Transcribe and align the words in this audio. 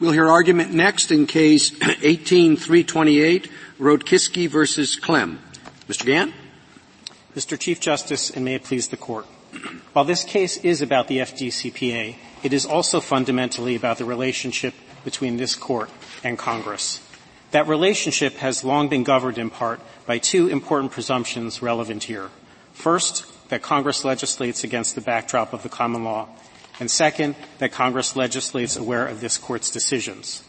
We'll 0.00 0.12
hear 0.12 0.28
argument 0.28 0.72
next 0.72 1.10
in 1.10 1.26
case 1.26 1.72
18328, 1.82 3.50
Rotkiske 3.80 4.48
versus 4.48 4.94
Klemm. 4.94 5.38
Mr. 5.88 6.06
Gant? 6.06 6.32
Mr. 7.34 7.58
Chief 7.58 7.80
Justice, 7.80 8.30
and 8.30 8.44
may 8.44 8.54
it 8.54 8.62
please 8.62 8.86
the 8.88 8.96
Court. 8.96 9.26
While 9.94 10.04
this 10.04 10.22
case 10.22 10.56
is 10.58 10.82
about 10.82 11.08
the 11.08 11.18
FDCPA, 11.18 12.14
it 12.44 12.52
is 12.52 12.64
also 12.64 13.00
fundamentally 13.00 13.74
about 13.74 13.98
the 13.98 14.04
relationship 14.04 14.72
between 15.02 15.36
this 15.36 15.56
Court 15.56 15.90
and 16.22 16.38
Congress. 16.38 17.00
That 17.50 17.66
relationship 17.66 18.34
has 18.34 18.62
long 18.62 18.88
been 18.88 19.02
governed 19.02 19.36
in 19.36 19.50
part 19.50 19.80
by 20.06 20.18
two 20.18 20.46
important 20.46 20.92
presumptions 20.92 21.60
relevant 21.60 22.04
here. 22.04 22.30
First, 22.72 23.26
that 23.48 23.62
Congress 23.62 24.04
legislates 24.04 24.62
against 24.62 24.94
the 24.94 25.00
backdrop 25.00 25.52
of 25.52 25.64
the 25.64 25.68
common 25.68 26.04
law, 26.04 26.28
and 26.80 26.90
second, 26.90 27.34
that 27.58 27.72
Congress 27.72 28.16
legislates 28.16 28.76
aware 28.76 29.06
of 29.06 29.20
this 29.20 29.38
Court's 29.38 29.70
decisions. 29.70 30.44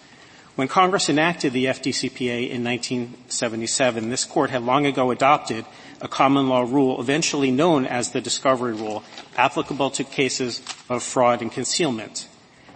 When 0.55 0.67
Congress 0.67 1.09
enacted 1.09 1.53
the 1.53 1.65
FDCPA 1.65 2.49
in 2.49 2.63
1977, 2.63 4.09
this 4.09 4.25
Court 4.25 4.49
had 4.49 4.63
long 4.63 4.85
ago 4.85 5.09
adopted 5.09 5.65
a 6.01 6.07
common 6.07 6.49
law 6.49 6.61
rule 6.61 6.99
eventually 6.99 7.49
known 7.49 7.85
as 7.85 8.11
the 8.11 8.21
discovery 8.21 8.73
rule, 8.73 9.03
applicable 9.37 9.89
to 9.91 10.03
cases 10.03 10.61
of 10.89 11.01
fraud 11.01 11.41
and 11.41 11.51
concealment. 11.51 12.27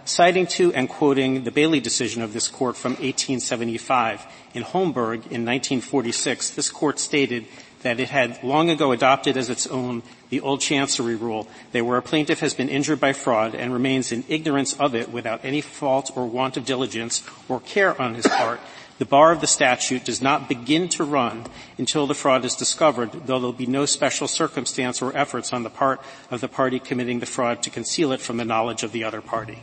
Citing 0.05 0.47
to 0.47 0.73
and 0.73 0.89
quoting 0.89 1.43
the 1.43 1.51
Bailey 1.51 1.79
decision 1.79 2.21
of 2.21 2.33
this 2.33 2.47
Court 2.47 2.75
from 2.75 2.93
1875, 2.93 4.25
in 4.53 4.63
Holmberg 4.63 5.27
in 5.31 5.45
1946, 5.45 6.51
this 6.51 6.69
Court 6.69 6.99
stated 6.99 7.45
that 7.81 7.99
it 7.99 8.09
had 8.09 8.41
long 8.43 8.69
ago 8.69 8.91
adopted 8.91 9.37
as 9.37 9.49
its 9.49 9.67
own 9.67 10.03
the 10.33 10.41
old 10.41 10.59
chancery 10.59 11.13
rule 11.15 11.47
that 11.73 11.85
where 11.85 11.99
a 11.99 12.01
plaintiff 12.01 12.39
has 12.39 12.55
been 12.55 12.67
injured 12.67 12.99
by 12.99 13.13
fraud 13.13 13.53
and 13.53 13.71
remains 13.71 14.11
in 14.11 14.23
ignorance 14.27 14.73
of 14.79 14.95
it 14.95 15.11
without 15.11 15.45
any 15.45 15.61
fault 15.61 16.09
or 16.15 16.25
want 16.25 16.57
of 16.57 16.65
diligence 16.65 17.21
or 17.47 17.59
care 17.59 18.01
on 18.01 18.15
his 18.15 18.25
part, 18.25 18.59
the 18.97 19.05
bar 19.05 19.31
of 19.31 19.41
the 19.41 19.45
statute 19.45 20.03
does 20.03 20.23
not 20.23 20.49
begin 20.49 20.89
to 20.89 21.03
run 21.03 21.45
until 21.77 22.07
the 22.07 22.15
fraud 22.15 22.43
is 22.45 22.55
discovered, 22.55 23.11
though 23.11 23.37
there 23.37 23.41
will 23.41 23.53
be 23.53 23.67
no 23.67 23.85
special 23.85 24.27
circumstance 24.27 25.03
or 25.03 25.15
efforts 25.15 25.53
on 25.53 25.61
the 25.61 25.69
part 25.69 26.01
of 26.31 26.41
the 26.41 26.47
party 26.47 26.79
committing 26.79 27.19
the 27.19 27.27
fraud 27.27 27.61
to 27.61 27.69
conceal 27.69 28.11
it 28.11 28.19
from 28.19 28.37
the 28.37 28.45
knowledge 28.45 28.81
of 28.81 28.91
the 28.91 29.03
other 29.03 29.21
party. 29.21 29.61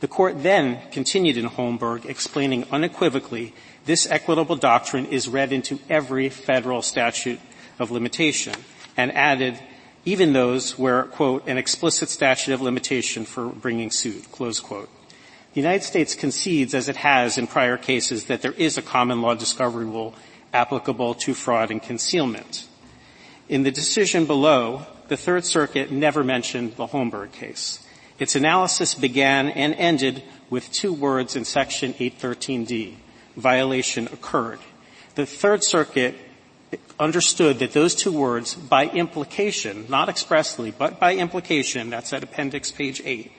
The 0.00 0.08
court 0.08 0.42
then 0.42 0.80
continued 0.90 1.36
in 1.36 1.46
Holmberg 1.46 2.06
explaining 2.06 2.66
unequivocally 2.72 3.54
this 3.84 4.04
equitable 4.10 4.56
doctrine 4.56 5.06
is 5.06 5.28
read 5.28 5.52
into 5.52 5.78
every 5.88 6.28
federal 6.28 6.82
statute 6.82 7.38
of 7.78 7.92
limitation 7.92 8.54
and 8.96 9.12
added 9.12 9.58
even 10.08 10.32
those 10.32 10.78
where, 10.78 11.02
quote, 11.02 11.46
an 11.46 11.58
explicit 11.58 12.08
statute 12.08 12.54
of 12.54 12.62
limitation 12.62 13.26
for 13.26 13.46
bringing 13.46 13.90
suit, 13.90 14.32
close 14.32 14.58
quote. 14.58 14.88
The 15.52 15.60
United 15.60 15.84
States 15.84 16.14
concedes, 16.14 16.72
as 16.72 16.88
it 16.88 16.96
has 16.96 17.36
in 17.36 17.46
prior 17.46 17.76
cases, 17.76 18.24
that 18.24 18.40
there 18.40 18.52
is 18.52 18.78
a 18.78 18.82
common 18.82 19.20
law 19.20 19.34
discovery 19.34 19.84
rule 19.84 20.14
applicable 20.54 21.14
to 21.14 21.34
fraud 21.34 21.70
and 21.70 21.82
concealment. 21.82 22.66
In 23.50 23.64
the 23.64 23.70
decision 23.70 24.24
below, 24.24 24.86
the 25.08 25.16
Third 25.18 25.44
Circuit 25.44 25.90
never 25.90 26.24
mentioned 26.24 26.76
the 26.76 26.86
Holmberg 26.86 27.32
case. 27.32 27.86
Its 28.18 28.34
analysis 28.34 28.94
began 28.94 29.48
and 29.50 29.74
ended 29.74 30.22
with 30.48 30.72
two 30.72 30.92
words 30.94 31.36
in 31.36 31.44
Section 31.44 31.92
813D, 31.92 32.94
violation 33.36 34.06
occurred. 34.06 34.60
The 35.16 35.26
Third 35.26 35.62
Circuit 35.64 36.14
understood 36.98 37.58
that 37.60 37.72
those 37.72 37.94
two 37.94 38.12
words, 38.12 38.54
by 38.54 38.86
implication, 38.86 39.86
not 39.88 40.08
expressly, 40.08 40.70
but 40.70 40.98
by 40.98 41.14
implication, 41.14 41.90
that's 41.90 42.12
at 42.12 42.22
appendix 42.22 42.70
page 42.70 43.00
8, 43.04 43.32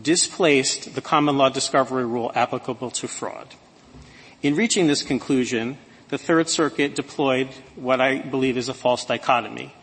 displaced 0.00 0.94
the 0.94 1.00
common 1.00 1.38
law 1.38 1.48
discovery 1.48 2.04
rule 2.04 2.32
applicable 2.34 2.90
to 2.92 3.08
fraud. 3.08 3.54
In 4.42 4.54
reaching 4.54 4.86
this 4.86 5.02
conclusion, 5.02 5.78
the 6.08 6.18
Third 6.18 6.48
Circuit 6.48 6.94
deployed 6.94 7.48
what 7.74 8.00
I 8.00 8.18
believe 8.18 8.56
is 8.56 8.68
a 8.68 8.74
false 8.74 9.04
dichotomy. 9.04 9.74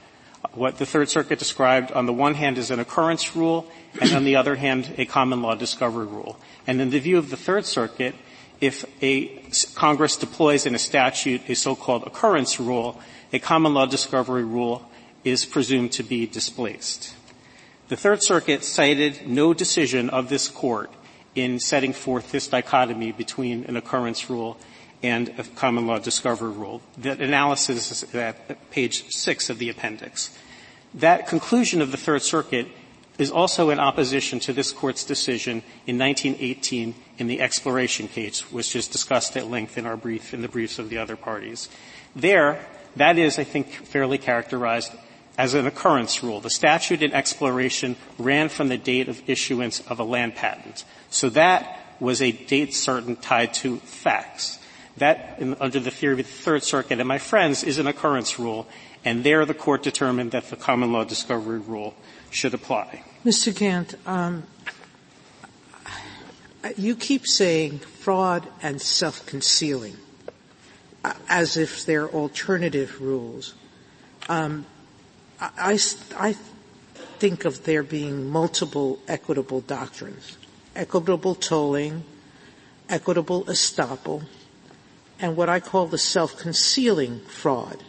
What 0.53 0.77
the 0.77 0.85
Third 0.85 1.09
Circuit 1.09 1.39
described 1.39 1.91
on 1.91 2.05
the 2.05 2.13
one 2.13 2.35
hand 2.35 2.57
as 2.57 2.69
an 2.69 2.79
occurrence 2.79 3.35
rule, 3.35 3.69
and 3.99 4.13
on 4.13 4.23
the 4.23 4.35
other 4.35 4.55
hand 4.55 4.93
a 4.97 5.05
common 5.05 5.41
law 5.41 5.55
discovery 5.55 6.05
rule. 6.05 6.39
And 6.67 6.79
in 6.79 6.91
the 6.91 6.99
view 6.99 7.17
of 7.17 7.29
the 7.29 7.37
Third 7.37 7.65
Circuit, 7.65 8.15
if 8.63 8.85
a 9.03 9.27
Congress 9.75 10.15
deploys 10.15 10.65
in 10.65 10.73
a 10.73 10.79
statute 10.79 11.41
a 11.49 11.53
so-called 11.53 12.03
occurrence 12.07 12.61
rule, 12.61 12.97
a 13.33 13.39
common 13.39 13.73
law 13.73 13.85
discovery 13.85 14.45
rule 14.45 14.89
is 15.25 15.43
presumed 15.43 15.91
to 15.91 16.01
be 16.01 16.25
displaced. 16.25 17.13
The 17.89 17.97
Third 17.97 18.23
Circuit 18.23 18.63
cited 18.63 19.27
no 19.27 19.53
decision 19.53 20.09
of 20.09 20.29
this 20.29 20.47
court 20.47 20.89
in 21.35 21.59
setting 21.59 21.91
forth 21.91 22.31
this 22.31 22.47
dichotomy 22.47 23.11
between 23.11 23.65
an 23.65 23.75
occurrence 23.75 24.29
rule 24.29 24.57
and 25.03 25.27
a 25.37 25.43
common 25.43 25.85
law 25.85 25.99
discovery 25.99 26.53
rule. 26.53 26.81
That 26.97 27.19
analysis 27.19 27.91
is 27.91 28.15
at 28.15 28.71
page 28.71 29.09
6 29.09 29.49
of 29.49 29.59
the 29.59 29.67
appendix. 29.67 30.37
That 30.93 31.27
conclusion 31.27 31.81
of 31.81 31.91
the 31.91 31.97
Third 31.97 32.21
Circuit 32.21 32.67
is 33.17 33.29
also 33.29 33.71
in 33.71 33.79
opposition 33.79 34.39
to 34.39 34.53
this 34.53 34.71
court's 34.71 35.03
decision 35.03 35.63
in 35.85 35.99
1918 35.99 36.95
in 37.17 37.27
the 37.27 37.41
exploration 37.41 38.07
case, 38.07 38.51
which 38.51 38.75
is 38.75 38.87
discussed 38.87 39.37
at 39.37 39.47
length 39.47 39.77
in 39.77 39.85
our 39.85 39.97
brief, 39.97 40.33
in 40.33 40.41
the 40.41 40.47
briefs 40.47 40.79
of 40.79 40.89
the 40.89 40.97
other 40.97 41.15
parties. 41.15 41.69
There, 42.15 42.65
that 42.95 43.17
is, 43.17 43.39
I 43.39 43.43
think, 43.43 43.71
fairly 43.71 44.17
characterized 44.17 44.91
as 45.37 45.53
an 45.53 45.65
occurrence 45.65 46.23
rule. 46.23 46.39
The 46.39 46.49
statute 46.49 47.01
in 47.01 47.13
exploration 47.13 47.95
ran 48.17 48.49
from 48.49 48.67
the 48.67 48.77
date 48.77 49.09
of 49.09 49.21
issuance 49.27 49.79
of 49.81 49.99
a 49.99 50.03
land 50.03 50.35
patent. 50.35 50.85
So 51.09 51.29
that 51.29 51.79
was 51.99 52.21
a 52.21 52.31
date 52.31 52.73
certain 52.73 53.15
tied 53.15 53.53
to 53.55 53.77
facts. 53.77 54.59
That, 54.97 55.37
in, 55.39 55.55
under 55.59 55.79
the 55.79 55.89
theory 55.89 56.13
of 56.13 56.17
the 56.17 56.23
Third 56.23 56.63
Circuit 56.63 56.99
and 56.99 57.07
my 57.07 57.17
friends, 57.17 57.63
is 57.63 57.79
an 57.79 57.87
occurrence 57.87 58.37
rule, 58.37 58.67
and 59.03 59.23
there 59.23 59.45
the 59.45 59.55
court 59.55 59.81
determined 59.81 60.31
that 60.31 60.49
the 60.49 60.55
common 60.55 60.91
law 60.91 61.03
discovery 61.03 61.59
rule 61.59 61.95
should 62.29 62.53
apply. 62.53 63.03
Mr. 63.25 63.55
Gant, 63.55 63.95
um, 64.05 64.43
you 66.77 66.95
keep 66.95 67.27
saying 67.27 67.79
fraud 67.79 68.47
and 68.61 68.81
self-concealing 68.81 69.97
as 71.27 71.57
if 71.57 71.85
they're 71.85 72.09
alternative 72.09 73.01
rules. 73.01 73.53
Um, 74.29 74.65
I, 75.39 75.77
I 76.17 76.33
think 77.19 77.45
of 77.45 77.65
there 77.65 77.83
being 77.83 78.29
multiple 78.29 78.99
equitable 79.07 79.61
doctrines. 79.61 80.37
Equitable 80.75 81.35
tolling, 81.35 82.03
equitable 82.89 83.43
estoppel, 83.45 84.23
and 85.19 85.35
what 85.35 85.49
I 85.49 85.59
call 85.59 85.87
the 85.87 85.97
self-concealing 85.97 87.19
fraud, 87.21 87.83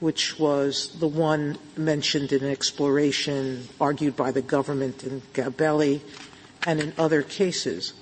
which 0.00 0.38
was 0.38 0.98
the 0.98 1.08
one 1.08 1.58
mentioned 1.76 2.32
in 2.32 2.44
exploration, 2.44 3.68
argued 3.80 4.16
by 4.16 4.30
the 4.30 4.42
government 4.42 5.02
in 5.02 5.22
Gabelli, 5.32 6.00
and 6.66 6.80
in 6.80 6.92
other 6.98 7.22
cases. 7.22 7.92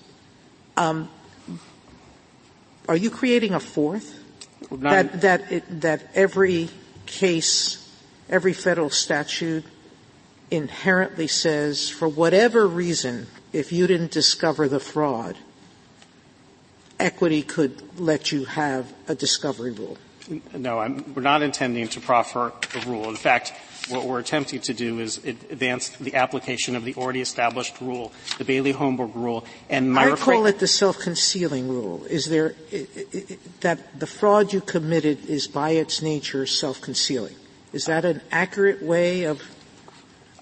Um, 0.76 1.08
are 2.88 2.96
you 2.96 3.10
creating 3.10 3.54
a 3.54 3.60
fourth? 3.60 4.18
That, 4.70 5.20
that, 5.22 5.52
it, 5.52 5.80
that 5.82 6.02
every 6.14 6.68
case, 7.06 7.90
every 8.28 8.52
federal 8.52 8.90
statute 8.90 9.64
inherently 10.50 11.26
says, 11.26 11.90
for 11.90 12.08
whatever 12.08 12.66
reason, 12.66 13.26
if 13.52 13.72
you 13.72 13.86
didn't 13.86 14.10
discover 14.10 14.68
the 14.68 14.80
fraud, 14.80 15.36
equity 16.98 17.42
could 17.42 17.82
let 17.98 18.32
you 18.32 18.44
have 18.44 18.92
a 19.08 19.14
discovery 19.14 19.72
rule. 19.72 19.98
No, 20.54 20.78
I'm, 20.78 21.14
we're 21.14 21.22
not 21.22 21.42
intending 21.42 21.88
to 21.88 22.00
proffer 22.00 22.52
a 22.74 22.80
rule. 22.88 23.08
In 23.08 23.16
fact, 23.16 23.52
what 23.88 24.04
we're 24.04 24.20
attempting 24.20 24.60
to 24.60 24.75
do 24.75 25.00
is 25.00 25.19
advance 25.25 25.91
the 25.91 26.15
application 26.15 26.76
of 26.76 26.84
the 26.84 26.94
already 26.94 27.20
established 27.20 27.81
rule, 27.81 28.12
the 28.38 28.44
Bailey-Holmberg 28.44 29.15
rule, 29.15 29.44
and 29.69 29.93
my 29.93 30.12
I 30.12 30.16
call 30.16 30.47
it 30.47 30.59
the 30.59 30.66
self-concealing 30.66 31.69
rule. 31.69 32.05
Is 32.05 32.26
there 32.26 32.55
it, 32.70 32.88
it, 33.12 33.61
that 33.61 33.99
the 33.99 34.06
fraud 34.06 34.52
you 34.52 34.61
committed 34.61 35.26
is 35.26 35.49
by 35.49 35.70
its 35.70 36.02
nature 36.02 36.46
self-concealing? 36.46 37.34
Is 37.73 37.87
that 37.87 38.05
an 38.05 38.20
accurate 38.31 38.82
way 38.82 39.25
of 39.25 39.43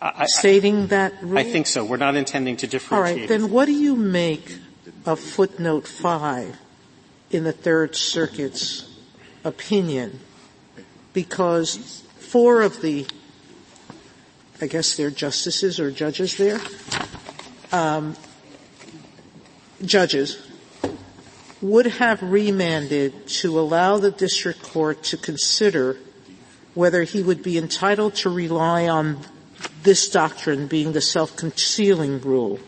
I, 0.03 0.27
stating 0.27 0.89
that 0.89 1.23
rule? 1.23 1.39
I 1.39 1.45
think 1.45 1.67
so. 1.67 1.85
We're 1.85 1.97
not 1.97 2.17
intending 2.17 2.57
to 2.59 2.67
differentiate. 2.67 3.15
All 3.15 3.21
right. 3.21 3.29
Then 3.29 3.51
what 3.51 3.67
do 3.67 3.73
you 3.73 3.97
make 3.97 4.59
of 5.07 5.21
footnote 5.21 5.87
five 5.87 6.59
in 7.31 7.45
the 7.45 7.53
Third 7.53 7.95
Circuit's 7.97 8.91
opinion? 9.45 10.21
Because 11.13 12.03
four 12.19 12.63
of 12.63 12.83
the 12.83 13.07
I 14.61 14.67
guess 14.67 14.97
they're 14.97 15.11
justices 15.11 15.81
or 15.81 15.91
judges 15.91 16.37
there, 16.37 16.61
um, 17.73 18.15
judges, 19.83 20.47
would 21.63 21.87
have 21.87 22.23
remanded 22.23 23.27
to 23.27 23.59
allow 23.59 23.97
the 23.97 24.11
district 24.11 24.63
court 24.63 25.03
to 25.05 25.17
consider 25.17 25.97
whether 26.75 27.03
he 27.05 27.23
would 27.23 27.43
be 27.43 27.57
entitled 27.57 28.15
to 28.17 28.31
rely 28.31 28.87
on 28.87 29.19
this 29.83 30.09
doctrine 30.11 30.67
being 30.67 30.93
the 30.93 31.01
self-concealing 31.01 32.21
rule. 32.21 32.61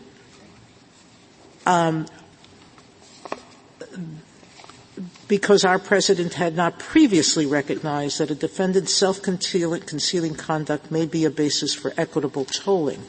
Um, 1.65 2.07
because 5.27 5.63
our 5.63 5.79
president 5.79 6.33
had 6.33 6.55
not 6.55 6.79
previously 6.79 7.45
recognized 7.45 8.19
that 8.19 8.31
a 8.31 8.35
defendant's 8.35 8.93
self-concealing 8.93 10.35
conduct 10.35 10.91
may 10.91 11.05
be 11.05 11.25
a 11.25 11.29
basis 11.29 11.73
for 11.73 11.93
equitable 11.97 12.45
tolling. 12.45 13.03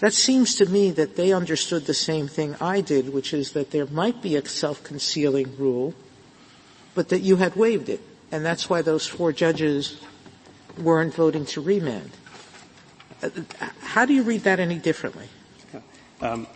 That 0.00 0.14
seems 0.14 0.54
to 0.56 0.66
me 0.66 0.90
that 0.92 1.16
they 1.16 1.32
understood 1.32 1.84
the 1.84 1.94
same 1.94 2.26
thing 2.26 2.56
I 2.60 2.80
did, 2.80 3.12
which 3.12 3.34
is 3.34 3.52
that 3.52 3.70
there 3.70 3.86
might 3.86 4.22
be 4.22 4.36
a 4.36 4.44
self-concealing 4.46 5.56
rule, 5.58 5.94
but 6.94 7.10
that 7.10 7.20
you 7.20 7.36
had 7.36 7.54
waived 7.56 7.88
it. 7.88 8.00
And 8.32 8.44
that's 8.44 8.70
why 8.70 8.80
those 8.80 9.06
four 9.06 9.32
judges 9.32 10.00
weren't 10.78 11.14
voting 11.14 11.44
to 11.46 11.60
remand. 11.60 12.10
How 13.80 14.06
do 14.06 14.14
you 14.14 14.22
read 14.22 14.44
that 14.44 14.60
any 14.60 14.78
differently? 14.78 15.28
Um, 16.22 16.46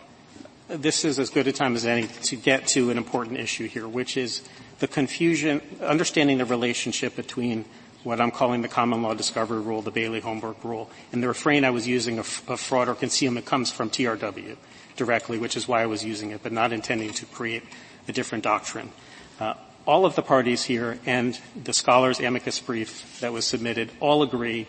this 0.67 1.05
is 1.05 1.19
as 1.19 1.29
good 1.29 1.47
a 1.47 1.51
time 1.51 1.75
as 1.75 1.85
any 1.85 2.07
to 2.07 2.35
get 2.35 2.67
to 2.67 2.89
an 2.89 2.97
important 2.97 3.39
issue 3.39 3.67
here, 3.67 3.87
which 3.87 4.17
is 4.17 4.41
the 4.79 4.87
confusion, 4.87 5.61
understanding 5.81 6.37
the 6.37 6.45
relationship 6.45 7.15
between 7.15 7.65
what 8.03 8.21
I'm 8.21 8.31
calling 8.31 8.61
the 8.61 8.67
common 8.67 9.01
law 9.01 9.13
discovery 9.13 9.61
rule, 9.61 9.81
the 9.81 9.91
Bailey-Holmberg 9.91 10.63
rule, 10.63 10.89
and 11.11 11.23
the 11.23 11.27
refrain 11.27 11.65
I 11.65 11.71
was 11.71 11.87
using 11.87 12.19
of, 12.19 12.41
of 12.47 12.59
fraud 12.59 12.87
or 12.87 12.95
concealment 12.95 13.45
comes 13.45 13.71
from 13.71 13.89
TRW 13.89 14.57
directly, 14.95 15.37
which 15.37 15.57
is 15.57 15.67
why 15.67 15.81
I 15.81 15.87
was 15.87 16.03
using 16.03 16.31
it, 16.31 16.41
but 16.43 16.51
not 16.51 16.71
intending 16.71 17.13
to 17.13 17.25
create 17.25 17.63
a 18.07 18.11
different 18.11 18.43
doctrine. 18.43 18.91
Uh, 19.39 19.55
all 19.87 20.05
of 20.05 20.15
the 20.15 20.21
parties 20.21 20.63
here 20.63 20.99
and 21.05 21.39
the 21.63 21.73
scholars' 21.73 22.19
amicus 22.19 22.59
brief 22.59 23.19
that 23.21 23.33
was 23.33 23.45
submitted 23.45 23.91
all 23.99 24.23
agree 24.23 24.67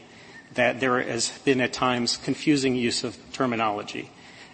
that 0.55 0.81
there 0.81 1.01
has 1.03 1.31
been 1.45 1.61
at 1.61 1.73
times 1.73 2.17
confusing 2.17 2.75
use 2.75 3.05
of 3.05 3.17
terminology. 3.33 4.11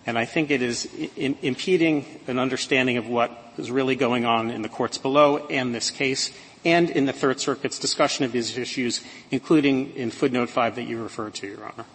And 0.06 0.18
I 0.18 0.24
think 0.24 0.50
it 0.50 0.62
is 0.62 0.88
in, 1.16 1.36
impeding 1.42 2.04
an 2.26 2.38
understanding 2.38 2.96
of 2.96 3.06
what 3.06 3.30
is 3.56 3.70
really 3.70 3.96
going 3.96 4.24
on 4.24 4.50
in 4.50 4.62
the 4.62 4.68
courts 4.68 4.98
below 4.98 5.46
and 5.46 5.74
this 5.74 5.90
case 5.90 6.32
and 6.64 6.90
in 6.90 7.06
the 7.06 7.12
Third 7.12 7.40
Circuit's 7.40 7.78
discussion 7.78 8.24
of 8.24 8.32
these 8.32 8.56
issues, 8.56 9.02
including 9.30 9.94
in 9.94 10.10
footnote 10.10 10.50
5 10.50 10.76
that 10.76 10.84
you 10.84 11.02
referred 11.02 11.34
to, 11.34 11.46
Your 11.46 11.64
Honor. 11.64 11.86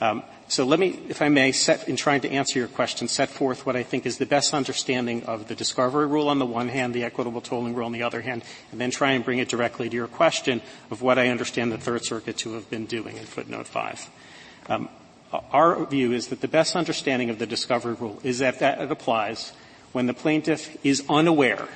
Um, 0.00 0.22
so 0.48 0.64
let 0.64 0.78
me, 0.78 1.00
if 1.08 1.22
I 1.22 1.28
may, 1.28 1.52
set, 1.52 1.88
in 1.88 1.96
trying 1.96 2.20
to 2.22 2.30
answer 2.30 2.58
your 2.58 2.68
question, 2.68 3.08
set 3.08 3.30
forth 3.30 3.64
what 3.64 3.76
I 3.76 3.82
think 3.82 4.06
is 4.06 4.18
the 4.18 4.26
best 4.26 4.52
understanding 4.52 5.24
of 5.24 5.48
the 5.48 5.54
discovery 5.54 6.06
rule 6.06 6.28
on 6.28 6.38
the 6.38 6.46
one 6.46 6.68
hand, 6.68 6.94
the 6.94 7.04
equitable 7.04 7.40
tolling 7.40 7.74
rule 7.74 7.86
on 7.86 7.92
the 7.92 8.02
other 8.02 8.20
hand, 8.20 8.42
and 8.70 8.80
then 8.80 8.90
try 8.90 9.12
and 9.12 9.24
bring 9.24 9.38
it 9.38 9.48
directly 9.48 9.88
to 9.88 9.94
your 9.94 10.08
question 10.08 10.60
of 10.90 11.00
what 11.00 11.18
I 11.18 11.28
understand 11.28 11.72
the 11.72 11.78
Third 11.78 12.04
Circuit 12.04 12.36
to 12.38 12.54
have 12.54 12.68
been 12.70 12.86
doing 12.86 13.16
in 13.16 13.24
footnote 13.24 13.66
5. 13.66 14.10
Um, 14.68 14.88
our 15.52 15.84
view 15.86 16.12
is 16.12 16.28
that 16.28 16.40
the 16.40 16.48
best 16.48 16.76
understanding 16.76 17.30
of 17.30 17.38
the 17.38 17.46
discovery 17.46 17.94
rule 17.94 18.20
is 18.22 18.38
that, 18.38 18.60
that 18.60 18.80
it 18.80 18.90
applies 18.90 19.52
when 19.92 20.06
the 20.06 20.14
plaintiff 20.14 20.76
is 20.84 21.04
unaware 21.08 21.68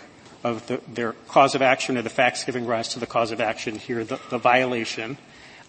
of 0.45 0.67
the, 0.67 0.81
their 0.87 1.13
cause 1.29 1.55
of 1.55 1.63
action 1.63 1.97
or 1.97 2.03
the 2.03 2.11
facts 2.11 2.45
giving 2.45 2.67
rise 2.67 2.89
to 2.89 3.01
the 3.01 3.07
cause 3.07 3.33
of 3.33 3.41
action 3.41 3.77
here, 3.79 4.05
the, 4.05 4.21
the 4.31 4.39
violation, 4.39 5.19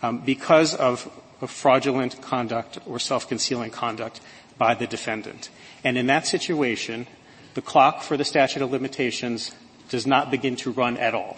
um, 0.01 0.19
because 0.19 0.75
of, 0.75 1.09
of 1.41 1.49
fraudulent 1.49 2.21
conduct 2.21 2.77
or 2.85 2.99
self-concealing 2.99 3.71
conduct 3.71 4.21
by 4.57 4.73
the 4.73 4.87
defendant. 4.87 5.49
And 5.83 5.97
in 5.97 6.07
that 6.07 6.27
situation, 6.27 7.07
the 7.55 7.61
clock 7.61 8.03
for 8.03 8.17
the 8.17 8.25
statute 8.25 8.61
of 8.61 8.71
limitations 8.71 9.51
does 9.89 10.05
not 10.05 10.29
begin 10.29 10.55
to 10.57 10.71
run 10.71 10.97
at 10.97 11.15
all. 11.15 11.37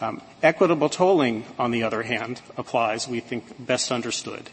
Um, 0.00 0.20
equitable 0.42 0.88
tolling, 0.88 1.44
on 1.58 1.70
the 1.70 1.84
other 1.84 2.02
hand, 2.02 2.42
applies, 2.56 3.06
we 3.06 3.20
think, 3.20 3.64
best 3.64 3.92
understood 3.92 4.50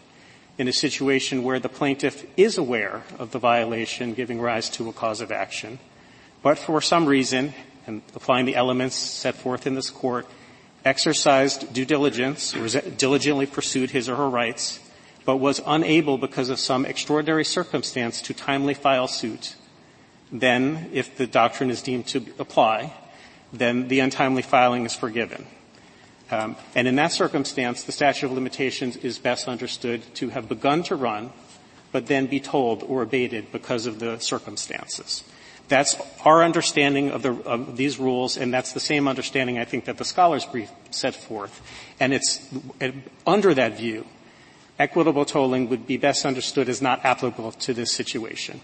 in 0.58 0.68
a 0.68 0.74
situation 0.74 1.44
where 1.44 1.60
the 1.60 1.70
plaintiff 1.70 2.26
is 2.38 2.58
aware 2.58 3.04
of 3.18 3.32
the 3.32 3.40
violation 3.40 4.14
giving 4.14 4.40
rise 4.40 4.70
to 4.70 4.88
a 4.90 4.94
cause 4.94 5.22
of 5.22 5.32
action, 5.32 5.80
but 6.42 6.58
for 6.58 6.82
some 6.82 7.06
reason, 7.06 7.54
and 7.88 8.02
applying 8.16 8.46
the 8.46 8.56
elements 8.56 8.96
set 8.96 9.36
forth 9.36 9.66
in 9.66 9.76
this 9.76 9.90
court, 9.90 10.28
exercised 10.86 11.74
due 11.74 11.86
diligence 11.86 12.56
or 12.56 12.68
diligently 12.92 13.46
pursued 13.46 13.92
his 13.92 14.10
or 14.10 14.16
her 14.16 14.30
rights, 14.30 14.80
but 15.26 15.38
was 15.38 15.62
unable 15.66 16.18
because 16.18 16.50
of 16.50 16.60
some 16.60 16.86
extraordinary 16.86 17.46
circumstance 17.46 18.22
to 18.22 18.34
timely 18.34 18.74
file 18.74 19.08
suit, 19.08 19.56
then 20.32 20.90
if 20.94 21.16
the 21.16 21.28
doctrine 21.28 21.70
is 21.70 21.82
deemed 21.82 22.08
to 22.08 22.26
apply, 22.40 22.94
then 23.54 23.88
the 23.88 24.00
untimely 24.00 24.42
filing 24.42 24.86
is 24.86 24.96
forgiven. 24.96 25.46
Um, 26.34 26.56
and 26.74 26.88
in 26.88 26.96
that 26.96 27.12
circumstance, 27.12 27.84
the 27.84 27.92
statute 27.92 28.26
of 28.26 28.32
limitations 28.32 28.98
is 28.98 29.20
best 29.20 29.48
understood 29.48 30.02
to 30.16 30.30
have 30.30 30.50
begun 30.50 30.82
to 30.84 30.96
run, 30.96 31.32
but 31.92 32.08
then 32.08 32.26
be 32.26 32.40
told 32.40 32.82
or 32.82 33.04
abated 33.04 33.52
because 33.52 33.86
of 33.86 34.00
the 34.00 34.18
circumstances. 34.18 35.24
That's 35.68 35.96
our 36.26 36.44
understanding 36.44 37.12
of, 37.12 37.22
the, 37.22 37.34
of, 37.44 37.78
these 37.78 38.00
rules, 38.00 38.36
and 38.36 38.52
that's 38.52 38.74
the 38.74 38.80
same 38.80 39.08
understanding 39.08 39.60
I 39.60 39.66
think 39.66 39.86
that 39.86 39.98
the 39.98 40.06
scholars 40.06 40.44
brief 40.46 40.72
set 40.90 41.16
forth. 41.16 41.62
And 42.00 42.14
it's 42.14 42.42
under 43.28 43.54
that 43.54 43.78
view, 43.78 44.06
equitable 44.80 45.26
tolling 45.26 45.70
would 45.70 45.86
be 45.86 45.98
best 45.98 46.26
understood 46.26 46.68
as 46.68 46.82
not 46.82 47.06
applicable 47.06 47.52
to 47.52 47.74
this 47.74 47.94
situation. 47.94 48.62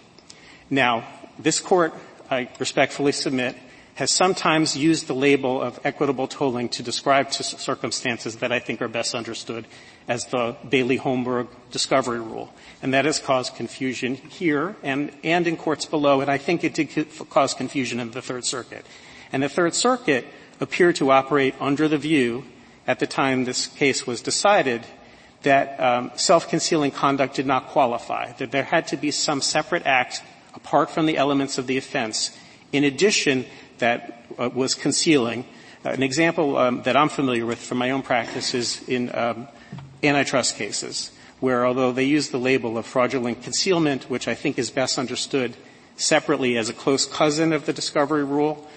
Now, 0.71 1.07
this 1.37 1.59
court, 1.59 1.93
I 2.31 2.49
respectfully 2.59 3.11
submit, 3.11 3.55
has 3.99 4.11
sometimes 4.11 4.77
used 4.77 5.07
the 5.07 5.13
label 5.13 5.61
of 5.61 5.77
equitable 5.83 6.25
tolling 6.25 6.69
to 6.69 6.81
describe 6.81 7.29
to 7.29 7.43
circumstances 7.43 8.37
that 8.37 8.49
I 8.49 8.59
think 8.59 8.81
are 8.81 8.87
best 8.87 9.13
understood 9.13 9.67
as 10.07 10.23
the 10.27 10.55
Bailey-Holmberg 10.69 11.49
discovery 11.71 12.21
rule. 12.21 12.53
And 12.81 12.93
that 12.93 13.03
has 13.03 13.19
caused 13.19 13.55
confusion 13.55 14.15
here 14.15 14.77
and, 14.83 15.11
and 15.21 15.45
in 15.45 15.57
courts 15.57 15.83
below, 15.83 16.21
and 16.21 16.31
I 16.31 16.37
think 16.37 16.63
it 16.63 16.75
did 16.75 17.09
cause 17.29 17.53
confusion 17.53 17.99
in 17.99 18.11
the 18.11 18.21
Third 18.21 18.45
Circuit. 18.45 18.85
And 19.33 19.43
the 19.43 19.49
Third 19.49 19.75
Circuit 19.75 20.25
appeared 20.61 20.95
to 20.95 21.11
operate 21.11 21.55
under 21.59 21.89
the 21.89 21.97
view 21.97 22.45
at 22.87 22.99
the 22.99 23.07
time 23.07 23.43
this 23.43 23.67
case 23.67 24.07
was 24.07 24.21
decided 24.21 24.85
that 25.41 25.77
um, 25.77 26.11
self-concealing 26.15 26.91
conduct 26.91 27.35
did 27.35 27.45
not 27.45 27.67
qualify, 27.67 28.31
that 28.37 28.51
there 28.51 28.63
had 28.63 28.87
to 28.87 28.95
be 28.95 29.11
some 29.11 29.41
separate 29.41 29.85
act 29.85 30.23
apart 30.53 30.89
from 30.89 31.05
the 31.05 31.17
elements 31.17 31.57
of 31.57 31.67
the 31.67 31.77
offense 31.77 32.31
in 32.71 32.83
addition 32.83 33.45
that 33.79 34.25
uh, 34.37 34.49
was 34.53 34.75
concealing. 34.75 35.45
Uh, 35.85 35.89
an 35.89 36.03
example 36.03 36.57
um, 36.57 36.83
that 36.83 36.95
I'm 36.95 37.09
familiar 37.09 37.45
with 37.45 37.59
from 37.59 37.77
my 37.77 37.91
own 37.91 38.01
practice 38.01 38.53
is 38.53 38.87
in 38.87 39.13
um, 39.15 39.47
antitrust 40.03 40.55
cases, 40.55 41.11
where 41.39 41.65
although 41.65 41.91
they 41.91 42.03
use 42.03 42.29
the 42.29 42.39
label 42.39 42.77
of 42.77 42.85
fraudulent 42.85 43.43
concealment, 43.43 44.09
which 44.09 44.27
I 44.27 44.35
think 44.35 44.57
is 44.57 44.69
best 44.69 44.97
understood 44.97 45.55
separately 45.95 46.57
as 46.57 46.69
a 46.69 46.73
close 46.73 47.05
cousin 47.05 47.53
of 47.53 47.65
the 47.65 47.73
discovery 47.73 48.23
rule, 48.23 48.67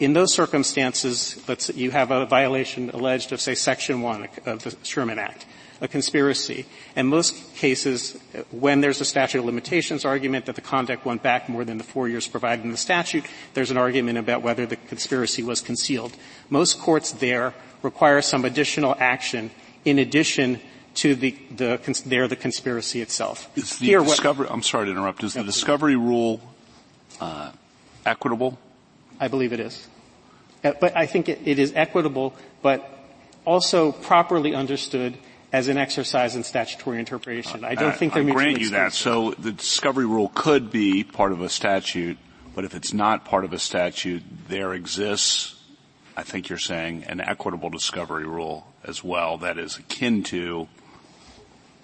in 0.00 0.12
those 0.12 0.34
circumstances, 0.34 1.40
let's, 1.46 1.68
you 1.70 1.92
have 1.92 2.10
a 2.10 2.26
violation 2.26 2.90
alleged 2.90 3.30
of, 3.30 3.40
say, 3.40 3.54
Section 3.54 4.02
1 4.02 4.28
of 4.46 4.64
the 4.64 4.76
Sherman 4.82 5.20
Act 5.20 5.46
a 5.80 5.88
conspiracy. 5.88 6.66
And 6.96 7.08
most 7.08 7.54
cases, 7.54 8.18
when 8.50 8.80
there's 8.80 9.00
a 9.00 9.04
statute 9.04 9.38
of 9.38 9.44
limitations 9.44 10.04
argument 10.04 10.46
that 10.46 10.54
the 10.54 10.60
conduct 10.60 11.04
went 11.04 11.22
back 11.22 11.48
more 11.48 11.64
than 11.64 11.78
the 11.78 11.84
four 11.84 12.08
years 12.08 12.26
provided 12.28 12.64
in 12.64 12.70
the 12.70 12.76
statute, 12.76 13.24
there's 13.54 13.70
an 13.70 13.76
argument 13.76 14.18
about 14.18 14.42
whether 14.42 14.66
the 14.66 14.76
conspiracy 14.76 15.42
was 15.42 15.60
concealed. 15.60 16.16
Most 16.50 16.80
courts 16.80 17.12
there 17.12 17.54
require 17.82 18.22
some 18.22 18.44
additional 18.44 18.96
action 18.98 19.50
in 19.84 19.98
addition 19.98 20.60
to 20.94 21.14
the, 21.14 21.36
the 21.54 22.02
there 22.06 22.26
the 22.26 22.36
conspiracy 22.36 23.00
itself. 23.00 23.48
Is 23.56 23.78
the 23.78 23.86
Here, 23.86 24.00
discovery, 24.00 24.46
what, 24.46 24.54
I'm 24.54 24.62
sorry 24.62 24.86
to 24.86 24.92
interrupt. 24.92 25.22
Is 25.22 25.36
no, 25.36 25.42
the 25.42 25.46
discovery 25.46 25.94
rule 25.96 26.40
uh, 27.20 27.52
equitable? 28.04 28.58
I 29.20 29.28
believe 29.28 29.52
it 29.52 29.60
is. 29.60 29.86
Uh, 30.64 30.72
but 30.80 30.96
I 30.96 31.06
think 31.06 31.28
it, 31.28 31.40
it 31.44 31.58
is 31.58 31.72
equitable, 31.74 32.34
but 32.62 32.88
also 33.44 33.92
properly 33.92 34.54
understood 34.54 35.16
as 35.52 35.68
an 35.68 35.78
exercise 35.78 36.36
in 36.36 36.44
statutory 36.44 36.98
interpretation. 36.98 37.64
I 37.64 37.74
don't 37.74 37.96
think 37.96 38.12
they're 38.12 38.22
I 38.22 38.26
mutually 38.26 38.52
grant 38.52 38.60
you 38.60 38.70
that. 38.70 38.92
So 38.92 39.32
the 39.32 39.52
discovery 39.52 40.06
rule 40.06 40.30
could 40.34 40.70
be 40.70 41.04
part 41.04 41.32
of 41.32 41.40
a 41.40 41.48
statute, 41.48 42.18
but 42.54 42.64
if 42.64 42.74
it's 42.74 42.92
not 42.92 43.24
part 43.24 43.44
of 43.44 43.52
a 43.52 43.58
statute, 43.58 44.22
there 44.48 44.74
exists, 44.74 45.54
I 46.16 46.22
think 46.22 46.48
you're 46.48 46.58
saying, 46.58 47.04
an 47.04 47.20
equitable 47.20 47.70
discovery 47.70 48.26
rule 48.26 48.66
as 48.84 49.02
well 49.02 49.38
that 49.38 49.58
is 49.58 49.78
akin 49.78 50.22
to, 50.24 50.68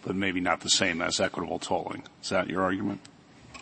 but 0.04 0.14
maybe 0.14 0.40
not 0.40 0.61
the 0.61 0.71
same 0.71 1.00
as 1.00 1.21
equitable 1.21 1.59
tolling. 1.59 2.02
Is 2.23 2.28
that 2.28 2.49
your 2.49 2.62
argument? 2.62 3.00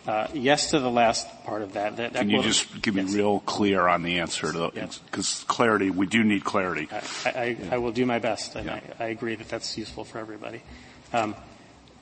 Uh, 0.05 0.27
yes 0.33 0.71
to 0.71 0.79
the 0.79 0.91
last 0.91 1.27
part 1.45 1.61
of 1.61 1.73
that. 1.73 1.95
that 1.95 2.13
Can 2.13 2.29
you 2.29 2.43
just 2.43 2.81
give 2.81 2.95
me 2.95 3.03
real 3.03 3.39
clear 3.41 3.87
on 3.87 4.03
the 4.03 4.19
answer 4.19 4.51
to 4.51 4.69
because 4.73 4.99
yes. 5.15 5.45
clarity, 5.47 5.89
we 5.89 6.07
do 6.07 6.23
need 6.23 6.43
clarity. 6.43 6.89
I, 6.91 7.29
I, 7.29 7.45
yeah. 7.45 7.75
I 7.75 7.77
will 7.77 7.93
do 7.93 8.05
my 8.05 8.19
best, 8.19 8.55
and 8.55 8.65
yeah. 8.65 8.79
I, 8.99 9.05
I, 9.05 9.07
agree 9.07 9.35
that 9.35 9.47
that's 9.47 9.77
useful 9.77 10.03
for 10.03 10.17
everybody. 10.17 10.61
Um, 11.13 11.35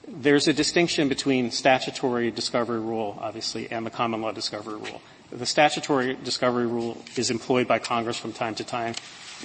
there's 0.08 0.48
a 0.48 0.53
distinction 0.53 1.10
between 1.10 1.51
statutory 1.51 2.31
discovery 2.31 2.79
rule, 2.79 3.20
obviously, 3.22 3.72
and 3.72 3.86
the 3.86 3.91
common 3.91 4.22
law 4.22 4.31
discovery 4.31 4.79
rule. 4.79 5.01
The 5.31 5.46
statutory 5.46 6.15
discovery 6.15 6.65
rule 6.65 6.98
is 7.15 7.29
employed 7.29 7.67
by 7.67 7.79
Congress 7.79 8.17
from 8.17 8.34
time 8.34 8.55
to 8.55 8.63
time. 8.63 8.96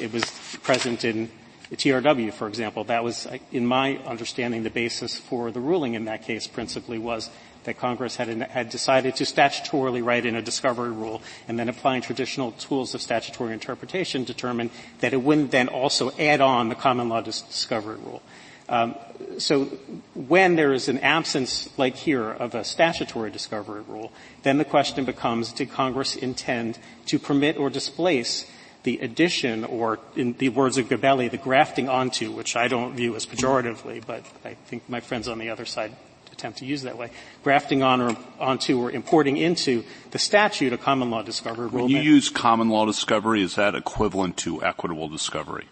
It 0.00 0.12
was 0.12 0.25
present 0.62 1.04
in 1.04 1.30
the 1.70 1.76
TRW, 1.76 2.32
for 2.32 2.48
example. 2.48 2.84
That 2.84 3.04
was, 3.04 3.26
in 3.52 3.66
my 3.66 3.98
understanding, 3.98 4.62
the 4.62 4.70
basis 4.70 5.16
for 5.18 5.50
the 5.50 5.60
ruling 5.60 5.94
in 5.94 6.06
that 6.06 6.25
case 6.25 6.46
principally 6.46 6.98
was 6.98 7.30
that 7.66 7.78
Congress 7.78 8.16
had, 8.16 8.28
had 8.28 8.70
decided 8.70 9.14
to 9.16 9.25
statutorily 9.25 10.02
write 10.02 10.25
in 10.25 10.35
a 10.35 10.42
discovery 10.42 10.90
rule 10.90 11.20
and 11.46 11.58
then 11.58 11.68
applying 11.68 12.00
traditional 12.00 12.52
tools 12.52 12.94
of 12.94 13.02
statutory 13.02 13.52
interpretation 13.52 14.25
determined 14.25 14.70
that 15.00 15.12
it 15.12 15.18
wouldn't 15.18 15.50
then 15.50 15.68
also 15.68 16.11
add 16.18 16.40
on 16.40 16.68
the 16.68 16.75
common 16.75 17.08
law 17.08 17.20
discovery 17.20 17.96
rule. 17.96 18.23
Um, 18.68 18.96
so 19.38 19.66
when 20.14 20.56
there 20.56 20.73
is 20.73 20.88
an 20.88 20.99
absence, 20.99 21.68
like 21.78 21.94
here, 21.96 22.28
of 22.28 22.54
a 22.54 22.64
statutory 22.64 23.30
discovery 23.30 23.82
rule, 23.82 24.12
then 24.42 24.58
the 24.58 24.64
question 24.64 25.04
becomes, 25.04 25.52
did 25.52 25.70
Congress 25.70 26.16
intend 26.16 26.78
to 27.06 27.18
permit 27.18 27.56
or 27.58 27.70
displace 27.70 28.50
the 28.82 28.99
addition, 28.99 29.64
or 29.64 29.99
in 30.14 30.35
the 30.35 30.49
words 30.49 30.78
of 30.78 30.88
Gabelli, 30.88 31.28
the 31.28 31.37
grafting 31.37 31.88
onto, 31.88 32.30
which 32.30 32.54
I 32.54 32.68
don't 32.68 32.94
view 32.94 33.16
as 33.16 33.26
pejoratively, 33.26 34.04
but 34.06 34.25
I 34.44 34.54
think 34.54 34.88
my 34.88 35.00
friends 35.00 35.26
on 35.26 35.38
the 35.38 35.50
other 35.50 35.64
side 35.64 35.92
attempt 36.37 36.59
to 36.59 36.66
use 36.66 36.83
that 36.83 36.99
way, 36.99 37.11
grafting 37.43 37.83
on 37.83 38.00
or 38.00 38.16
onto 38.38 38.78
or 38.78 38.90
importing 38.90 39.37
into 39.37 39.85
the 40.11 40.19
statute 40.19 40.73
a 40.73 40.78
common 40.78 41.11
law 41.11 41.23
discovery 41.23 41.69
rule. 41.69 41.85
When 41.85 41.90
you 41.90 42.00
use 42.00 42.28
common 42.28 42.69
law 42.69 42.85
discovery, 42.85 43.43
is 43.43 43.55
that 43.55 43.75
equivalent 43.75 44.37
to 44.38 44.62
equitable 44.62 45.09
discovery? 45.09 45.66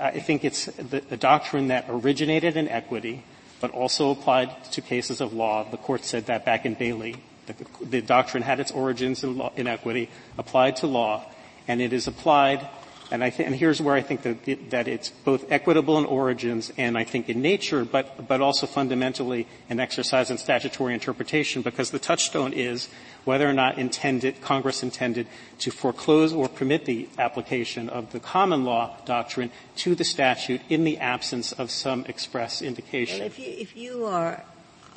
I 0.00 0.20
think 0.20 0.44
it's 0.44 0.66
the, 0.66 1.00
the 1.00 1.16
doctrine 1.16 1.68
that 1.68 1.86
originated 1.88 2.56
in 2.56 2.68
equity, 2.68 3.24
but 3.60 3.70
also 3.72 4.10
applied 4.10 4.64
to 4.72 4.80
cases 4.80 5.20
of 5.20 5.32
law. 5.32 5.68
The 5.68 5.76
court 5.76 6.04
said 6.04 6.26
that 6.26 6.44
back 6.44 6.64
in 6.64 6.74
Bailey. 6.74 7.16
The, 7.46 7.54
the 7.84 8.00
doctrine 8.00 8.42
had 8.42 8.60
its 8.60 8.70
origins 8.70 9.24
in, 9.24 9.36
law, 9.36 9.52
in 9.56 9.66
equity, 9.66 10.08
applied 10.38 10.76
to 10.76 10.86
law, 10.86 11.24
and 11.68 11.80
it 11.80 11.92
is 11.92 12.06
applied 12.06 12.66
and, 13.10 13.22
and 13.22 13.54
here's 13.54 13.80
where 13.82 13.94
I 13.94 14.02
think 14.02 14.22
that, 14.22 14.70
that, 14.70 14.86
it's 14.86 15.10
both 15.10 15.50
equitable 15.50 15.98
in 15.98 16.04
origins 16.04 16.72
and 16.76 16.96
I 16.96 17.04
think 17.04 17.28
in 17.28 17.42
nature, 17.42 17.84
but, 17.84 18.28
but 18.28 18.40
also 18.40 18.66
fundamentally 18.66 19.48
an 19.68 19.80
exercise 19.80 20.30
in 20.30 20.38
statutory 20.38 20.94
interpretation 20.94 21.62
because 21.62 21.90
the 21.90 21.98
touchstone 21.98 22.52
is 22.52 22.88
whether 23.24 23.48
or 23.48 23.52
not 23.52 23.78
intended, 23.78 24.40
Congress 24.40 24.82
intended 24.82 25.26
to 25.58 25.70
foreclose 25.70 26.32
or 26.32 26.48
permit 26.48 26.84
the 26.84 27.08
application 27.18 27.88
of 27.88 28.12
the 28.12 28.20
common 28.20 28.64
law 28.64 28.96
doctrine 29.04 29.50
to 29.76 29.94
the 29.94 30.04
statute 30.04 30.60
in 30.68 30.84
the 30.84 30.98
absence 30.98 31.52
of 31.52 31.70
some 31.70 32.04
express 32.06 32.62
indication. 32.62 33.18
Well, 33.18 33.26
if, 33.26 33.38
you, 33.38 33.54
if 33.58 33.76
you 33.76 34.04
are 34.06 34.42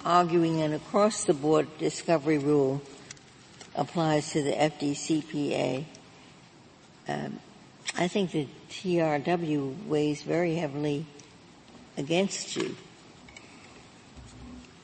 arguing 0.06 0.62
an 0.62 0.74
across-the-board 0.74 1.78
discovery 1.80 2.38
rule 2.38 2.82
applies 3.76 4.32
to 4.32 4.44
the 4.44 4.52
FDCPA, 4.52 5.86
um, 7.08 7.40
I 7.96 8.08
think 8.08 8.32
the 8.32 8.48
TRW 8.70 9.86
weighs 9.86 10.24
very 10.24 10.56
heavily 10.56 11.06
against 11.96 12.56
you. 12.56 12.76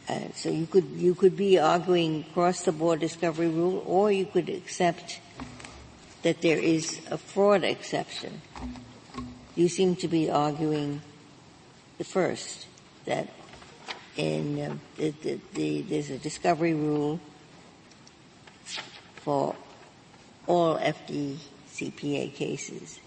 Uh, 0.07 0.19
so 0.33 0.49
you 0.49 0.65
could 0.65 0.85
you 0.95 1.15
could 1.15 1.35
be 1.37 1.59
arguing 1.59 2.25
across 2.29 2.61
the 2.61 2.71
board 2.71 2.99
discovery 2.99 3.47
rule, 3.47 3.83
or 3.85 4.11
you 4.11 4.25
could 4.25 4.49
accept 4.49 5.19
that 6.23 6.41
there 6.41 6.57
is 6.57 6.99
a 7.09 7.17
fraud 7.17 7.63
exception. 7.63 8.41
You 9.55 9.67
seem 9.69 9.95
to 9.97 10.07
be 10.07 10.29
arguing 10.29 11.01
the 11.97 12.03
first 12.03 12.65
that 13.05 13.27
in 14.17 14.59
uh, 14.59 14.75
the, 14.97 15.11
the, 15.11 15.39
the, 15.53 15.81
there's 15.81 16.09
a 16.09 16.17
discovery 16.17 16.73
rule 16.73 17.19
for 19.17 19.55
all 20.47 20.77
FDCPA 21.79 22.33
cases. 22.33 23.00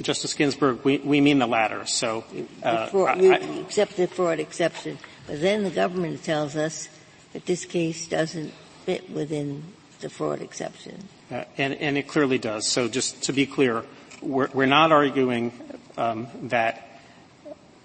Justice 0.00 0.34
Ginsburg, 0.34 0.84
we, 0.84 0.98
we 0.98 1.20
mean 1.20 1.38
the 1.38 1.46
latter. 1.46 1.86
So, 1.86 2.24
uh, 2.62 2.84
the 2.84 2.90
fraud, 2.90 3.18
I, 3.18 3.34
I, 3.34 3.38
accept 3.60 3.96
the 3.96 4.06
fraud 4.06 4.38
exception. 4.38 4.98
But 5.26 5.40
then 5.40 5.64
the 5.64 5.70
government 5.70 6.22
tells 6.22 6.56
us 6.56 6.88
that 7.32 7.46
this 7.46 7.64
case 7.64 8.06
doesn't 8.06 8.52
fit 8.84 9.10
within 9.10 9.64
the 10.00 10.08
fraud 10.08 10.40
exception. 10.40 11.08
Uh, 11.30 11.44
and, 11.56 11.74
and, 11.74 11.98
it 11.98 12.06
clearly 12.06 12.38
does. 12.38 12.66
So 12.66 12.88
just 12.88 13.24
to 13.24 13.32
be 13.32 13.46
clear, 13.46 13.84
we're, 14.22 14.48
we're 14.54 14.66
not 14.66 14.92
arguing 14.92 15.52
um, 15.96 16.28
that 16.44 17.00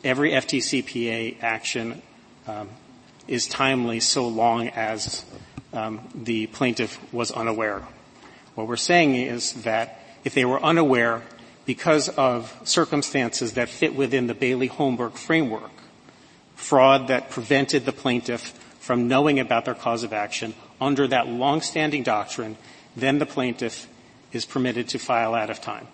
every 0.03 0.31
FDCPA 0.31 1.41
action 1.41 2.01
um, 2.47 2.69
is 3.27 3.47
timely 3.47 3.99
so 3.99 4.27
long 4.27 4.67
as 4.69 5.25
um, 5.73 6.07
the 6.13 6.47
plaintiff 6.47 6.99
was 7.11 7.31
unaware. 7.31 7.83
What 8.55 8.67
we're 8.67 8.75
saying 8.75 9.15
is 9.15 9.53
that 9.63 9.99
if 10.23 10.33
they 10.33 10.45
were 10.45 10.61
unaware 10.63 11.21
because 11.65 12.09
of 12.09 12.55
circumstances 12.63 13.53
that 13.53 13.69
fit 13.69 13.95
within 13.95 14.27
the 14.27 14.33
Bailey-Holmberg 14.33 15.13
framework, 15.13 15.71
fraud 16.55 17.07
that 17.07 17.29
prevented 17.29 17.85
the 17.85 17.91
plaintiff 17.91 18.49
from 18.79 19.07
knowing 19.07 19.39
about 19.39 19.65
their 19.65 19.73
cause 19.73 20.03
of 20.03 20.13
action 20.13 20.53
under 20.79 21.07
that 21.07 21.27
long-standing 21.27 22.03
doctrine, 22.03 22.57
then 22.95 23.17
the 23.19 23.25
plaintiff 23.25 23.87
is 24.33 24.45
permitted 24.45 24.89
to 24.89 24.99
file 24.99 25.33
out 25.33 25.49
of 25.49 25.61
time. 25.61 25.87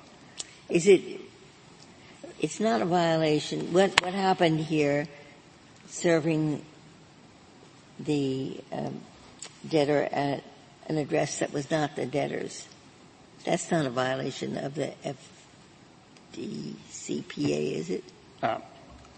Is 0.69 0.87
it, 0.87 1.21
it's 2.39 2.59
not 2.59 2.81
a 2.81 2.85
violation. 2.85 3.73
What, 3.73 4.01
what 4.01 4.13
happened 4.13 4.59
here, 4.59 5.07
serving 5.87 6.63
the 7.99 8.59
um, 8.71 9.01
debtor 9.67 10.09
at 10.11 10.43
an 10.89 10.97
address 10.97 11.39
that 11.39 11.53
was 11.53 11.71
not 11.71 11.95
the 11.95 12.05
debtor's, 12.05 12.67
that's 13.45 13.71
not 13.71 13.85
a 13.85 13.89
violation 13.89 14.57
of 14.57 14.75
the 14.75 14.91
FDCPA, 16.35 17.73
is 17.73 17.89
it? 17.91 18.03
Uh, 18.43 18.57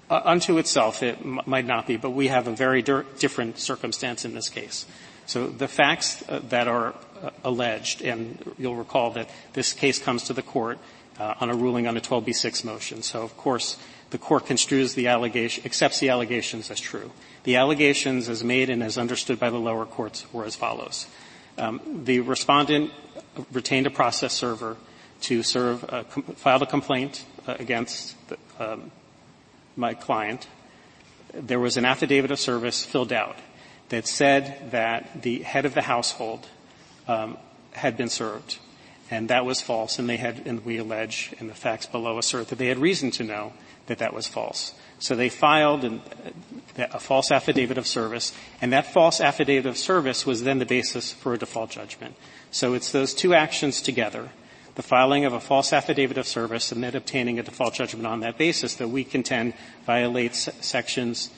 uh, 0.09 0.21
unto 0.25 0.57
itself, 0.57 1.01
it 1.01 1.17
m- 1.21 1.39
might 1.45 1.65
not 1.65 1.87
be, 1.87 1.95
but 1.95 2.11
we 2.11 2.27
have 2.27 2.47
a 2.47 2.51
very 2.51 2.81
dir- 2.81 3.05
different 3.17 3.57
circumstance 3.57 4.25
in 4.25 4.35
this 4.35 4.49
case. 4.49 4.85
So 5.25 5.47
the 5.47 5.69
facts 5.69 6.23
uh, 6.27 6.41
that 6.49 6.67
are 6.67 6.93
uh, 7.23 7.29
alleged, 7.45 8.01
and 8.01 8.37
you'll 8.57 8.75
recall 8.75 9.11
that 9.11 9.29
this 9.53 9.71
case 9.71 9.97
comes 9.97 10.23
to 10.23 10.33
the 10.33 10.41
court 10.41 10.77
uh, 11.17 11.35
on 11.39 11.49
a 11.49 11.55
ruling 11.55 11.87
on 11.87 11.95
a 11.95 12.01
12b6 12.01 12.65
motion. 12.65 13.01
So 13.01 13.21
of 13.21 13.37
course, 13.37 13.77
the 14.09 14.17
court 14.17 14.45
construes 14.45 14.93
the 14.93 15.07
allegation, 15.07 15.65
accepts 15.65 15.99
the 15.99 16.09
allegations 16.09 16.69
as 16.69 16.81
true. 16.81 17.11
The 17.43 17.55
allegations 17.55 18.27
as 18.27 18.43
made 18.43 18.69
and 18.69 18.83
as 18.83 18.97
understood 18.97 19.39
by 19.39 19.49
the 19.49 19.57
lower 19.59 19.85
courts 19.85 20.25
were 20.33 20.43
as 20.43 20.55
follows. 20.55 21.07
Um, 21.61 22.01
the 22.05 22.21
respondent 22.21 22.91
retained 23.51 23.85
a 23.85 23.91
process 23.91 24.33
server 24.33 24.77
to 25.21 25.43
serve, 25.43 25.85
com- 26.09 26.23
filed 26.23 26.63
a 26.63 26.65
complaint 26.65 27.23
uh, 27.47 27.55
against 27.59 28.15
the, 28.29 28.37
um, 28.59 28.91
my 29.75 29.93
client, 29.93 30.47
there 31.33 31.59
was 31.59 31.77
an 31.77 31.85
affidavit 31.85 32.31
of 32.31 32.39
service 32.39 32.83
filled 32.83 33.13
out 33.13 33.37
that 33.89 34.07
said 34.07 34.71
that 34.71 35.21
the 35.21 35.43
head 35.43 35.65
of 35.65 35.75
the 35.75 35.83
household 35.83 36.47
um, 37.07 37.37
had 37.73 37.95
been 37.95 38.09
served, 38.09 38.57
and 39.11 39.29
that 39.29 39.45
was 39.45 39.61
false. 39.61 39.99
And 39.99 40.09
they 40.09 40.17
had, 40.17 40.47
and 40.47 40.65
we 40.65 40.77
allege, 40.77 41.33
and 41.39 41.47
the 41.47 41.53
facts 41.53 41.85
below 41.85 42.17
assert 42.17 42.47
that 42.47 42.57
they 42.57 42.67
had 42.67 42.79
reason 42.79 43.11
to 43.11 43.23
know 43.23 43.53
that 43.85 43.99
that 43.99 44.13
was 44.13 44.27
false. 44.27 44.73
So 45.01 45.15
they 45.15 45.29
filed 45.29 45.83
an, 45.83 46.01
a 46.77 46.99
false 46.99 47.31
affidavit 47.31 47.77
of 47.77 47.87
service, 47.87 48.33
and 48.61 48.71
that 48.71 48.93
false 48.93 49.19
affidavit 49.19 49.65
of 49.65 49.77
service 49.77 50.25
was 50.25 50.43
then 50.43 50.59
the 50.59 50.65
basis 50.65 51.11
for 51.11 51.33
a 51.33 51.37
default 51.37 51.71
judgment. 51.71 52.15
So 52.51 52.75
it's 52.75 52.91
those 52.91 53.13
two 53.13 53.33
actions 53.33 53.81
together 53.81 54.29
the 54.75 54.83
filing 54.83 55.25
of 55.25 55.33
a 55.33 55.39
false 55.39 55.73
affidavit 55.73 56.17
of 56.17 56.25
service 56.25 56.71
and 56.71 56.81
then 56.81 56.95
obtaining 56.95 57.37
a 57.39 57.43
default 57.43 57.73
judgment 57.73 58.07
on 58.07 58.21
that 58.21 58.37
basis 58.37 58.75
that 58.75 58.87
we 58.87 59.03
contend 59.03 59.53
violates 59.85 60.47
sections 60.65 61.29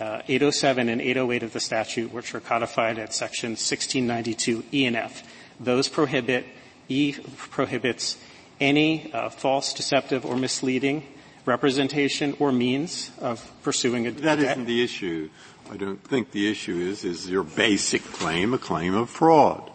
uh, 0.00 0.22
807 0.26 0.88
and 0.88 1.00
808 1.00 1.42
of 1.42 1.52
the 1.52 1.60
statute, 1.60 2.12
which 2.12 2.34
are 2.34 2.40
codified 2.40 2.98
at 2.98 3.14
section 3.14 3.50
1692 3.50 4.64
E 4.72 4.86
and 4.86 4.96
F. 4.96 5.22
Those 5.60 5.88
prohibit, 5.88 6.46
E 6.88 7.14
prohibits 7.36 8.16
any 8.58 9.12
uh, 9.12 9.28
false, 9.28 9.72
deceptive, 9.74 10.24
or 10.24 10.36
misleading 10.36 11.06
representation 11.46 12.36
or 12.38 12.52
means 12.52 13.10
of 13.20 13.50
pursuing 13.62 14.06
a 14.06 14.10
That 14.10 14.38
isn't 14.38 14.66
the 14.66 14.82
issue. 14.82 15.30
I 15.70 15.76
don't 15.76 16.02
think 16.02 16.32
the 16.32 16.50
issue 16.50 16.76
is, 16.76 17.04
is 17.04 17.28
your 17.28 17.44
basic 17.44 18.02
claim 18.02 18.54
a 18.54 18.58
claim 18.58 18.94
of 18.94 19.08
fraud? 19.08 19.70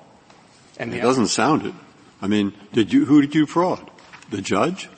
And 0.77 0.93
it 0.93 1.01
doesn't 1.01 1.27
sound 1.27 1.65
it. 1.65 1.73
I 2.21 2.27
mean, 2.27 2.53
did 2.73 2.91
you, 2.91 3.05
who 3.05 3.21
did 3.21 3.33
you 3.33 3.45
fraud? 3.45 3.89
The 4.29 4.41
judge? 4.41 4.89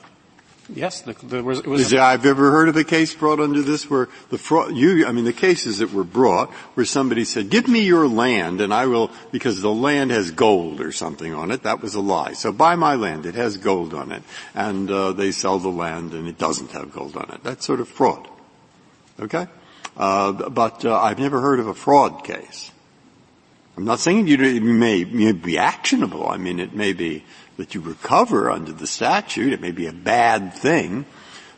Yes, 0.70 1.00
the, 1.00 1.14
the, 1.14 1.42
was, 1.42 1.62
was 1.62 1.88
there, 1.88 2.02
I've 2.02 2.26
ever 2.26 2.50
heard 2.50 2.68
of 2.68 2.76
a 2.76 2.84
case 2.84 3.14
brought 3.14 3.40
under 3.40 3.62
this 3.62 3.88
where 3.88 4.08
the 4.28 4.36
fraud, 4.36 4.76
you, 4.76 5.06
I 5.06 5.12
mean 5.12 5.24
the 5.24 5.32
cases 5.32 5.78
that 5.78 5.92
were 5.92 6.04
brought 6.04 6.50
where 6.74 6.84
somebody 6.84 7.24
said, 7.24 7.48
give 7.48 7.66
me 7.66 7.80
your 7.80 8.06
land 8.06 8.60
and 8.60 8.72
I 8.72 8.84
will, 8.84 9.10
because 9.32 9.62
the 9.62 9.72
land 9.72 10.10
has 10.10 10.30
gold 10.30 10.82
or 10.82 10.92
something 10.92 11.32
on 11.32 11.50
it, 11.50 11.62
that 11.62 11.80
was 11.80 11.94
a 11.94 12.00
lie. 12.00 12.34
So 12.34 12.52
buy 12.52 12.76
my 12.76 12.96
land, 12.96 13.24
it 13.24 13.34
has 13.34 13.56
gold 13.56 13.94
on 13.94 14.12
it. 14.12 14.22
And, 14.54 14.90
uh, 14.90 15.12
they 15.12 15.32
sell 15.32 15.58
the 15.58 15.70
land 15.70 16.12
and 16.12 16.28
it 16.28 16.36
doesn't 16.36 16.72
have 16.72 16.92
gold 16.92 17.16
on 17.16 17.30
it. 17.32 17.42
That's 17.42 17.64
sort 17.64 17.80
of 17.80 17.88
fraud. 17.88 18.28
Okay? 19.18 19.46
Uh, 19.96 20.50
but, 20.50 20.84
uh, 20.84 21.00
I've 21.00 21.18
never 21.18 21.40
heard 21.40 21.60
of 21.60 21.66
a 21.66 21.74
fraud 21.74 22.24
case. 22.24 22.70
I'm 23.78 23.86
not 23.86 24.00
saying 24.00 24.26
you 24.26 24.36
may, 24.60 25.04
may 25.04 25.32
be 25.32 25.56
actionable. 25.56 26.28
I 26.28 26.36
mean, 26.36 26.58
it 26.58 26.74
may 26.74 26.92
be 26.92 27.24
that 27.58 27.74
you 27.74 27.80
recover 27.82 28.50
under 28.50 28.72
the 28.72 28.86
statute. 28.86 29.52
It 29.52 29.60
may 29.60 29.72
be 29.72 29.86
a 29.86 29.92
bad 29.92 30.54
thing, 30.54 31.04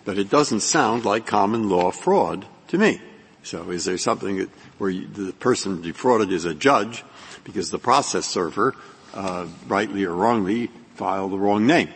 but 0.04 0.18
it 0.18 0.28
doesn't 0.28 0.60
sound 0.60 1.04
like 1.04 1.26
common 1.26 1.68
law 1.68 1.92
fraud 1.92 2.46
to 2.68 2.78
me. 2.78 3.00
So 3.42 3.70
is 3.70 3.84
there 3.84 3.98
something 3.98 4.38
that, 4.38 4.48
where 4.78 4.90
you, 4.90 5.06
the 5.06 5.32
person 5.32 5.80
defrauded 5.82 6.32
is 6.32 6.46
a 6.46 6.54
judge 6.54 7.04
because 7.44 7.70
the 7.70 7.78
process 7.78 8.26
server, 8.26 8.74
uh, 9.14 9.46
rightly 9.68 10.04
or 10.04 10.14
wrongly, 10.14 10.70
filed 10.96 11.32
the 11.32 11.38
wrong 11.38 11.66
name? 11.66 11.90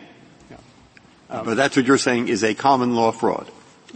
Yeah. 0.49 0.57
Um, 1.29 1.45
but 1.45 1.57
that's 1.57 1.75
what 1.75 1.85
you're 1.85 1.97
saying 1.97 2.29
is 2.29 2.43
a 2.43 2.53
common 2.53 2.95
law 2.95 3.11
fraud. 3.11 3.49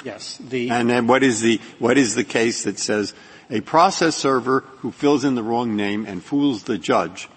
Yes. 0.04 0.38
The 0.38 0.72
and 0.72 0.90
then 0.90 1.08
what 1.08 1.24
is 1.24 1.42
the 1.42 1.60
what 1.78 1.98
is 1.98 2.16
the 2.16 2.24
case 2.24 2.64
that 2.64 2.80
says 2.80 3.14
a 3.50 3.62
process 3.62 4.16
server 4.16 4.62
who 4.78 4.92
fills 4.92 5.24
in 5.24 5.36
the 5.36 5.44
wrong 5.44 5.76
name 5.76 6.06
and 6.06 6.24
fools 6.24 6.64
the 6.64 6.78
judge 6.78 7.28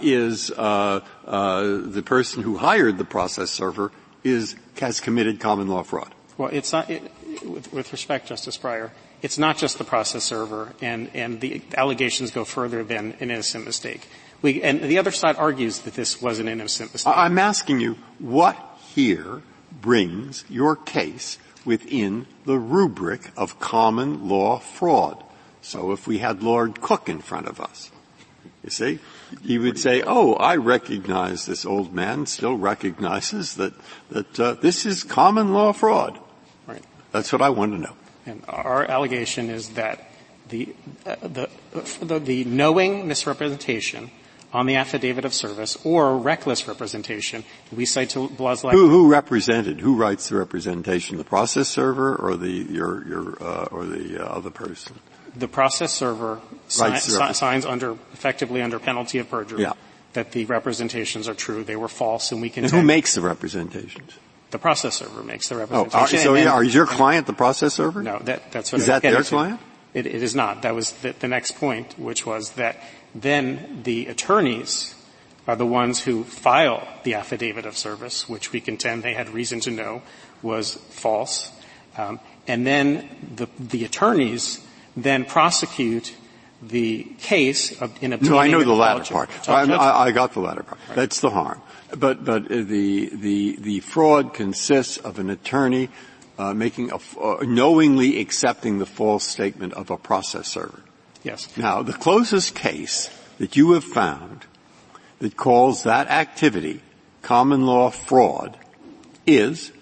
is 0.00 0.50
uh, 0.50 1.00
uh, 1.26 1.62
the 1.62 2.02
person 2.04 2.42
who 2.42 2.56
hired 2.56 2.98
the 2.98 3.04
process 3.04 3.50
server 3.50 3.92
is 4.24 4.56
has 4.80 5.00
committed 5.00 5.40
common 5.40 5.68
law 5.68 5.82
fraud. 5.82 6.14
Well, 6.36 6.50
it's 6.52 6.72
not. 6.72 6.88
It, 6.90 7.02
with, 7.44 7.72
with, 7.72 7.92
respect, 7.92 8.28
Justice 8.28 8.56
Breyer, 8.58 8.90
it's 9.22 9.38
not 9.38 9.58
just 9.58 9.78
the 9.78 9.84
process 9.84 10.24
server, 10.24 10.72
and 10.80 11.10
and 11.14 11.40
the 11.40 11.62
allegations 11.76 12.30
go 12.30 12.44
further 12.44 12.84
than 12.84 13.12
an 13.20 13.30
innocent 13.30 13.64
mistake. 13.64 14.08
We, 14.40 14.62
and 14.62 14.80
the 14.80 14.98
other 14.98 15.10
side 15.10 15.36
argues 15.36 15.80
that 15.80 15.94
this 15.94 16.22
was 16.22 16.38
an 16.38 16.48
innocent 16.48 16.92
mistake. 16.92 17.12
I'm 17.16 17.38
asking 17.38 17.80
you 17.80 17.98
what 18.20 18.56
here 18.94 19.42
brings 19.80 20.44
your 20.48 20.76
case 20.76 21.38
within 21.64 22.26
the 22.44 22.58
rubric 22.58 23.32
of 23.36 23.58
common 23.58 24.28
law 24.28 24.58
fraud. 24.58 25.22
So 25.60 25.92
if 25.92 26.06
we 26.06 26.18
had 26.18 26.42
Lord 26.42 26.80
Coke 26.80 27.08
in 27.08 27.20
front 27.20 27.48
of 27.48 27.60
us, 27.60 27.90
you 28.62 28.70
see, 28.70 29.00
he 29.42 29.58
would 29.58 29.78
say, 29.78 30.02
"Oh, 30.06 30.34
I 30.34 30.56
recognize 30.56 31.46
this 31.46 31.64
old 31.64 31.92
man 31.92 32.26
still 32.26 32.56
recognizes 32.56 33.54
that 33.54 33.74
that 34.10 34.40
uh, 34.40 34.52
this 34.54 34.86
is 34.86 35.04
common 35.04 35.52
law 35.52 35.72
fraud." 35.72 36.18
Right. 36.66 36.84
That's 37.12 37.32
what 37.32 37.42
I 37.42 37.50
want 37.50 37.72
to 37.72 37.78
know. 37.78 37.94
And 38.26 38.44
our 38.48 38.84
allegation 38.84 39.50
is 39.50 39.70
that 39.70 40.10
the 40.48 40.74
uh, 41.06 41.16
the, 41.22 41.48
the 42.02 42.18
the 42.18 42.44
knowing 42.44 43.08
misrepresentation 43.08 44.10
on 44.52 44.66
the 44.66 44.76
affidavit 44.76 45.24
of 45.24 45.34
service 45.34 45.76
or 45.84 46.16
reckless 46.16 46.66
representation. 46.66 47.44
We 47.74 47.84
cite 47.84 48.10
to 48.10 48.20
laws 48.20 48.64
like 48.64 48.74
who, 48.74 48.88
who 48.88 49.10
represented? 49.10 49.80
Who 49.80 49.94
writes 49.94 50.28
the 50.28 50.36
representation? 50.36 51.18
The 51.18 51.24
process 51.24 51.68
server 51.68 52.16
or 52.16 52.36
the 52.36 52.50
your 52.50 53.06
your 53.06 53.42
uh, 53.42 53.64
or 53.70 53.84
the 53.84 54.24
uh, 54.24 54.26
other 54.26 54.50
person? 54.50 54.98
The 55.36 55.48
process 55.48 55.92
server 55.92 56.40
si- 56.68 56.96
si- 56.96 57.32
signs 57.32 57.66
under 57.66 57.92
effectively 58.12 58.62
under 58.62 58.78
penalty 58.78 59.18
of 59.18 59.28
perjury 59.28 59.62
yeah. 59.62 59.72
that 60.12 60.32
the 60.32 60.44
representations 60.44 61.28
are 61.28 61.34
true. 61.34 61.64
They 61.64 61.76
were 61.76 61.88
false, 61.88 62.32
and 62.32 62.40
we 62.40 62.50
can. 62.50 62.64
And 62.64 62.72
who 62.72 62.82
makes 62.82 63.14
the 63.14 63.20
representations? 63.20 64.12
The 64.50 64.58
process 64.58 64.96
server 64.96 65.22
makes 65.22 65.48
the 65.48 65.66
Oh, 65.70 65.88
are, 65.92 66.06
so 66.06 66.34
yeah, 66.34 66.50
are 66.50 66.64
your 66.64 66.86
client 66.86 67.26
the 67.26 67.34
process 67.34 67.74
server? 67.74 68.02
No, 68.02 68.18
that, 68.20 68.50
that's 68.50 68.72
what 68.72 68.80
is 68.80 68.86
that 68.86 69.02
their 69.02 69.22
client? 69.22 69.60
It, 69.92 70.06
it 70.06 70.22
is 70.22 70.34
not. 70.34 70.62
That 70.62 70.74
was 70.74 70.92
the, 70.92 71.12
the 71.12 71.28
next 71.28 71.56
point, 71.56 71.98
which 71.98 72.24
was 72.24 72.52
that 72.52 72.82
then 73.14 73.82
the 73.82 74.06
attorneys 74.06 74.94
are 75.46 75.56
the 75.56 75.66
ones 75.66 76.00
who 76.00 76.24
file 76.24 76.86
the 77.04 77.14
affidavit 77.14 77.66
of 77.66 77.76
service, 77.76 78.28
which 78.28 78.52
we 78.52 78.60
contend 78.60 79.02
they 79.02 79.14
had 79.14 79.30
reason 79.30 79.60
to 79.60 79.70
know 79.70 80.02
was 80.42 80.74
false. 80.90 81.50
Um, 81.96 82.20
and 82.46 82.66
then 82.66 83.08
the, 83.34 83.48
the 83.58 83.84
attorneys 83.84 84.64
then 84.96 85.24
prosecute 85.24 86.14
the 86.62 87.04
case 87.18 87.80
of, 87.80 88.02
in 88.02 88.12
obtaining. 88.12 88.32
No, 88.32 88.38
I 88.38 88.48
know 88.48 88.64
the 88.64 88.72
latter 88.72 89.04
part. 89.12 89.30
I, 89.48 89.62
I, 89.62 90.10
got 90.10 90.34
the 90.34 90.40
latter 90.40 90.62
part. 90.62 90.80
Right. 90.88 90.96
That's 90.96 91.20
the 91.20 91.30
harm. 91.30 91.60
But 91.96 92.24
but 92.24 92.48
the 92.48 93.08
the 93.12 93.56
the 93.56 93.80
fraud 93.80 94.34
consists 94.34 94.98
of 94.98 95.18
an 95.18 95.30
attorney 95.30 95.88
uh, 96.38 96.54
making 96.54 96.90
a 96.90 96.98
uh, 97.20 97.42
knowingly 97.42 98.20
accepting 98.20 98.78
the 98.78 98.86
false 98.86 99.24
statement 99.24 99.72
of 99.74 99.90
a 99.90 99.96
process 99.96 100.48
server. 100.48 100.82
Yes. 101.22 101.56
Now, 101.56 101.82
the 101.82 101.92
closest 101.92 102.54
case 102.54 103.10
that 103.38 103.56
you 103.56 103.72
have 103.72 103.84
found 103.84 104.46
that 105.18 105.36
calls 105.36 105.82
that 105.82 106.08
activity 106.08 106.80
common 107.22 107.66
law 107.66 107.90
fraud 107.90 108.56
is 109.26 109.72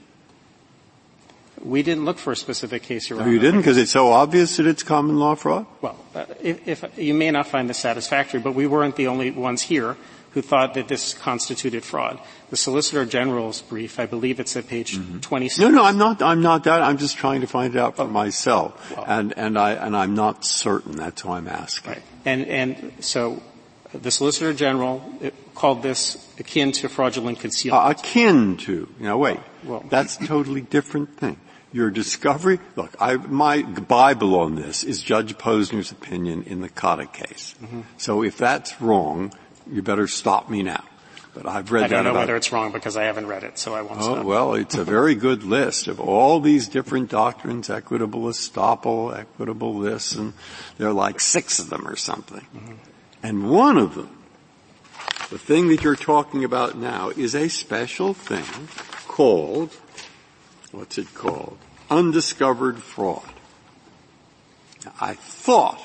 we 1.67 1.83
didn't 1.83 2.05
look 2.05 2.19
for 2.19 2.33
a 2.33 2.37
specific 2.37 2.83
case, 2.83 3.11
Your 3.11 3.21
Honor. 3.21 3.31
You 3.31 3.39
didn't 3.39 3.61
because 3.61 3.77
it's 3.77 3.91
so 3.91 4.13
obvious 4.13 4.57
that 4.57 4.67
it's 4.67 4.83
common 4.83 5.19
law 5.19 5.35
fraud? 5.35 5.67
Well, 5.81 5.99
uh, 6.15 6.27
if, 6.41 6.67
if, 6.69 6.99
you 6.99 7.15
may 7.15 7.31
not 7.31 7.49
find 7.49 7.69
this 7.69 7.79
satisfactory, 7.79 8.41
but 8.41 8.55
we 8.55 8.67
weren't 8.67 8.97
the 8.97 9.09
only 9.09 9.31
ones 9.31 9.63
here 9.63 9.97
who 10.31 10.43
thought 10.43 10.75
that 10.75 10.87
this 10.87 11.15
constituted 11.15 11.83
fraud. 11.83 12.21
The 12.51 12.57
Solicitor 12.57 13.07
General's 13.07 13.63
brief, 13.63 13.99
I 13.99 14.07
believe 14.07 14.39
it's 14.39 14.55
at 14.55 14.69
page 14.69 14.97
mm-hmm. 14.99 15.21
26. 15.21 15.59
No, 15.59 15.71
no, 15.71 15.85
I'm 15.85 15.99
not, 15.99 16.23
I'm 16.23 16.43
not 16.43 16.65
that. 16.65 16.83
I'm 16.83 16.99
just 16.99 17.17
trying 17.17 17.41
to 17.41 17.47
find 17.47 17.75
it 17.75 17.79
out 17.79 17.97
for 17.97 18.03
oh. 18.03 18.09
myself. 18.09 18.95
Well, 18.95 19.05
and, 19.09 19.33
and 19.37 19.59
I, 19.59 19.73
and 19.73 19.97
I'm 19.97 20.15
not 20.15 20.45
certain. 20.45 20.93
That's 20.93 21.25
why 21.25 21.39
I'm 21.39 21.49
asking. 21.49 21.93
Right. 21.93 22.03
And, 22.27 22.47
and 22.47 22.93
so 23.01 23.43
the 23.93 24.11
Solicitor 24.11 24.53
General 24.53 25.03
called 25.55 25.83
this 25.83 26.17
akin 26.39 26.73
to 26.73 26.89
fraudulent 26.89 27.41
concealment. 27.41 27.87
Uh, 27.87 27.91
akin 27.99 28.57
to. 28.59 28.89
Now 29.01 29.17
wait. 29.19 29.41
Well, 29.65 29.85
that's 29.89 30.21
a 30.21 30.27
totally 30.27 30.61
different 30.61 31.17
thing. 31.17 31.39
Your 31.77 31.91
discovery, 31.91 32.59
look, 32.75 32.97
I, 32.99 33.17
my 33.17 33.61
Bible 33.61 34.41
on 34.41 34.55
this 34.55 34.83
is 34.83 35.03
Judge 35.03 35.37
Posner's 35.37 35.93
opinion 35.93 36.45
in 36.45 36.63
the 36.63 36.71
Kotick 36.71 37.13
case. 37.13 37.55
Mm-hmm. 37.63 37.83
So 37.99 38.23
if 38.23 38.39
that's 38.39 38.81
wrong, 38.81 39.31
you 39.71 39.83
better 39.83 40.07
stop 40.07 40.49
me 40.49 40.63
now. 40.63 40.83
But 41.35 41.45
I've 41.45 41.71
read 41.71 41.83
that 41.83 41.93
I 41.93 42.03
don't 42.03 42.05
know 42.05 42.19
whether 42.19 42.35
it's 42.35 42.51
wrong 42.51 42.73
because 42.73 42.97
I 42.97 43.03
haven't 43.03 43.27
read 43.27 43.45
it, 43.45 43.59
so 43.59 43.75
I 43.75 43.83
won't 43.83 44.01
oh, 44.01 44.15
stop. 44.15 44.25
Well, 44.25 44.55
it's 44.55 44.77
a 44.79 44.85
very 44.85 45.15
good 45.15 45.43
list 45.43 45.87
of 45.87 46.01
all 46.01 46.41
these 46.41 46.67
different 46.67 47.11
doctrines, 47.11 47.69
equitable 47.69 48.23
estoppel, 48.23 49.15
equitable 49.15 49.79
this, 49.79 50.15
and 50.15 50.33
there 50.79 50.89
are 50.89 50.95
like 50.95 51.21
six 51.21 51.59
of 51.59 51.69
them 51.69 51.87
or 51.87 51.97
something. 51.97 52.47
Mm-hmm. 52.57 52.73
And 53.23 53.51
one 53.51 53.77
of 53.77 53.97
them, 53.97 54.17
the 55.29 55.37
thing 55.37 55.69
that 55.69 55.85
you're 55.85 55.95
talking 55.95 56.43
about 56.43 56.79
now, 56.79 57.11
is 57.11 57.35
a 57.35 57.49
special 57.49 58.15
thing 58.15 58.47
called, 59.09 59.75
what's 60.73 60.97
it 60.97 61.13
called? 61.13 61.59
Undiscovered 61.91 62.79
fraud. 62.79 63.33
Now, 64.85 64.93
I 65.01 65.15
thought 65.15 65.81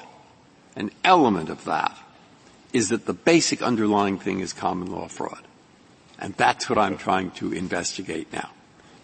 an 0.75 0.91
element 1.03 1.49
of 1.49 1.65
that 1.65 1.97
is 2.73 2.89
that 2.89 3.05
the 3.05 3.13
basic 3.13 3.61
underlying 3.61 4.17
thing 4.17 4.39
is 4.39 4.53
common 4.53 4.91
law 4.91 5.07
fraud. 5.07 5.41
And 6.19 6.33
that's 6.35 6.69
what 6.69 6.77
I'm 6.77 6.97
trying 6.97 7.31
to 7.31 7.51
investigate 7.51 8.31
now. 8.31 8.49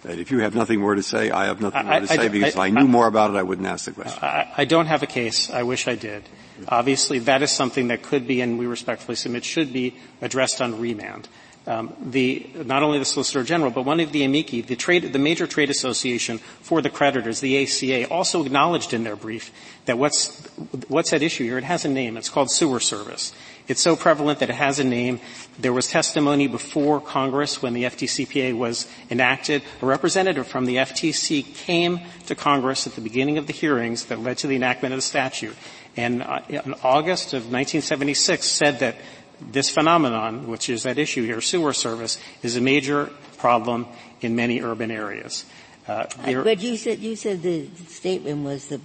That 0.04 0.20
if 0.20 0.30
you 0.30 0.40
have 0.40 0.54
nothing 0.54 0.80
more 0.80 0.94
to 0.94 1.02
say, 1.02 1.32
I 1.32 1.46
have 1.46 1.60
nothing 1.60 1.86
more 1.86 2.00
to 2.00 2.08
say 2.08 2.20
I, 2.20 2.28
because 2.28 2.54
if 2.54 2.60
I, 2.60 2.70
knew 2.70 2.88
more 2.88 3.08
about 3.08 3.32
it, 3.32 3.36
I 3.36 3.44
wouldn't 3.44 3.68
ask 3.68 3.86
the 3.86 3.92
question. 3.92 4.20
I, 4.22 4.66
don't 4.66 4.86
have 4.86 5.02
a 5.02 5.08
case. 5.08 5.50
I 5.50 5.64
wish 5.64 5.88
I 5.88 5.96
did. 5.96 6.24
Obviously, 6.68 7.20
that 7.20 7.42
is 7.42 7.52
something 7.52 7.88
that 7.88 8.04
could 8.04 8.28
be, 8.28 8.42
and 8.42 8.60
we 8.60 8.68
respectfully 8.68 9.16
submit, 9.16 9.44
should 9.44 9.74
be 9.74 9.96
addressed 10.22 10.62
on 10.62 10.80
remand. 10.80 11.28
Um, 11.68 11.94
the, 12.00 12.50
not 12.56 12.82
only 12.82 12.98
the 12.98 13.04
Solicitor 13.04 13.44
General, 13.44 13.72
but 13.72 13.84
one 13.84 14.00
of 14.00 14.14
the 14.14 14.24
amici, 14.24 14.62
the, 14.62 14.78
trade, 14.78 15.12
the 15.12 15.20
major 15.20 15.46
trade 15.46 15.70
association 15.70 16.38
for 16.38 16.82
the 16.82 16.90
creditors, 16.90 17.42
the 17.42 17.62
ACA, 17.62 18.10
also 18.10 18.46
acknowledged 18.46 18.94
in 18.94 19.04
their 19.04 19.18
brief 19.18 19.52
that 19.86 19.98
what's, 19.98 20.46
what's 20.88 21.12
at 21.12 21.22
issue 21.22 21.44
here, 21.44 21.58
it 21.58 21.66
has 21.66 21.84
a 21.84 21.90
name. 21.90 22.16
It's 22.16 22.30
called 22.30 22.50
sewer 22.50 22.80
service. 22.80 23.34
It's 23.68 23.82
so 23.82 23.98
prevalent 23.98 24.40
that 24.40 24.50
it 24.50 24.56
has 24.56 24.80
a 24.80 24.84
name. 24.86 25.20
There 25.60 25.74
was 25.74 25.90
testimony 25.90 26.48
before 26.48 27.02
Congress 27.02 27.62
when 27.62 27.74
the 27.74 27.84
FDCPA 27.84 28.58
was 28.58 28.88
enacted. 29.10 29.62
A 29.82 29.86
representative 29.86 30.48
from 30.48 30.66
the 30.66 30.78
FTC 30.78 31.54
came 31.54 32.00
to 32.28 32.36
Congress 32.36 32.88
at 32.88 32.94
the 32.94 33.02
beginning 33.02 33.38
of 33.38 33.46
the 33.46 33.54
hearings 33.54 34.06
that 34.06 34.20
led 34.20 34.38
to 34.38 34.48
the 34.48 34.56
enactment 34.56 34.94
of 34.94 35.00
the 35.00 35.02
statute. 35.02 35.56
And 35.98 36.24
uh, 36.24 36.42
in 36.48 36.76
August 36.84 37.34
of 37.34 37.44
1976 37.44 38.46
said 38.46 38.80
that 38.80 38.96
this 39.39 39.69
phenomenon, 39.69 40.47
which 40.47 40.69
is 40.69 40.86
at 40.86 40.97
issue 40.97 41.23
here, 41.23 41.41
sewer 41.41 41.73
service, 41.73 42.19
is 42.43 42.56
a 42.56 42.62
major 42.62 43.10
problem 43.38 43.88
in 44.21 44.36
many 44.36 44.62
urban 44.62 44.91
areas. 44.91 45.45
Uh, 45.88 46.06
but 46.26 46.62
you 46.62 46.76
said 46.76 47.00
you 47.00 47.15
said 47.15 47.41
the 47.41 47.67
statement 47.88 48.43
was 48.43 48.67
the 48.67 48.82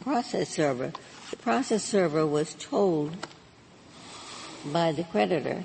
process 0.00 0.48
server. 0.48 0.92
The 1.30 1.36
process 1.36 1.84
server 1.84 2.26
was 2.26 2.54
told 2.54 3.14
by 4.72 4.92
the 4.92 5.04
creditor, 5.04 5.64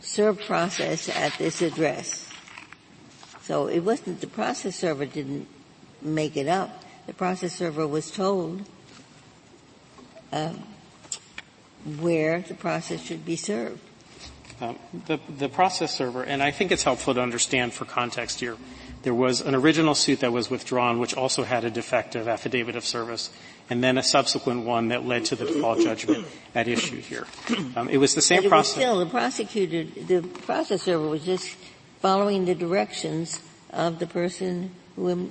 serve 0.00 0.40
process 0.40 1.08
at 1.08 1.32
this 1.38 1.62
address. 1.62 2.28
So 3.42 3.66
it 3.66 3.80
wasn't 3.80 4.20
the 4.20 4.26
process 4.26 4.76
server 4.76 5.06
didn't 5.06 5.48
make 6.02 6.36
it 6.36 6.48
up. 6.48 6.82
The 7.06 7.14
process 7.14 7.54
server 7.54 7.86
was 7.86 8.10
told 8.10 8.62
uh, 10.32 10.52
where 12.00 12.40
the 12.40 12.54
process 12.54 13.02
should 13.02 13.24
be 13.24 13.36
served. 13.36 13.80
Um, 14.60 14.78
the, 15.06 15.18
the 15.38 15.48
process 15.48 15.94
server, 15.96 16.22
and 16.22 16.42
I 16.42 16.50
think 16.50 16.70
it's 16.70 16.84
helpful 16.84 17.14
to 17.14 17.20
understand 17.20 17.72
for 17.72 17.84
context 17.84 18.40
here, 18.40 18.56
there 19.02 19.14
was 19.14 19.40
an 19.40 19.54
original 19.54 19.94
suit 19.94 20.20
that 20.20 20.32
was 20.32 20.48
withdrawn 20.48 20.98
which 20.98 21.14
also 21.14 21.42
had 21.42 21.64
a 21.64 21.70
defective 21.70 22.28
affidavit 22.28 22.76
of 22.76 22.84
service 22.84 23.30
and 23.68 23.82
then 23.82 23.98
a 23.98 24.02
subsequent 24.02 24.64
one 24.64 24.88
that 24.88 25.04
led 25.04 25.26
to 25.26 25.36
the 25.36 25.44
default 25.44 25.80
judgment 25.80 26.26
at 26.54 26.68
issue 26.68 27.00
here. 27.00 27.26
Um, 27.76 27.88
it 27.88 27.98
was 27.98 28.14
the 28.14 28.22
same 28.22 28.48
process. 28.48 28.74
still, 28.74 28.98
the 28.98 29.06
prosecutor, 29.06 29.84
the 30.00 30.22
process 30.22 30.82
server 30.82 31.08
was 31.08 31.24
just 31.24 31.56
following 32.00 32.44
the 32.44 32.54
directions 32.54 33.42
of 33.70 33.98
the 33.98 34.06
person 34.06 34.70
who 34.96 35.30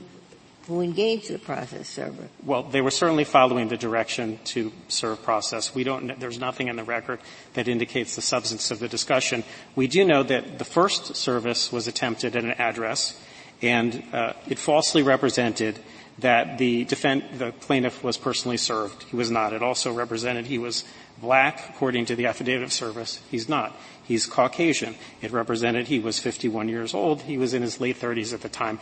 who 0.68 0.82
engaged 0.82 1.30
the 1.30 1.40
process 1.40 1.90
server. 1.90 2.30
Well, 2.44 2.64
they 2.64 2.82
were 2.82 2.92
certainly 2.92 3.26
following 3.26 3.68
the 3.68 3.78
direction 3.78 4.40
to 4.46 4.72
serve 4.88 5.22
process. 5.24 5.76
We 5.76 5.84
don't, 5.84 6.20
there's 6.20 6.40
nothing 6.40 6.68
in 6.68 6.76
the 6.76 6.84
record 6.84 7.20
that 7.54 7.68
indicates 7.68 8.16
the 8.16 8.22
substance 8.22 8.72
of 8.72 8.80
the 8.80 8.88
discussion. 8.88 9.44
We 9.76 9.88
do 9.88 10.06
know 10.06 10.24
that 10.24 10.60
the 10.60 10.66
first 10.66 11.16
service 11.16 11.72
was 11.72 11.88
attempted 11.88 12.36
at 12.36 12.44
an 12.44 12.52
address, 12.52 13.20
and 13.62 14.04
uh, 14.14 14.34
it 14.48 14.58
falsely 14.58 15.04
represented 15.04 15.80
that 16.20 16.58
the 16.58 16.86
defend, 16.86 17.24
the 17.40 17.52
plaintiff 17.52 18.04
was 18.04 18.18
personally 18.18 18.58
served. 18.58 19.04
He 19.04 19.16
was 19.16 19.32
not. 19.32 19.52
It 19.54 19.64
also 19.64 19.92
represented 19.92 20.46
he 20.46 20.60
was 20.60 20.84
black, 21.20 21.70
according 21.70 22.06
to 22.06 22.16
the 22.16 22.28
affidavit 22.28 22.64
of 22.64 22.72
service. 22.72 23.20
He's 23.32 23.50
not. 23.50 23.76
He's 24.06 24.26
Caucasian. 24.26 24.96
It 25.22 25.32
represented 25.32 25.88
he 25.88 26.00
was 26.00 26.20
51 26.20 26.68
years 26.68 26.94
old. 26.94 27.22
He 27.22 27.38
was 27.38 27.54
in 27.54 27.62
his 27.62 27.80
late 27.80 28.00
30s 28.00 28.34
at 28.34 28.42
the 28.42 28.50
time. 28.50 28.80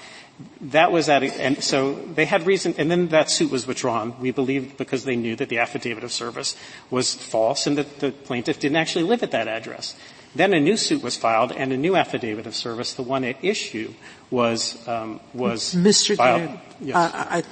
That 0.59 0.91
was 0.91 1.09
at, 1.09 1.23
a, 1.23 1.27
and 1.41 1.63
so 1.63 1.93
they 1.93 2.25
had 2.25 2.47
reason, 2.47 2.73
and 2.77 2.89
then 2.89 3.09
that 3.09 3.29
suit 3.29 3.51
was 3.51 3.67
withdrawn. 3.67 4.19
We 4.19 4.31
believe 4.31 4.77
because 4.77 5.03
they 5.03 5.15
knew 5.15 5.35
that 5.35 5.49
the 5.49 5.59
affidavit 5.59 6.03
of 6.03 6.11
service 6.11 6.55
was 6.89 7.13
false 7.13 7.67
and 7.67 7.77
that 7.77 7.99
the 7.99 8.11
plaintiff 8.11 8.59
didn't 8.59 8.77
actually 8.77 9.03
live 9.03 9.21
at 9.21 9.31
that 9.31 9.47
address. 9.47 9.95
Then 10.33 10.53
a 10.53 10.59
new 10.59 10.77
suit 10.77 11.03
was 11.03 11.17
filed 11.17 11.51
and 11.51 11.73
a 11.73 11.77
new 11.77 11.95
affidavit 11.95 12.47
of 12.47 12.55
service, 12.55 12.93
the 12.93 13.03
one 13.03 13.23
at 13.23 13.43
issue, 13.43 13.93
was 14.29 14.87
um, 14.87 15.19
was 15.33 15.75
Mr. 15.75 16.15
filed. 16.15 16.57
yes. 16.79 16.95
I, 16.95 17.43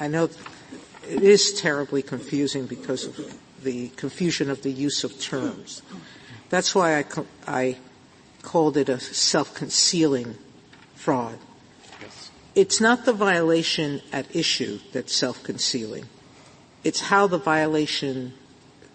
I, 0.00 0.04
I 0.04 0.08
know 0.08 0.24
it 1.08 1.22
is 1.22 1.52
terribly 1.60 2.02
confusing 2.02 2.66
because 2.66 3.06
of 3.06 3.34
the 3.62 3.88
confusion 3.96 4.50
of 4.50 4.62
the 4.62 4.70
use 4.70 5.04
of 5.04 5.20
terms. 5.20 5.82
That's 6.50 6.74
why 6.74 6.98
I, 6.98 7.04
I 7.46 7.76
called 8.42 8.76
it 8.76 8.88
a 8.88 8.98
self-concealing 9.00 10.36
fraud. 10.94 11.38
Yes. 12.00 12.30
It's 12.54 12.80
not 12.80 13.04
the 13.04 13.12
violation 13.12 14.00
at 14.12 14.34
issue 14.34 14.80
that's 14.92 15.14
self-concealing. 15.14 16.06
It's 16.84 17.00
how 17.00 17.26
the 17.26 17.38
violation 17.38 18.34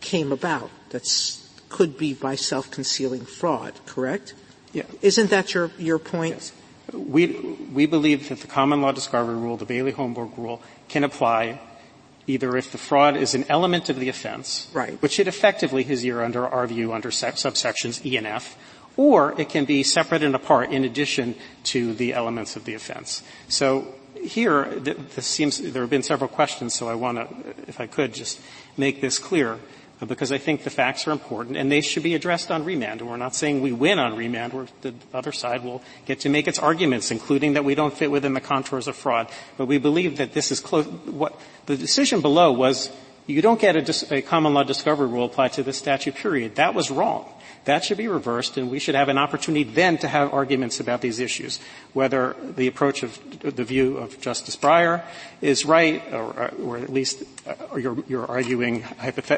came 0.01 0.31
about 0.31 0.71
that's 0.89 1.39
could 1.69 1.97
be 1.97 2.13
by 2.13 2.35
self-concealing 2.35 3.25
fraud, 3.25 3.73
correct? 3.87 4.35
Yeah. 4.73 4.83
Isn't 5.01 5.31
that 5.31 5.53
your, 5.53 5.71
your 5.79 5.97
point? 5.97 6.35
Yes. 6.35 6.51
We, 6.93 7.27
we 7.73 7.87
believe 7.87 8.29
that 8.29 8.41
the 8.41 8.47
common 8.47 8.81
law 8.81 8.91
discovery 8.91 9.35
rule, 9.35 9.57
the 9.57 9.65
Bailey-Holmberg 9.65 10.37
rule, 10.37 10.61
can 10.87 11.03
apply 11.03 11.59
either 12.27 12.55
if 12.55 12.71
the 12.71 12.77
fraud 12.77 13.17
is 13.17 13.35
an 13.35 13.45
element 13.49 13.89
of 13.89 13.99
the 13.99 14.09
offense, 14.09 14.67
right. 14.73 15.01
which 15.01 15.19
it 15.19 15.27
effectively 15.27 15.85
is 15.89 16.01
here 16.01 16.21
under 16.21 16.47
our 16.47 16.65
view 16.67 16.93
under 16.93 17.09
subsections 17.09 18.05
E 18.05 18.17
and 18.17 18.27
F, 18.27 18.57
or 18.95 19.39
it 19.39 19.49
can 19.49 19.65
be 19.65 19.83
separate 19.83 20.23
and 20.23 20.35
apart 20.35 20.71
in 20.71 20.83
addition 20.83 21.35
to 21.63 21.93
the 21.93 22.13
elements 22.13 22.55
of 22.55 22.65
the 22.65 22.73
offense. 22.73 23.23
So 23.47 23.93
here, 24.23 24.65
this 24.65 25.25
seems, 25.25 25.59
there 25.59 25.81
have 25.81 25.89
been 25.89 26.03
several 26.03 26.29
questions, 26.29 26.73
so 26.73 26.87
I 26.87 26.95
want 26.95 27.17
to, 27.17 27.53
if 27.67 27.81
I 27.81 27.87
could, 27.87 28.13
just 28.13 28.39
make 28.77 29.01
this 29.01 29.19
clear 29.19 29.59
because 30.05 30.31
I 30.31 30.37
think 30.37 30.63
the 30.63 30.69
facts 30.69 31.07
are 31.07 31.11
important 31.11 31.57
and 31.57 31.71
they 31.71 31.81
should 31.81 32.03
be 32.03 32.15
addressed 32.15 32.51
on 32.51 32.65
remand. 32.65 33.01
And 33.01 33.09
we're 33.09 33.17
not 33.17 33.35
saying 33.35 33.61
we 33.61 33.71
win 33.71 33.99
on 33.99 34.15
remand. 34.15 34.53
We're, 34.53 34.67
the 34.81 34.93
other 35.13 35.31
side 35.31 35.63
will 35.63 35.81
get 36.05 36.21
to 36.21 36.29
make 36.29 36.47
its 36.47 36.59
arguments, 36.59 37.11
including 37.11 37.53
that 37.53 37.65
we 37.65 37.75
don't 37.75 37.93
fit 37.93 38.11
within 38.11 38.33
the 38.33 38.41
contours 38.41 38.87
of 38.87 38.95
fraud. 38.95 39.29
But 39.57 39.65
we 39.67 39.77
believe 39.77 40.17
that 40.17 40.33
this 40.33 40.51
is 40.51 40.59
close. 40.59 40.85
What 40.85 41.39
the 41.65 41.77
decision 41.77 42.21
below 42.21 42.51
was 42.51 42.89
you 43.27 43.41
don't 43.41 43.59
get 43.59 43.75
a, 43.75 44.15
a 44.15 44.21
common 44.21 44.53
law 44.53 44.63
discovery 44.63 45.07
rule 45.07 45.25
applied 45.25 45.53
to 45.53 45.63
this 45.63 45.77
statute. 45.77 46.15
Period. 46.15 46.55
That 46.55 46.73
was 46.73 46.91
wrong. 46.91 47.29
That 47.65 47.85
should 47.85 47.97
be 47.97 48.07
reversed, 48.09 48.57
and 48.57 48.69
we 48.69 48.79
should 48.79 48.95
have 48.95 49.09
an 49.09 49.17
opportunity 49.17 49.63
then 49.63 49.97
to 49.99 50.07
have 50.07 50.33
arguments 50.33 50.79
about 50.79 51.01
these 51.01 51.19
issues, 51.19 51.59
whether 51.93 52.35
the 52.55 52.67
approach 52.67 53.03
of 53.03 53.17
the 53.41 53.63
view 53.63 53.97
of 53.97 54.19
Justice 54.19 54.57
Breyer 54.57 55.03
is 55.41 55.65
right, 55.65 56.03
or, 56.11 56.51
or 56.61 56.77
at 56.77 56.91
least 56.91 57.23
or 57.71 57.79
you're, 57.79 57.97
you're 58.07 58.25
arguing, 58.25 58.83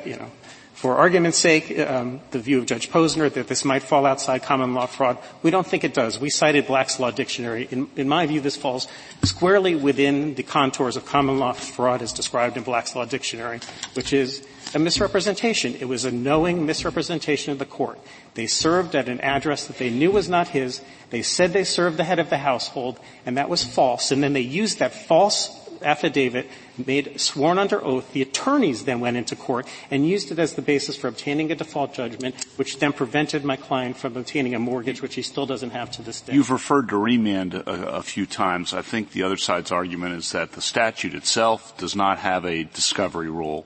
you 0.05 0.15
know, 0.15 0.31
for 0.73 0.97
argument's 0.97 1.37
sake, 1.37 1.79
um, 1.79 2.19
the 2.31 2.39
view 2.39 2.59
of 2.59 2.65
Judge 2.65 2.89
Posner 2.89 3.31
that 3.33 3.47
this 3.47 3.63
might 3.63 3.81
fall 3.81 4.05
outside 4.05 4.43
common 4.43 4.73
law 4.73 4.85
fraud. 4.85 5.17
We 5.41 5.49
don't 5.49 5.65
think 5.65 5.83
it 5.85 5.93
does. 5.93 6.19
We 6.19 6.29
cited 6.29 6.67
Black's 6.67 6.99
Law 6.99 7.11
Dictionary. 7.11 7.67
In, 7.71 7.89
in, 7.95 8.09
my 8.09 8.25
view, 8.25 8.41
this 8.41 8.57
falls 8.57 8.87
squarely 9.23 9.73
within 9.75 10.35
the 10.35 10.43
contours 10.43 10.97
of 10.97 11.05
common 11.05 11.39
law 11.39 11.53
fraud 11.53 12.01
as 12.01 12.11
described 12.11 12.57
in 12.57 12.63
Black's 12.63 12.93
Law 12.93 13.05
Dictionary, 13.05 13.61
which 13.93 14.11
is 14.11 14.45
a 14.75 14.79
misrepresentation. 14.79 15.75
It 15.75 15.87
was 15.87 16.05
a 16.05 16.11
knowing 16.11 16.65
misrepresentation 16.65 17.51
of 17.51 17.59
the 17.59 17.65
court. 17.65 17.99
They 18.33 18.47
served 18.47 18.95
at 18.95 19.07
an 19.09 19.21
address 19.21 19.67
that 19.67 19.77
they 19.77 19.89
knew 19.89 20.11
was 20.11 20.29
not 20.29 20.49
his. 20.49 20.81
They 21.09 21.21
said 21.21 21.53
they 21.53 21.63
served 21.63 21.97
the 21.97 22.03
head 22.03 22.19
of 22.19 22.29
the 22.29 22.37
household, 22.37 22.99
and 23.25 23.37
that 23.37 23.49
was 23.49 23.63
false. 23.63 24.11
And 24.11 24.21
then 24.21 24.33
they 24.33 24.41
used 24.41 24.79
that 24.79 24.93
false 24.93 25.49
affidavit 25.81 26.49
made 26.85 27.19
sworn 27.19 27.57
under 27.57 27.83
oath. 27.83 28.11
The 28.11 28.21
attorneys 28.21 28.85
then 28.85 28.99
went 28.99 29.17
into 29.17 29.35
court 29.35 29.67
and 29.91 30.07
used 30.07 30.31
it 30.31 30.39
as 30.39 30.53
the 30.53 30.61
basis 30.61 30.95
for 30.97 31.07
obtaining 31.07 31.51
a 31.51 31.55
default 31.55 31.93
judgment, 31.93 32.35
which 32.57 32.79
then 32.79 32.91
prevented 32.91 33.45
my 33.45 33.55
client 33.55 33.97
from 33.97 34.17
obtaining 34.17 34.55
a 34.55 34.59
mortgage, 34.59 35.01
which 35.01 35.15
he 35.15 35.21
still 35.21 35.45
doesn't 35.45 35.71
have 35.71 35.91
to 35.91 36.01
this 36.01 36.21
day. 36.21 36.33
You've 36.33 36.49
referred 36.49 36.89
to 36.89 36.97
remand 36.97 37.53
a, 37.53 37.95
a 37.97 38.03
few 38.03 38.25
times. 38.25 38.73
I 38.73 38.81
think 38.81 39.11
the 39.11 39.23
other 39.23 39.37
side's 39.37 39.71
argument 39.71 40.15
is 40.15 40.31
that 40.31 40.53
the 40.53 40.61
statute 40.61 41.13
itself 41.13 41.77
does 41.77 41.95
not 41.95 42.19
have 42.19 42.45
a 42.45 42.63
discovery 42.63 43.29
rule 43.29 43.65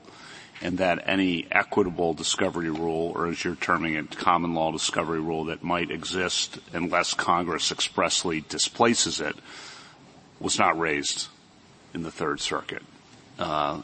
and 0.61 0.77
that 0.79 1.07
any 1.07 1.47
equitable 1.51 2.13
discovery 2.13 2.69
rule, 2.69 3.13
or 3.15 3.27
as 3.27 3.43
you're 3.43 3.55
terming 3.55 3.93
it, 3.93 4.17
common 4.17 4.53
law 4.53 4.71
discovery 4.71 5.19
rule 5.19 5.45
that 5.45 5.63
might 5.63 5.89
exist 5.89 6.59
unless 6.73 7.13
Congress 7.13 7.71
expressly 7.71 8.41
displaces 8.41 9.21
it, 9.21 9.35
was 10.39 10.59
not 10.59 10.77
raised 10.77 11.27
in 11.93 12.03
the 12.03 12.11
Third 12.11 12.39
Circuit. 12.39 12.83
Uh, 13.37 13.81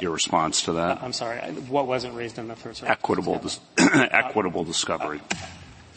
your 0.00 0.12
response 0.12 0.62
to 0.62 0.72
that? 0.72 1.02
I'm 1.02 1.12
sorry. 1.12 1.38
What 1.38 1.86
wasn't 1.86 2.14
raised 2.14 2.38
in 2.38 2.48
the 2.48 2.56
Third 2.56 2.76
Circuit? 2.76 2.90
Equitable, 2.92 3.38
dis- 3.38 3.60
equitable 3.78 4.64
discovery. 4.64 5.20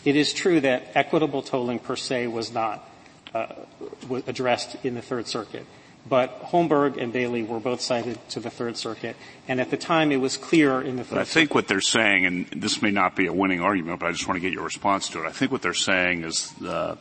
It 0.03 0.15
is 0.15 0.33
true 0.33 0.59
that 0.61 0.91
equitable 0.93 1.41
tolling 1.41 1.79
per 1.79 1.95
se 1.95 2.27
was 2.27 2.53
not 2.53 2.87
uh, 3.33 3.47
addressed 4.27 4.77
in 4.85 4.93
the 4.93 5.01
Third 5.01 5.27
Circuit. 5.27 5.65
But 6.07 6.43
Holmberg 6.43 7.01
and 7.01 7.11
Bailey 7.11 7.41
were 7.41 7.59
both 7.59 7.81
cited 7.81 8.19
to 8.29 8.39
the 8.39 8.51
Third 8.51 8.77
Circuit, 8.77 9.15
and 9.47 9.59
at 9.59 9.71
the 9.71 9.77
time 9.77 10.11
it 10.11 10.17
was 10.17 10.37
clear 10.37 10.79
in 10.81 10.97
the 10.97 11.03
Third 11.03 11.15
but 11.15 11.21
I 11.21 11.25
think 11.25 11.55
what 11.55 11.67
they're 11.67 11.81
saying, 11.81 12.25
and 12.25 12.47
this 12.47 12.81
may 12.81 12.91
not 12.91 13.15
be 13.15 13.25
a 13.25 13.33
winning 13.33 13.61
argument, 13.61 13.99
but 13.99 14.07
I 14.07 14.11
just 14.11 14.27
want 14.27 14.37
to 14.37 14.41
get 14.41 14.53
your 14.53 14.63
response 14.63 15.09
to 15.09 15.23
it. 15.23 15.27
I 15.27 15.31
think 15.31 15.51
what 15.51 15.63
they're 15.63 15.73
saying 15.73 16.23
is 16.23 16.53
uh, 16.61 16.95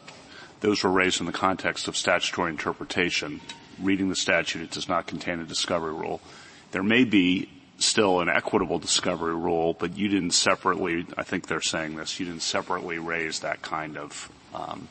those 0.60 0.82
were 0.82 0.90
raised 0.90 1.20
in 1.20 1.26
the 1.26 1.32
context 1.32 1.86
of 1.86 1.96
statutory 1.96 2.50
interpretation. 2.50 3.42
Reading 3.78 4.08
the 4.08 4.16
statute, 4.16 4.62
it 4.62 4.70
does 4.70 4.88
not 4.88 5.06
contain 5.06 5.40
a 5.40 5.44
discovery 5.44 5.92
rule. 5.92 6.22
There 6.70 6.82
may 6.82 7.04
be 7.04 7.50
still 7.78 8.20
an 8.20 8.28
equitable 8.28 8.78
discovery 8.78 9.34
rule, 9.34 9.74
but 9.74 9.98
you 9.98 10.08
didn't 10.08 10.30
separately, 10.30 11.06
I 11.18 11.24
think 11.24 11.48
they're 11.48 11.60
saying 11.60 11.96
this, 11.96 12.18
you 12.18 12.26
didn't 12.26 12.42
separately 12.42 12.98
raise 12.98 13.40
that 13.40 13.62
kind 13.62 13.98
of 13.98 14.30
um, 14.54 14.88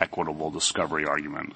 equitable 0.00 0.50
discovery 0.50 1.06
argument. 1.06 1.54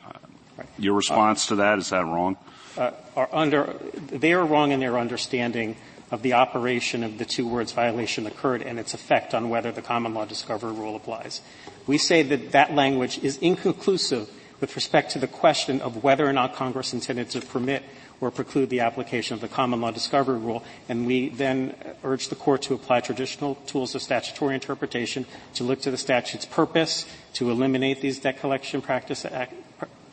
Your 0.78 0.94
response 0.94 1.46
to 1.46 1.56
that, 1.56 1.78
is 1.78 1.90
that 1.90 2.04
wrong? 2.04 2.36
Uh, 2.76 2.92
are 3.16 3.28
under, 3.32 3.74
they 4.08 4.32
are 4.32 4.44
wrong 4.44 4.72
in 4.72 4.80
their 4.80 4.98
understanding 4.98 5.76
of 6.10 6.22
the 6.22 6.34
operation 6.34 7.02
of 7.02 7.18
the 7.18 7.24
two 7.24 7.46
words 7.46 7.72
violation 7.72 8.26
occurred 8.26 8.62
and 8.62 8.78
its 8.78 8.94
effect 8.94 9.34
on 9.34 9.48
whether 9.48 9.72
the 9.72 9.82
common 9.82 10.12
law 10.14 10.24
discovery 10.24 10.72
rule 10.72 10.94
applies. 10.94 11.40
We 11.86 11.98
say 11.98 12.22
that 12.22 12.52
that 12.52 12.74
language 12.74 13.18
is 13.18 13.38
inconclusive 13.38 14.30
with 14.60 14.76
respect 14.76 15.10
to 15.12 15.18
the 15.18 15.26
question 15.26 15.80
of 15.80 16.04
whether 16.04 16.26
or 16.26 16.32
not 16.32 16.54
Congress 16.54 16.92
intended 16.92 17.30
to 17.30 17.40
permit 17.40 17.82
or 18.20 18.30
preclude 18.30 18.70
the 18.70 18.80
application 18.80 19.34
of 19.34 19.40
the 19.40 19.48
common 19.48 19.80
law 19.80 19.90
discovery 19.90 20.38
rule, 20.38 20.62
and 20.88 21.06
we 21.06 21.28
then 21.30 21.74
urge 22.04 22.28
the 22.28 22.36
court 22.36 22.62
to 22.62 22.72
apply 22.72 23.00
traditional 23.00 23.56
tools 23.66 23.96
of 23.96 24.02
statutory 24.02 24.54
interpretation 24.54 25.26
to 25.54 25.64
look 25.64 25.80
to 25.80 25.90
the 25.90 25.98
statute's 25.98 26.46
purpose, 26.46 27.04
to 27.32 27.50
eliminate 27.50 28.00
these 28.00 28.20
debt 28.20 28.38
collection 28.38 28.80
practice, 28.80 29.26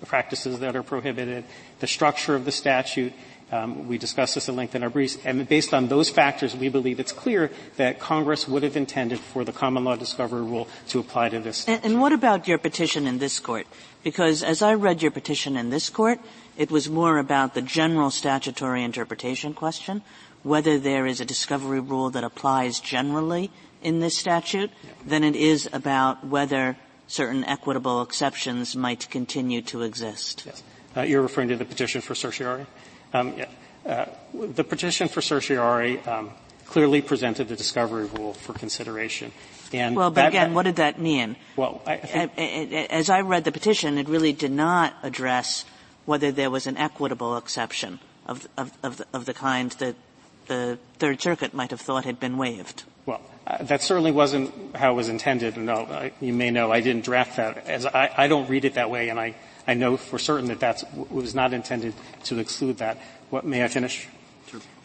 practices 0.06 0.60
that 0.60 0.76
are 0.76 0.84
prohibited, 0.84 1.46
the 1.80 1.88
structure 1.88 2.36
of 2.36 2.46
the 2.46 2.52
statute, 2.52 3.14
um, 3.52 3.88
we 3.88 3.98
discussed 3.98 4.36
this 4.36 4.48
at 4.48 4.56
length 4.56 4.76
in 4.76 4.84
our 4.84 4.90
briefs, 4.90 5.18
and 5.26 5.48
based 5.48 5.74
on 5.74 5.88
those 5.88 6.10
factors, 6.10 6.56
we 6.56 6.70
believe 6.70 7.00
it's 7.00 7.12
clear 7.12 7.50
that 7.78 8.00
Congress 8.00 8.48
would 8.48 8.64
have 8.64 8.78
intended 8.78 9.20
for 9.20 9.44
the 9.44 9.52
common 9.52 9.84
law 9.84 9.96
discovery 9.96 10.44
rule 10.44 10.68
to 10.90 11.00
apply 11.00 11.30
to 11.30 11.40
this. 11.40 11.68
And, 11.68 11.84
and, 11.84 12.02
what 12.02 12.14
about 12.14 12.48
your 12.48 12.60
petition 12.60 13.08
in 13.08 13.18
this 13.18 13.40
court? 13.40 13.66
Because 14.04 14.44
as 14.44 14.62
I 14.62 14.76
read 14.76 15.02
your 15.02 15.12
petition 15.12 15.58
in 15.58 15.72
this 15.72 15.90
court, 15.90 16.20
it 16.58 16.70
was 16.70 16.90
more 16.90 17.18
about 17.18 17.56
the 17.56 17.62
general 17.62 18.12
statutory 18.12 18.84
interpretation 18.84 19.54
question, 19.54 20.04
whether 20.44 20.78
there 20.78 21.06
is 21.06 21.20
a 21.20 21.26
discovery 21.26 21.80
rule 21.80 22.12
that 22.12 22.24
applies 22.24 22.80
generally 22.80 23.52
in 23.82 24.00
this 24.00 24.18
statute, 24.18 24.70
than 25.06 25.24
it 25.24 25.36
is 25.36 25.68
about 25.72 26.26
whether 26.26 26.78
certain 27.10 27.44
equitable 27.44 28.02
exceptions 28.02 28.76
might 28.76 29.10
continue 29.10 29.62
to 29.64 29.82
exist. 29.82 30.44
Yes. 30.46 30.64
Uh, 30.96 31.02
you're 31.02 31.22
referring 31.22 31.50
to 31.50 31.58
the 31.58 31.66
petition 31.66 32.02
for 32.02 32.16
certiorari? 32.16 32.66
Um, 33.14 33.34
yeah. 33.36 33.46
uh, 33.86 34.06
the 34.34 34.64
petition 34.64 35.08
for 35.08 35.22
certiorari 35.22 36.00
um, 36.06 36.32
clearly 36.66 37.02
presented 37.02 37.50
the 37.50 37.56
discovery 37.56 38.06
rule 38.06 38.34
for 38.34 38.54
consideration. 38.54 39.32
And 39.74 39.96
well, 39.96 40.10
but 40.10 40.22
that, 40.22 40.28
again, 40.30 40.54
what 40.54 40.64
did 40.64 40.78
that 40.78 41.00
mean? 41.00 41.36
Well, 41.56 41.82
I, 41.86 41.94
I 42.38 42.88
as 42.90 43.10
I 43.10 43.22
read 43.22 43.44
the 43.44 43.52
petition, 43.52 43.98
it 43.98 44.08
really 44.08 44.34
did 44.34 44.52
not 44.52 44.94
address 45.04 45.66
whether 46.06 46.32
there 46.32 46.50
was 46.50 46.66
an 46.66 46.78
equitable 46.78 47.38
exception 47.38 48.00
of, 48.26 48.48
of, 48.58 48.72
of, 48.82 48.98
the, 48.98 49.08
of 49.14 49.26
the 49.26 49.34
kind 49.34 49.72
that 49.74 49.96
the 50.48 50.80
Third 50.98 51.22
Circuit 51.22 51.54
might 51.54 51.70
have 51.70 51.82
thought 51.82 52.06
had 52.06 52.20
been 52.20 52.38
waived. 52.38 52.84
Well, 53.06 53.22
that 53.62 53.82
certainly 53.82 54.12
wasn't 54.12 54.76
how 54.76 54.92
it 54.92 54.96
was 54.96 55.10
intended. 55.10 55.58
No, 55.58 55.74
uh, 55.74 56.10
you 56.22 56.34
may 56.34 56.52
know 56.52 56.72
I 56.72 56.82
didn't 56.82 57.04
draft 57.04 57.38
that. 57.38 57.68
As 57.68 57.86
I, 57.86 58.12
I 58.16 58.28
don't 58.28 58.50
read 58.50 58.66
it 58.66 58.76
that 58.76 58.92
way, 58.92 59.10
and 59.10 59.20
I, 59.20 59.36
I 59.68 59.74
know 59.74 59.98
for 59.98 60.20
certain 60.20 60.48
that 60.50 60.60
that 60.60 60.84
was 61.12 61.34
not 61.34 61.54
intended 61.54 61.94
to 62.26 62.40
exclude 62.40 62.78
that. 62.78 62.98
What 63.30 63.46
may 63.46 63.64
I 63.64 63.68
finish? 63.68 64.08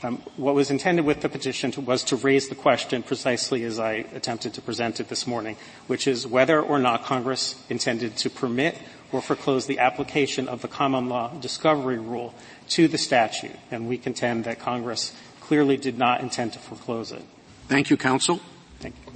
Um, 0.03 0.19
what 0.37 0.55
was 0.55 0.71
intended 0.71 1.07
with 1.07 1.23
the 1.23 1.29
petition 1.31 1.71
to, 1.73 1.81
was 1.81 2.05
to 2.05 2.17
raise 2.17 2.49
the 2.49 2.55
question 2.55 3.03
precisely 3.03 3.65
as 3.65 3.79
I 3.79 4.05
attempted 4.15 4.53
to 4.55 4.61
present 4.61 5.01
it 5.01 5.09
this 5.09 5.27
morning, 5.27 5.57
which 5.87 6.07
is 6.07 6.27
whether 6.27 6.61
or 6.61 6.79
not 6.79 7.05
Congress 7.05 7.63
intended 7.71 8.17
to 8.19 8.31
permit 8.31 8.77
or 9.13 9.23
foreclose 9.23 9.67
the 9.67 9.79
application 9.79 10.49
of 10.49 10.61
the 10.61 10.69
common 10.69 11.09
law 11.09 11.33
discovery 11.41 11.99
rule 11.99 12.35
to 12.69 12.89
the 12.89 12.99
statute. 12.99 13.57
And 13.71 13.89
we 13.89 13.97
contend 13.97 14.45
that 14.45 14.59
Congress 14.59 15.13
clearly 15.41 15.79
did 15.79 15.97
not 15.97 16.21
intend 16.21 16.53
to 16.55 16.59
foreclose 16.59 17.13
it. 17.13 17.23
Thank 17.69 17.89
you, 17.89 17.97
counsel. 17.97 18.41
Thank 18.81 18.95
you. 19.07 19.13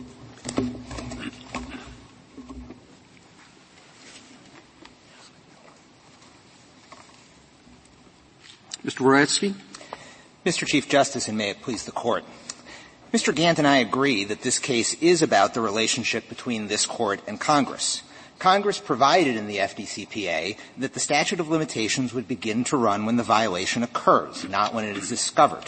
Mr. 8.84 8.98
Dvoretzky? 8.98 9.54
Mr. 10.46 10.66
Chief 10.66 10.88
Justice, 10.88 11.28
and 11.28 11.36
may 11.36 11.50
it 11.50 11.62
please 11.62 11.84
the 11.84 11.92
Court. 11.92 12.24
Mr. 13.12 13.34
Gant 13.34 13.58
and 13.58 13.66
I 13.66 13.78
agree 13.78 14.24
that 14.24 14.42
this 14.42 14.58
case 14.58 14.94
is 15.02 15.20
about 15.20 15.54
the 15.54 15.60
relationship 15.60 16.28
between 16.28 16.68
this 16.68 16.86
Court 16.86 17.20
and 17.26 17.40
Congress. 17.40 18.02
Congress 18.38 18.78
provided 18.78 19.36
in 19.36 19.48
the 19.48 19.56
FDCPA 19.56 20.56
that 20.78 20.94
the 20.94 21.00
statute 21.00 21.40
of 21.40 21.48
limitations 21.48 22.14
would 22.14 22.28
begin 22.28 22.62
to 22.64 22.76
run 22.76 23.04
when 23.04 23.16
the 23.16 23.22
violation 23.24 23.82
occurs, 23.82 24.48
not 24.48 24.72
when 24.72 24.84
it 24.84 24.96
is 24.96 25.08
discovered. 25.08 25.64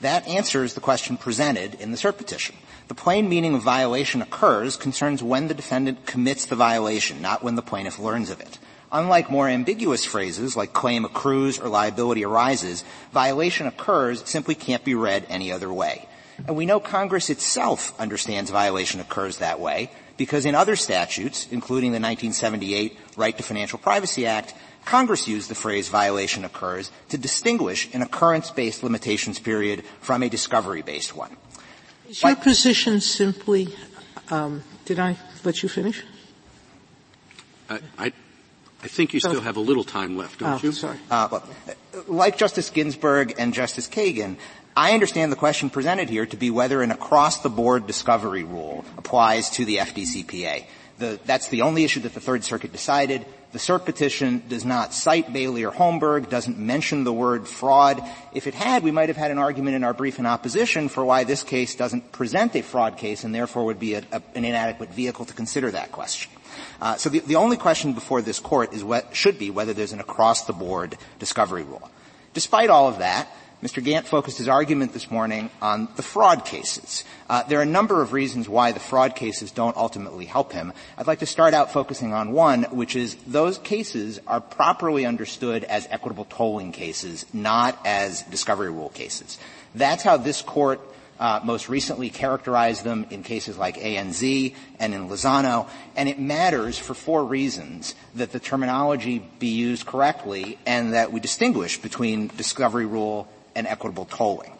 That 0.00 0.26
answers 0.26 0.74
the 0.74 0.80
question 0.80 1.18
presented 1.18 1.74
in 1.74 1.90
the 1.90 1.98
cert 1.98 2.16
petition. 2.16 2.56
The 2.88 2.94
plain 2.94 3.28
meaning 3.28 3.54
of 3.54 3.62
violation 3.62 4.22
occurs 4.22 4.76
concerns 4.76 5.22
when 5.22 5.48
the 5.48 5.54
defendant 5.54 6.06
commits 6.06 6.46
the 6.46 6.54
violation, 6.54 7.20
not 7.20 7.42
when 7.42 7.56
the 7.56 7.62
plaintiff 7.62 7.98
learns 7.98 8.30
of 8.30 8.40
it. 8.40 8.58
Unlike 8.92 9.30
more 9.30 9.48
ambiguous 9.48 10.04
phrases 10.04 10.56
like 10.56 10.72
claim 10.72 11.04
accrues 11.04 11.58
or 11.58 11.68
liability 11.68 12.24
arises, 12.24 12.84
violation 13.12 13.66
occurs 13.66 14.22
simply 14.28 14.54
can't 14.54 14.84
be 14.84 14.94
read 14.94 15.26
any 15.28 15.50
other 15.50 15.72
way. 15.72 16.08
And 16.46 16.54
we 16.54 16.66
know 16.66 16.78
Congress 16.78 17.28
itself 17.28 17.98
understands 17.98 18.50
violation 18.50 19.00
occurs 19.00 19.38
that 19.38 19.58
way 19.58 19.90
because 20.16 20.46
in 20.46 20.54
other 20.54 20.76
statutes, 20.76 21.48
including 21.50 21.90
the 21.90 21.96
1978 21.96 22.96
Right 23.16 23.36
to 23.36 23.42
Financial 23.42 23.78
Privacy 23.78 24.26
Act, 24.26 24.54
Congress 24.84 25.26
used 25.26 25.50
the 25.50 25.56
phrase 25.56 25.88
violation 25.88 26.44
occurs 26.44 26.92
to 27.08 27.18
distinguish 27.18 27.92
an 27.92 28.02
occurrence-based 28.02 28.84
limitations 28.84 29.40
period 29.40 29.82
from 30.00 30.22
a 30.22 30.28
discovery-based 30.28 31.16
one. 31.16 31.36
Is 32.08 32.22
your 32.22 32.36
position 32.36 33.00
simply, 33.00 33.68
um, 34.30 34.62
did 34.84 34.98
I 34.98 35.16
let 35.44 35.62
you 35.62 35.68
finish? 35.68 36.02
I, 37.68 37.80
I, 37.98 38.12
I 38.82 38.88
think 38.88 39.12
you 39.12 39.20
still 39.20 39.40
have 39.40 39.56
a 39.56 39.60
little 39.60 39.84
time 39.84 40.16
left, 40.16 40.40
don't 40.40 40.62
oh, 40.62 40.66
you? 40.66 40.72
sorry. 40.72 40.98
Uh, 41.10 41.40
like 42.06 42.38
Justice 42.38 42.70
Ginsburg 42.70 43.34
and 43.38 43.52
Justice 43.52 43.88
Kagan, 43.88 44.36
I 44.76 44.92
understand 44.92 45.32
the 45.32 45.36
question 45.36 45.70
presented 45.70 46.10
here 46.10 46.26
to 46.26 46.36
be 46.36 46.50
whether 46.50 46.82
an 46.82 46.90
across-the-board 46.90 47.86
discovery 47.86 48.44
rule 48.44 48.84
applies 48.98 49.50
to 49.50 49.64
the 49.64 49.78
FDCPA. 49.78 50.66
The, 50.98 51.18
that's 51.24 51.48
the 51.48 51.62
only 51.62 51.84
issue 51.84 52.00
that 52.00 52.14
the 52.14 52.20
Third 52.20 52.44
Circuit 52.44 52.72
decided. 52.72 53.26
The 53.56 53.62
cert 53.62 53.86
petition 53.86 54.42
does 54.50 54.66
not 54.66 54.92
cite 54.92 55.32
Bailey 55.32 55.64
or 55.64 55.72
Holmberg, 55.72 56.28
doesn't 56.28 56.58
mention 56.58 57.04
the 57.04 57.12
word 57.12 57.48
fraud. 57.48 58.02
If 58.34 58.46
it 58.46 58.52
had, 58.52 58.82
we 58.82 58.90
might 58.90 59.08
have 59.08 59.16
had 59.16 59.30
an 59.30 59.38
argument 59.38 59.76
in 59.76 59.82
our 59.82 59.94
brief 59.94 60.18
in 60.18 60.26
opposition 60.26 60.90
for 60.90 61.06
why 61.06 61.24
this 61.24 61.42
case 61.42 61.74
doesn't 61.74 62.12
present 62.12 62.54
a 62.54 62.60
fraud 62.60 62.98
case 62.98 63.24
and 63.24 63.34
therefore 63.34 63.64
would 63.64 63.78
be 63.80 63.94
a, 63.94 64.02
a, 64.12 64.20
an 64.34 64.44
inadequate 64.44 64.92
vehicle 64.92 65.24
to 65.24 65.32
consider 65.32 65.70
that 65.70 65.90
question. 65.90 66.30
Uh, 66.82 66.96
so 66.96 67.08
the, 67.08 67.20
the 67.20 67.36
only 67.36 67.56
question 67.56 67.94
before 67.94 68.20
this 68.20 68.40
court 68.40 68.74
is 68.74 68.84
what 68.84 69.16
should 69.16 69.38
be 69.38 69.48
whether 69.48 69.72
there's 69.72 69.94
an 69.94 70.00
across-the-board 70.00 70.98
discovery 71.18 71.62
rule. 71.62 71.90
Despite 72.34 72.68
all 72.68 72.88
of 72.88 72.98
that, 72.98 73.26
Mr. 73.62 73.82
Gant 73.82 74.06
focused 74.06 74.36
his 74.36 74.48
argument 74.48 74.92
this 74.92 75.10
morning 75.10 75.48
on 75.62 75.88
the 75.96 76.02
fraud 76.02 76.44
cases. 76.44 77.04
Uh, 77.30 77.42
there 77.44 77.58
are 77.58 77.62
a 77.62 77.66
number 77.66 78.02
of 78.02 78.12
reasons 78.12 78.50
why 78.50 78.70
the 78.70 78.80
fraud 78.80 79.16
cases 79.16 79.50
don't 79.50 79.76
ultimately 79.78 80.26
help 80.26 80.52
him. 80.52 80.74
I'd 80.98 81.06
like 81.06 81.20
to 81.20 81.26
start 81.26 81.54
out 81.54 81.72
focusing 81.72 82.12
on 82.12 82.32
one, 82.32 82.64
which 82.64 82.94
is 82.94 83.14
those 83.26 83.56
cases 83.56 84.20
are 84.26 84.42
properly 84.42 85.06
understood 85.06 85.64
as 85.64 85.88
equitable 85.90 86.26
tolling 86.26 86.70
cases, 86.70 87.24
not 87.32 87.78
as 87.86 88.22
discovery 88.24 88.70
rule 88.70 88.90
cases. 88.90 89.38
That's 89.74 90.02
how 90.02 90.18
this 90.18 90.42
court 90.42 90.80
uh, 91.18 91.40
most 91.42 91.70
recently 91.70 92.10
characterized 92.10 92.84
them 92.84 93.06
in 93.08 93.22
cases 93.22 93.56
like 93.56 93.78
ANZ 93.78 94.54
and 94.78 94.92
in 94.92 95.08
Lozano, 95.08 95.66
and 95.96 96.10
it 96.10 96.18
matters 96.18 96.78
for 96.78 96.92
four 96.92 97.24
reasons 97.24 97.94
that 98.16 98.32
the 98.32 98.38
terminology 98.38 99.20
be 99.38 99.48
used 99.48 99.86
correctly 99.86 100.58
and 100.66 100.92
that 100.92 101.10
we 101.10 101.20
distinguish 101.20 101.80
between 101.80 102.26
discovery 102.36 102.84
rule 102.84 103.26
and 103.56 103.66
equitable 103.66 104.04
tolling. 104.04 104.52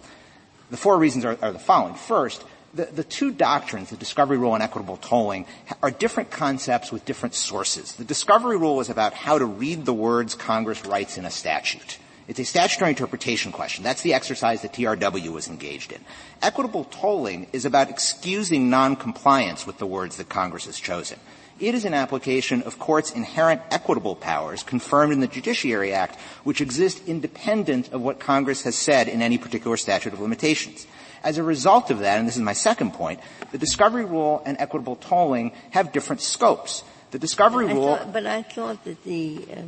The 0.71 0.77
four 0.77 0.99
reasons 0.99 1.25
are, 1.25 1.39
are 1.41 1.53
the 1.53 1.61
following. 1.61 1.95
First, 1.95 2.45
the, 2.75 2.87
the, 2.87 3.05
two 3.05 3.31
doctrines, 3.31 3.91
the 3.91 3.97
discovery 3.97 4.37
rule 4.37 4.55
and 4.55 4.63
equitable 4.63 4.97
tolling, 4.97 5.47
are 5.83 5.91
different 5.91 6.31
concepts 6.31 6.91
with 6.91 7.05
different 7.05 7.35
sources. 7.35 7.93
The 7.93 8.05
discovery 8.05 8.57
rule 8.57 8.81
is 8.81 8.91
about 8.91 9.15
how 9.15 9.39
to 9.39 9.47
read 9.47 9.85
the 9.85 9.95
words 9.95 10.35
Congress 10.35 10.85
writes 10.85 11.17
in 11.17 11.25
a 11.25 11.31
statute. 11.31 11.99
It's 12.29 12.41
a 12.41 12.45
statutory 12.45 12.91
interpretation 12.91 13.53
question. 13.53 13.85
That's 13.85 14.03
the 14.03 14.15
exercise 14.15 14.63
that 14.63 14.73
TRW 14.73 15.29
was 15.29 15.47
engaged 15.47 15.93
in. 15.93 16.05
Equitable 16.43 16.85
tolling 16.85 17.47
is 17.53 17.65
about 17.65 17.89
excusing 17.89 18.69
noncompliance 18.69 19.65
with 19.65 19.79
the 19.79 19.87
words 19.87 20.17
that 20.17 20.29
Congress 20.29 20.67
has 20.67 20.79
chosen. 20.79 21.21
It 21.59 21.75
is 21.75 21.87
an 21.87 21.95
application 21.95 22.63
of 22.65 22.79
courts' 22.79 23.13
inherent 23.13 23.63
equitable 23.71 24.15
powers 24.15 24.63
confirmed 24.63 25.15
in 25.15 25.21
the 25.21 25.27
Judiciary 25.27 25.95
Act, 25.95 26.21
which 26.45 26.61
exist 26.61 27.01
independent 27.07 27.93
of 27.93 28.03
what 28.03 28.21
Congress 28.21 28.63
has 28.65 28.75
said 28.75 29.09
in 29.09 29.23
any 29.23 29.39
particular 29.39 29.79
statute 29.79 30.13
of 30.13 30.21
limitations. 30.21 30.87
As 31.25 31.39
a 31.39 31.43
result 31.43 31.91
of 31.91 32.01
that, 32.01 32.19
and 32.19 32.29
this 32.29 32.37
is 32.37 32.43
my 32.43 32.53
second 32.53 32.93
point, 32.93 33.21
the 33.53 33.59
discovery 33.59 34.05
rule 34.05 34.43
and 34.45 34.59
equitable 34.61 34.97
tolling 34.97 35.53
have 35.71 35.93
different 35.93 36.21
scopes. 36.21 36.85
The 37.11 37.19
discovery 37.19 37.69
I 37.69 37.73
rule. 37.73 37.97
Thought, 37.97 38.13
but 38.13 38.27
I 38.27 38.43
thought 38.43 38.85
that 38.85 39.03
the 39.05 39.47
uh, 39.51 39.63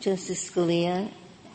Justice 0.00 0.50
Scalia 0.50 1.10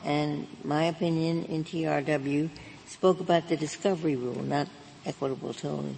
and 0.06 0.48
my 0.64 0.86
opinion 0.86 1.44
in 1.46 1.66
TRW 1.66 2.50
spoke 2.88 3.20
about 3.20 3.50
the 3.50 3.58
discovery 3.58 4.16
rule, 4.16 4.42
not 4.42 4.70
equitable 5.06 5.54
tolling. 5.54 5.98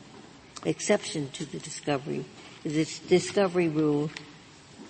Exception 0.66 1.30
to 1.34 1.46
the 1.46 1.60
discovery 1.60 2.26
this 2.64 3.00
discovery 3.00 3.70
rule 3.70 4.12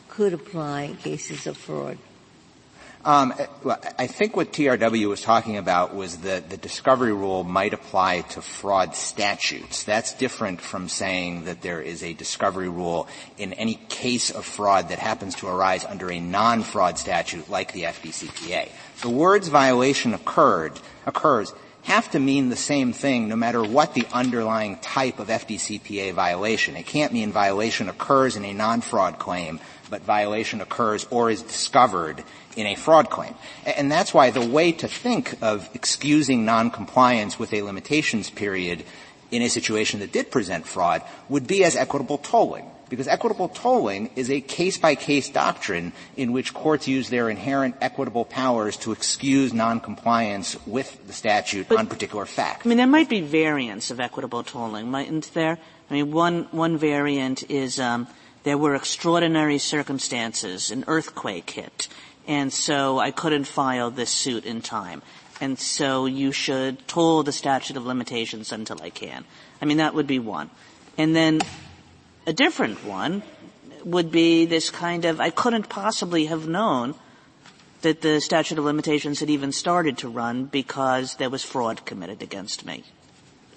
could 0.09 0.33
apply 0.33 0.83
in 0.83 0.97
cases 0.97 1.47
of 1.47 1.57
fraud? 1.57 1.97
Um, 3.03 3.33
I 3.97 4.05
think 4.05 4.35
what 4.35 4.53
TRW 4.53 5.09
was 5.09 5.23
talking 5.23 5.57
about 5.57 5.95
was 5.95 6.17
that 6.17 6.51
the 6.51 6.57
discovery 6.57 7.13
rule 7.13 7.43
might 7.43 7.73
apply 7.73 8.21
to 8.21 8.43
fraud 8.43 8.95
statutes. 8.95 9.83
That's 9.83 10.13
different 10.13 10.61
from 10.61 10.87
saying 10.87 11.45
that 11.45 11.63
there 11.63 11.81
is 11.81 12.03
a 12.03 12.13
discovery 12.13 12.69
rule 12.69 13.07
in 13.39 13.53
any 13.53 13.73
case 13.89 14.29
of 14.29 14.45
fraud 14.45 14.89
that 14.89 14.99
happens 14.99 15.33
to 15.35 15.47
arise 15.47 15.83
under 15.83 16.11
a 16.11 16.19
non-fraud 16.19 16.99
statute 16.99 17.49
like 17.49 17.73
the 17.73 17.83
FDCPA. 17.83 18.69
The 19.01 19.09
words 19.09 19.47
violation 19.47 20.13
occurred, 20.13 20.73
occurs 21.07 21.55
have 21.83 22.11
to 22.11 22.19
mean 22.19 22.49
the 22.49 22.55
same 22.55 22.93
thing 22.93 23.27
no 23.27 23.35
matter 23.35 23.63
what 23.63 23.93
the 23.93 24.07
underlying 24.13 24.77
type 24.77 25.19
of 25.19 25.27
FDCPA 25.27 26.13
violation. 26.13 26.75
It 26.75 26.85
can't 26.85 27.13
mean 27.13 27.31
violation 27.31 27.89
occurs 27.89 28.35
in 28.35 28.45
a 28.45 28.53
non-fraud 28.53 29.19
claim, 29.19 29.59
but 29.89 30.01
violation 30.01 30.61
occurs 30.61 31.07
or 31.09 31.31
is 31.31 31.41
discovered 31.41 32.23
in 32.55 32.67
a 32.67 32.75
fraud 32.75 33.09
claim. 33.09 33.33
And 33.65 33.91
that's 33.91 34.13
why 34.13 34.31
the 34.31 34.45
way 34.45 34.71
to 34.73 34.87
think 34.87 35.35
of 35.41 35.69
excusing 35.73 36.45
noncompliance 36.45 37.39
with 37.39 37.53
a 37.53 37.61
limitations 37.61 38.29
period 38.29 38.83
in 39.31 39.41
a 39.41 39.49
situation 39.49 40.01
that 40.01 40.11
did 40.11 40.29
present 40.29 40.67
fraud 40.67 41.01
would 41.29 41.47
be 41.47 41.63
as 41.63 41.75
equitable 41.75 42.17
tolling 42.17 42.69
because 42.91 43.07
equitable 43.07 43.47
tolling 43.47 44.11
is 44.17 44.29
a 44.29 44.41
case-by-case 44.41 45.29
doctrine 45.29 45.93
in 46.17 46.33
which 46.33 46.53
courts 46.53 46.89
use 46.89 47.09
their 47.09 47.29
inherent 47.29 47.73
equitable 47.79 48.25
powers 48.25 48.75
to 48.75 48.91
excuse 48.91 49.53
noncompliance 49.53 50.57
with 50.67 51.07
the 51.07 51.13
statute 51.13 51.69
but, 51.69 51.79
on 51.79 51.87
particular 51.87 52.25
facts. 52.25 52.65
I 52.65 52.69
mean, 52.69 52.77
there 52.77 52.85
might 52.85 53.07
be 53.07 53.21
variants 53.21 53.91
of 53.91 54.01
equitable 54.01 54.43
tolling, 54.43 54.91
mightn't 54.91 55.33
there? 55.33 55.57
I 55.89 55.93
mean, 55.93 56.11
one 56.11 56.47
one 56.51 56.77
variant 56.77 57.49
is 57.49 57.79
um, 57.79 58.07
there 58.43 58.57
were 58.57 58.75
extraordinary 58.75 59.57
circumstances, 59.57 60.69
an 60.69 60.83
earthquake 60.87 61.49
hit, 61.49 61.87
and 62.27 62.51
so 62.51 62.99
I 62.99 63.11
couldn't 63.11 63.45
file 63.45 63.89
this 63.89 64.09
suit 64.09 64.45
in 64.45 64.61
time, 64.61 65.01
and 65.39 65.57
so 65.57 66.05
you 66.05 66.33
should 66.33 66.85
toll 66.89 67.23
the 67.23 67.31
statute 67.31 67.77
of 67.77 67.85
limitations 67.85 68.51
until 68.51 68.81
I 68.83 68.89
can. 68.89 69.23
I 69.61 69.65
mean, 69.65 69.77
that 69.77 69.93
would 69.93 70.07
be 70.07 70.19
one. 70.19 70.49
And 70.97 71.15
then 71.15 71.39
a 72.25 72.33
different 72.33 72.83
one 72.85 73.23
would 73.83 74.11
be 74.11 74.45
this 74.45 74.69
kind 74.69 75.05
of, 75.05 75.19
I 75.19 75.29
couldn't 75.29 75.69
possibly 75.69 76.25
have 76.25 76.47
known 76.47 76.95
that 77.81 78.01
the 78.01 78.21
statute 78.21 78.59
of 78.59 78.65
limitations 78.65 79.19
had 79.19 79.29
even 79.29 79.51
started 79.51 79.97
to 79.99 80.09
run 80.09 80.45
because 80.45 81.15
there 81.15 81.29
was 81.29 81.43
fraud 81.43 81.85
committed 81.85 82.21
against 82.21 82.65
me. 82.65 82.83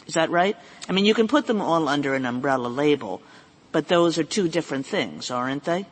Is 0.06 0.14
that 0.14 0.30
right? 0.30 0.56
I 0.88 0.92
mean, 0.92 1.04
you 1.04 1.14
can 1.14 1.28
put 1.28 1.46
them 1.46 1.60
all 1.60 1.88
under 1.88 2.14
an 2.14 2.26
umbrella 2.26 2.68
label, 2.68 3.20
but 3.72 3.88
those 3.88 4.18
are 4.18 4.24
two 4.24 4.48
different 4.48 4.86
things, 4.86 5.30
aren't 5.30 5.64
they? 5.64 5.86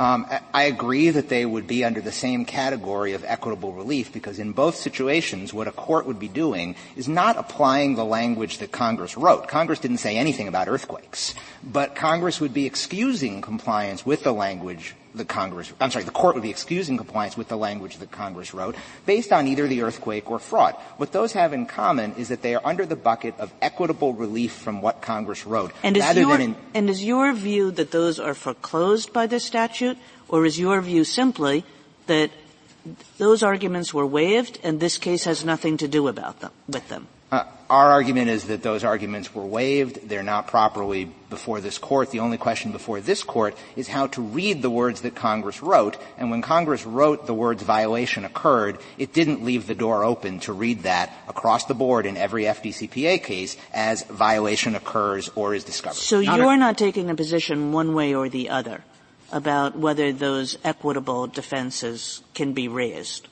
Um, 0.00 0.26
I 0.54 0.62
agree 0.62 1.10
that 1.10 1.28
they 1.28 1.44
would 1.44 1.66
be 1.66 1.84
under 1.84 2.00
the 2.00 2.10
same 2.10 2.46
category 2.46 3.12
of 3.12 3.22
equitable 3.22 3.74
relief 3.74 4.14
because 4.14 4.38
in 4.38 4.52
both 4.52 4.76
situations, 4.76 5.52
what 5.52 5.68
a 5.68 5.72
court 5.72 6.06
would 6.06 6.18
be 6.18 6.26
doing 6.26 6.74
is 6.96 7.06
not 7.06 7.36
applying 7.36 7.96
the 7.96 8.04
language 8.04 8.58
that 8.58 8.72
Congress 8.72 9.18
wrote. 9.18 9.46
Congress 9.46 9.78
didn't 9.78 9.98
say 9.98 10.16
anything 10.16 10.48
about 10.48 10.68
earthquakes, 10.68 11.34
but 11.62 11.94
Congress 11.94 12.40
would 12.40 12.54
be 12.54 12.64
excusing 12.64 13.42
compliance 13.42 14.06
with 14.06 14.22
the 14.22 14.32
language 14.32 14.94
the 15.14 15.24
Congress, 15.24 15.72
I'm 15.80 15.90
sorry, 15.90 16.04
the 16.04 16.10
court 16.10 16.34
would 16.34 16.42
be 16.42 16.50
excusing 16.50 16.96
compliance 16.96 17.36
with 17.36 17.48
the 17.48 17.56
language 17.56 17.98
that 17.98 18.10
Congress 18.10 18.54
wrote 18.54 18.76
based 19.06 19.32
on 19.32 19.46
either 19.46 19.66
the 19.66 19.82
earthquake 19.82 20.30
or 20.30 20.38
fraud. 20.38 20.74
What 20.96 21.12
those 21.12 21.32
have 21.32 21.52
in 21.52 21.66
common 21.66 22.14
is 22.14 22.28
that 22.28 22.42
they 22.42 22.54
are 22.54 22.62
under 22.64 22.86
the 22.86 22.96
bucket 22.96 23.38
of 23.38 23.52
equitable 23.60 24.14
relief 24.14 24.52
from 24.52 24.82
what 24.82 25.02
Congress 25.02 25.46
wrote. 25.46 25.72
And 25.82 25.96
is, 25.96 26.16
your, 26.16 26.54
and 26.74 26.90
is 26.90 27.04
your 27.04 27.32
view 27.32 27.70
that 27.72 27.90
those 27.90 28.18
are 28.20 28.34
foreclosed 28.34 29.12
by 29.12 29.26
this 29.26 29.44
statute, 29.44 29.98
or 30.28 30.46
is 30.46 30.58
your 30.58 30.80
view 30.80 31.04
simply 31.04 31.64
that 32.06 32.30
those 33.18 33.42
arguments 33.42 33.92
were 33.92 34.06
waived 34.06 34.58
and 34.62 34.80
this 34.80 34.96
case 34.96 35.24
has 35.24 35.44
nothing 35.44 35.76
to 35.78 35.88
do 35.88 36.08
about 36.08 36.40
them, 36.40 36.52
with 36.68 36.88
them? 36.88 37.06
Uh, 37.30 37.44
our 37.68 37.90
argument 37.92 38.28
is 38.28 38.44
that 38.44 38.64
those 38.64 38.82
arguments 38.82 39.32
were 39.32 39.44
waived. 39.44 40.08
They're 40.08 40.24
not 40.24 40.48
properly 40.48 41.04
before 41.28 41.60
this 41.60 41.78
court. 41.78 42.10
The 42.10 42.18
only 42.18 42.36
question 42.36 42.72
before 42.72 43.00
this 43.00 43.22
court 43.22 43.56
is 43.76 43.86
how 43.86 44.08
to 44.08 44.20
read 44.20 44.60
the 44.62 44.70
words 44.70 45.02
that 45.02 45.14
Congress 45.14 45.62
wrote. 45.62 45.96
And 46.18 46.32
when 46.32 46.42
Congress 46.42 46.84
wrote 46.84 47.26
the 47.26 47.34
words 47.34 47.62
violation 47.62 48.24
occurred, 48.24 48.78
it 48.98 49.12
didn't 49.12 49.44
leave 49.44 49.68
the 49.68 49.76
door 49.76 50.02
open 50.02 50.40
to 50.40 50.52
read 50.52 50.82
that 50.82 51.14
across 51.28 51.66
the 51.66 51.74
board 51.74 52.06
in 52.06 52.16
every 52.16 52.44
FDCPA 52.44 53.22
case 53.22 53.56
as 53.72 54.02
violation 54.02 54.74
occurs 54.74 55.30
or 55.36 55.54
is 55.54 55.62
discovered. 55.62 55.94
So 55.96 56.18
you're 56.18 56.56
not 56.56 56.76
taking 56.76 57.08
a 57.08 57.14
position 57.14 57.70
one 57.70 57.94
way 57.94 58.14
or 58.14 58.28
the 58.28 58.50
other 58.50 58.82
about 59.32 59.76
whether 59.76 60.12
those 60.12 60.58
equitable 60.64 61.26
defenses 61.26 62.22
can 62.34 62.52
be 62.52 62.68
raised? 62.68 63.28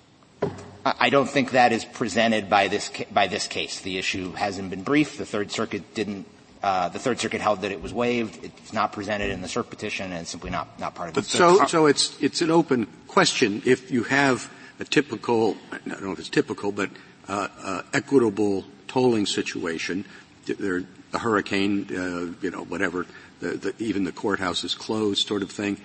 I 0.85 1.11
don't 1.11 1.29
think 1.29 1.51
that 1.53 1.72
is 1.72 1.85
presented 1.85 2.48
by 2.48 2.68
this 2.68 2.90
by 3.12 3.27
this 3.27 3.46
case. 3.46 3.81
The 3.81 3.98
issue 3.98 4.33
hasn't 4.33 4.70
been 4.70 4.83
briefed. 4.83 5.18
The 5.18 5.27
Third 5.27 5.51
Circuit 5.51 5.94
didn't. 5.94 6.27
Uh, 6.62 6.88
the 6.88 6.98
Third 6.98 7.20
Circuit 7.20 7.40
held 7.40 7.62
that 7.62 7.72
it 7.72 7.83
was 7.83 7.92
waived. 7.92 8.42
It's 8.42 8.72
not 8.72 8.92
presented 8.92 9.31
in 9.31 9.42
the 9.42 9.48
cert 9.48 9.68
petition, 9.70 10.12
and 10.12 10.22
it's 10.22 10.31
simply 10.31 10.51
not 10.51 10.79
not 10.81 10.94
part 10.94 11.11
of 11.11 11.14
but 11.14 11.24
it. 11.24 11.29
So, 11.29 11.66
so 11.66 11.87
it's 11.87 12.16
it's 12.22 12.40
an 12.40 12.51
open 12.51 12.87
question. 13.07 13.62
If 13.66 13.90
you 13.90 14.05
have 14.05 14.51
a 14.81 14.85
typical, 14.85 15.57
I 15.72 15.79
don't 15.87 16.03
know 16.03 16.12
if 16.12 16.18
it's 16.18 16.31
typical, 16.31 16.72
but 16.72 16.90
uh, 17.29 17.48
uh, 17.62 17.83
equitable 17.92 18.64
tolling 18.87 19.27
situation, 19.27 20.05
there 20.46 20.85
a 21.12 21.18
hurricane, 21.18 21.87
uh, 21.90 22.35
you 22.42 22.51
know, 22.51 22.64
whatever, 22.64 23.07
the, 23.40 23.48
the, 23.48 23.74
even 23.79 24.05
the 24.05 24.12
courthouse 24.12 24.64
is 24.64 24.74
closed, 24.74 25.27
sort 25.27 25.42
of 25.42 25.51
thing. 25.51 25.79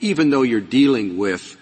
Even 0.00 0.30
though 0.30 0.42
you're 0.42 0.60
dealing 0.60 1.16
with 1.18 1.56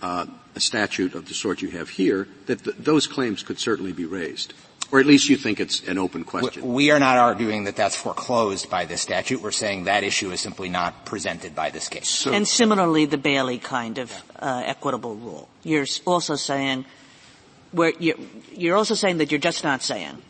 uh, 0.00 0.26
a 0.54 0.60
statute 0.60 1.14
of 1.14 1.28
the 1.28 1.34
sort 1.34 1.62
you 1.62 1.70
have 1.70 1.88
here, 1.88 2.28
that 2.46 2.64
th- 2.64 2.76
those 2.78 3.06
claims 3.06 3.42
could 3.42 3.58
certainly 3.58 3.92
be 3.92 4.04
raised. 4.04 4.54
Or 4.90 5.00
at 5.00 5.06
least 5.06 5.30
you 5.30 5.36
think 5.36 5.58
it's 5.58 5.88
an 5.88 5.96
open 5.96 6.22
question. 6.22 6.74
We 6.74 6.90
are 6.90 6.98
not 6.98 7.16
arguing 7.16 7.64
that 7.64 7.76
that's 7.76 7.96
foreclosed 7.96 8.68
by 8.68 8.84
this 8.84 9.00
statute. 9.00 9.40
We're 9.40 9.50
saying 9.50 9.84
that 9.84 10.04
issue 10.04 10.30
is 10.32 10.40
simply 10.40 10.68
not 10.68 11.06
presented 11.06 11.54
by 11.54 11.70
this 11.70 11.88
case. 11.88 12.10
So, 12.10 12.30
and 12.30 12.46
similarly, 12.46 13.06
the 13.06 13.16
Bailey 13.16 13.56
kind 13.56 13.96
of 13.96 14.12
uh, 14.38 14.62
equitable 14.66 15.14
rule. 15.14 15.48
You're 15.62 15.86
also 16.04 16.36
saying, 16.36 16.84
where 17.70 17.94
you're, 17.98 18.16
you're 18.52 18.76
also 18.76 18.94
saying 18.94 19.16
that 19.18 19.32
you're 19.32 19.40
just 19.40 19.64
not 19.64 19.82
saying 19.82 20.20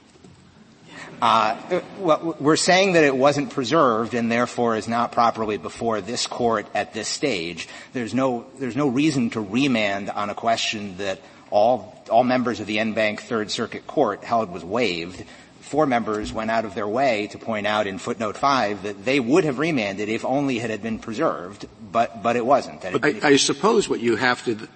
uh, 1.23 1.81
we're 2.01 2.57
saying 2.57 2.95
that 2.95 3.05
it 3.05 3.17
wasn't 3.17 3.51
preserved 3.51 4.13
and 4.13 4.31
therefore 4.31 4.75
is 4.75 4.89
not 4.89 5.13
properly 5.13 5.57
before 5.57 6.01
this 6.01 6.27
court 6.27 6.67
at 6.75 6.95
this 6.95 7.07
stage. 7.07 7.69
There's 7.93 8.13
no, 8.13 8.47
there's 8.59 8.75
no 8.75 8.89
reason 8.89 9.31
to 9.31 9.41
remand 9.41 10.11
on 10.11 10.31
a 10.31 10.35
question 10.35 10.97
that 10.97 11.21
all, 11.49 12.03
all 12.11 12.25
members 12.25 12.59
of 12.59 12.67
the 12.67 12.81
en 12.81 12.95
banc 12.95 13.23
Third 13.23 13.53
Circuit 13.53 13.87
Court 13.87 14.25
held 14.25 14.51
was 14.51 14.65
waived. 14.65 15.25
Four 15.61 15.87
members 15.87 16.33
went 16.33 16.51
out 16.51 16.65
of 16.65 16.75
their 16.75 16.89
way 16.89 17.29
to 17.29 17.39
point 17.39 17.69
out 17.69 17.87
in 17.87 17.99
footnote 17.99 18.37
five 18.37 18.83
that 18.83 19.05
they 19.05 19.21
would 19.21 19.45
have 19.45 19.61
remanded 19.61 20.09
if 20.09 20.25
only 20.25 20.59
it 20.59 20.71
had 20.71 20.83
been 20.83 20.99
preserved, 20.99 21.67
but, 21.93 22.25
but 22.25 22.35
it 22.35 22.45
wasn't. 22.45 22.83
But 22.83 23.05
I, 23.05 23.15
I 23.23 23.37
suppose 23.37 23.89
what 23.89 24.01
you 24.01 24.17
have 24.17 24.45
to 24.47 24.69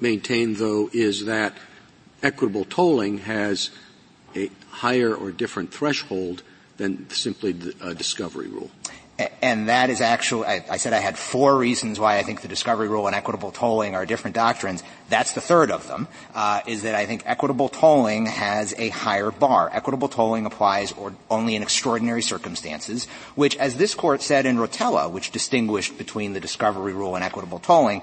maintain, 0.00 0.54
though, 0.54 0.90
is 0.92 1.26
that 1.26 1.54
equitable 2.24 2.64
tolling 2.64 3.18
has 3.18 3.70
a 4.36 4.50
higher 4.70 5.14
or 5.14 5.30
different 5.30 5.72
threshold 5.72 6.42
than 6.76 7.08
simply 7.10 7.52
the 7.52 7.94
discovery 7.94 8.48
rule. 8.48 8.70
And 9.42 9.68
that 9.68 9.90
is 9.90 10.00
actually, 10.00 10.46
I, 10.46 10.64
I, 10.70 10.76
said 10.78 10.94
I 10.94 10.98
had 10.98 11.18
four 11.18 11.56
reasons 11.58 12.00
why 12.00 12.16
I 12.16 12.22
think 12.22 12.40
the 12.40 12.48
discovery 12.48 12.88
rule 12.88 13.06
and 13.06 13.14
equitable 13.14 13.50
tolling 13.50 13.94
are 13.94 14.06
different 14.06 14.34
doctrines. 14.34 14.82
That's 15.10 15.32
the 15.32 15.42
third 15.42 15.70
of 15.70 15.86
them, 15.88 16.08
uh, 16.34 16.60
is 16.66 16.82
that 16.82 16.94
I 16.94 17.04
think 17.04 17.24
equitable 17.26 17.68
tolling 17.68 18.26
has 18.26 18.72
a 18.78 18.88
higher 18.88 19.30
bar. 19.30 19.68
Equitable 19.72 20.08
tolling 20.08 20.46
applies 20.46 20.92
or 20.92 21.12
only 21.30 21.54
in 21.54 21.62
extraordinary 21.62 22.22
circumstances, 22.22 23.06
which, 23.34 23.56
as 23.58 23.76
this 23.76 23.94
court 23.94 24.22
said 24.22 24.46
in 24.46 24.56
Rotella, 24.56 25.10
which 25.10 25.32
distinguished 25.32 25.98
between 25.98 26.32
the 26.32 26.40
discovery 26.40 26.94
rule 26.94 27.14
and 27.14 27.22
equitable 27.22 27.58
tolling, 27.58 28.00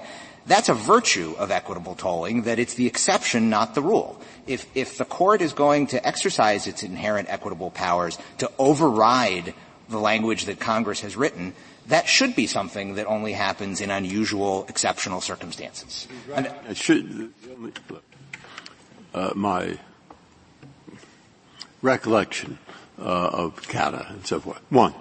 that's 0.48 0.68
a 0.68 0.74
virtue 0.74 1.34
of 1.38 1.50
equitable 1.50 1.94
tolling, 1.94 2.42
that 2.42 2.58
it's 2.58 2.74
the 2.74 2.86
exception, 2.86 3.50
not 3.50 3.74
the 3.74 3.82
rule. 3.82 4.20
If, 4.46 4.66
if 4.74 4.98
the 4.98 5.04
court 5.04 5.42
is 5.42 5.52
going 5.52 5.88
to 5.88 6.06
exercise 6.06 6.66
its 6.66 6.82
inherent 6.82 7.28
equitable 7.30 7.70
powers 7.70 8.18
to 8.38 8.50
override 8.58 9.54
the 9.88 9.98
language 9.98 10.46
that 10.46 10.58
Congress 10.58 11.00
has 11.00 11.16
written, 11.16 11.54
that 11.88 12.06
should 12.06 12.34
be 12.34 12.46
something 12.46 12.94
that 12.94 13.06
only 13.06 13.32
happens 13.32 13.80
in 13.80 13.90
unusual, 13.90 14.66
exceptional 14.68 15.20
circumstances. 15.20 16.08
Right. 16.28 16.76
should, 16.76 17.32
uh, 19.14 19.32
my 19.34 19.78
recollection 21.82 22.58
uh, 22.98 23.02
of 23.02 23.68
Cada 23.68 24.06
and 24.10 24.26
so 24.26 24.40
forth. 24.40 24.60
One, 24.70 24.94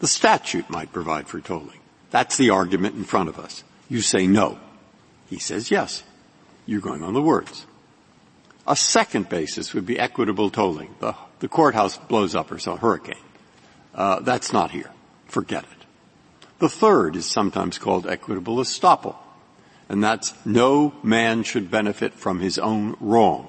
the 0.00 0.08
statute 0.08 0.68
might 0.68 0.92
provide 0.92 1.28
for 1.28 1.40
tolling. 1.40 1.80
That's 2.10 2.36
the 2.36 2.50
argument 2.50 2.96
in 2.96 3.04
front 3.04 3.28
of 3.28 3.38
us. 3.38 3.64
You 3.88 4.00
say 4.00 4.26
no. 4.26 4.58
He 5.28 5.38
says 5.38 5.70
yes. 5.70 6.02
You're 6.66 6.80
going 6.80 7.02
on 7.02 7.14
the 7.14 7.22
words. 7.22 7.66
A 8.66 8.76
second 8.76 9.28
basis 9.28 9.74
would 9.74 9.86
be 9.86 9.98
equitable 9.98 10.50
tolling. 10.50 10.94
The, 11.00 11.14
the 11.38 11.48
courthouse 11.48 11.96
blows 11.96 12.34
up 12.34 12.50
or 12.50 12.58
so, 12.58 12.76
hurricane. 12.76 13.14
Uh, 13.94 14.20
that's 14.20 14.52
not 14.52 14.72
here. 14.72 14.90
Forget 15.26 15.64
it. 15.64 15.86
The 16.58 16.68
third 16.68 17.16
is 17.16 17.26
sometimes 17.26 17.78
called 17.78 18.06
equitable 18.06 18.56
estoppel. 18.56 19.16
And 19.88 20.02
that's 20.02 20.34
no 20.44 20.94
man 21.02 21.44
should 21.44 21.70
benefit 21.70 22.14
from 22.14 22.40
his 22.40 22.58
own 22.58 22.96
wrong. 23.00 23.48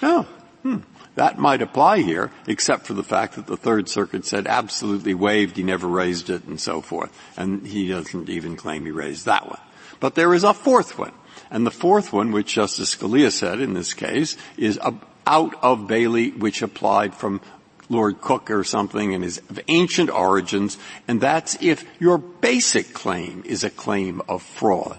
No. 0.00 0.22
Hmm. 0.62 0.78
That 1.14 1.38
might 1.38 1.60
apply 1.60 1.98
here, 1.98 2.30
except 2.46 2.86
for 2.86 2.94
the 2.94 3.02
fact 3.02 3.34
that 3.34 3.46
the 3.46 3.56
Third 3.56 3.88
Circuit 3.88 4.24
said 4.24 4.46
absolutely 4.46 5.12
waived, 5.12 5.56
he 5.56 5.62
never 5.62 5.86
raised 5.86 6.30
it, 6.30 6.44
and 6.44 6.58
so 6.58 6.80
forth. 6.80 7.12
And 7.36 7.66
he 7.66 7.88
doesn't 7.88 8.30
even 8.30 8.56
claim 8.56 8.86
he 8.86 8.92
raised 8.92 9.26
that 9.26 9.46
one. 9.46 9.60
But 10.02 10.16
there 10.16 10.34
is 10.34 10.42
a 10.42 10.52
fourth 10.52 10.98
one. 10.98 11.12
And 11.48 11.64
the 11.64 11.70
fourth 11.70 12.12
one, 12.12 12.32
which 12.32 12.54
Justice 12.54 12.96
Scalia 12.96 13.30
said 13.30 13.60
in 13.60 13.72
this 13.72 13.94
case, 13.94 14.36
is 14.56 14.80
out 15.24 15.54
of 15.62 15.86
Bailey, 15.86 16.32
which 16.32 16.60
applied 16.60 17.14
from 17.14 17.40
Lord 17.88 18.20
Coke 18.20 18.50
or 18.50 18.64
something 18.64 19.14
and 19.14 19.24
is 19.24 19.38
of 19.48 19.60
ancient 19.68 20.10
origins, 20.10 20.76
and 21.06 21.20
that's 21.20 21.56
if 21.62 21.84
your 22.00 22.18
basic 22.18 22.92
claim 22.92 23.44
is 23.46 23.62
a 23.62 23.70
claim 23.70 24.20
of 24.28 24.42
fraud. 24.42 24.98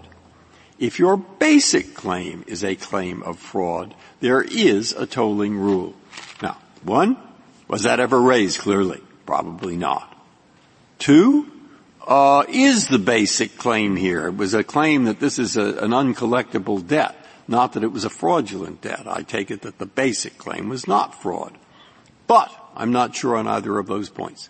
If 0.80 1.00
your 1.00 1.18
basic 1.18 1.96
claim 1.96 2.46
is 2.48 2.64
a 2.64 2.78
claim 2.78 3.24
of 3.24 3.40
fraud, 3.40 3.94
there 4.22 4.42
is 4.42 4.94
a 4.94 5.06
tolling 5.06 5.58
rule. 5.58 5.96
Now, 6.42 6.58
one, 6.82 7.18
was 7.68 7.84
that 7.84 8.00
ever 8.00 8.22
raised 8.22 8.60
clearly? 8.60 9.02
Probably 9.26 9.76
not. 9.76 10.10
Two, 10.98 11.52
uh, 12.08 12.44
is 12.50 12.88
the 12.88 13.00
basic 13.00 13.58
claim 13.58 13.96
here. 13.96 14.28
It 14.28 14.38
was 14.38 14.54
a 14.54 14.64
claim 14.64 15.06
that 15.06 15.20
this 15.20 15.40
is 15.40 15.58
a, 15.58 15.78
an 15.78 15.92
uncollectible 15.92 16.86
debt, 16.86 17.16
not 17.48 17.74
that 17.74 17.84
it 17.84 17.92
was 17.92 18.06
a 18.06 18.10
fraudulent 18.10 18.82
debt. 18.82 19.04
I 19.08 19.24
take 19.24 19.52
it 19.52 19.62
that 19.62 19.80
the 19.80 19.86
basic 19.86 20.38
claim 20.38 20.70
was 20.70 20.88
not 20.88 21.22
fraud. 21.22 21.58
But 22.28 22.52
I'm 22.76 22.92
not 22.92 23.16
sure 23.16 23.36
on 23.36 23.48
either 23.48 23.78
of 23.78 23.88
those 23.88 24.10
points. 24.10 24.50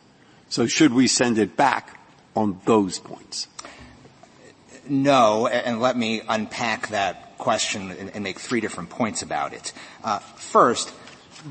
So 0.49 0.68
should 0.68 0.93
we 0.93 1.08
send 1.08 1.38
it 1.38 1.56
back 1.56 1.99
on 2.36 2.60
those 2.66 2.99
points? 2.99 3.47
No, 4.88 5.47
and 5.47 5.80
let 5.80 5.95
me 5.95 6.22
unpack 6.28 6.89
that 6.89 7.38
question 7.38 7.91
and, 7.91 8.24
make 8.24 8.39
three 8.39 8.62
different 8.62 8.89
points 8.89 9.22
about 9.22 9.54
it. 9.54 9.74
Uh, 10.04 10.20
first, 10.20 10.93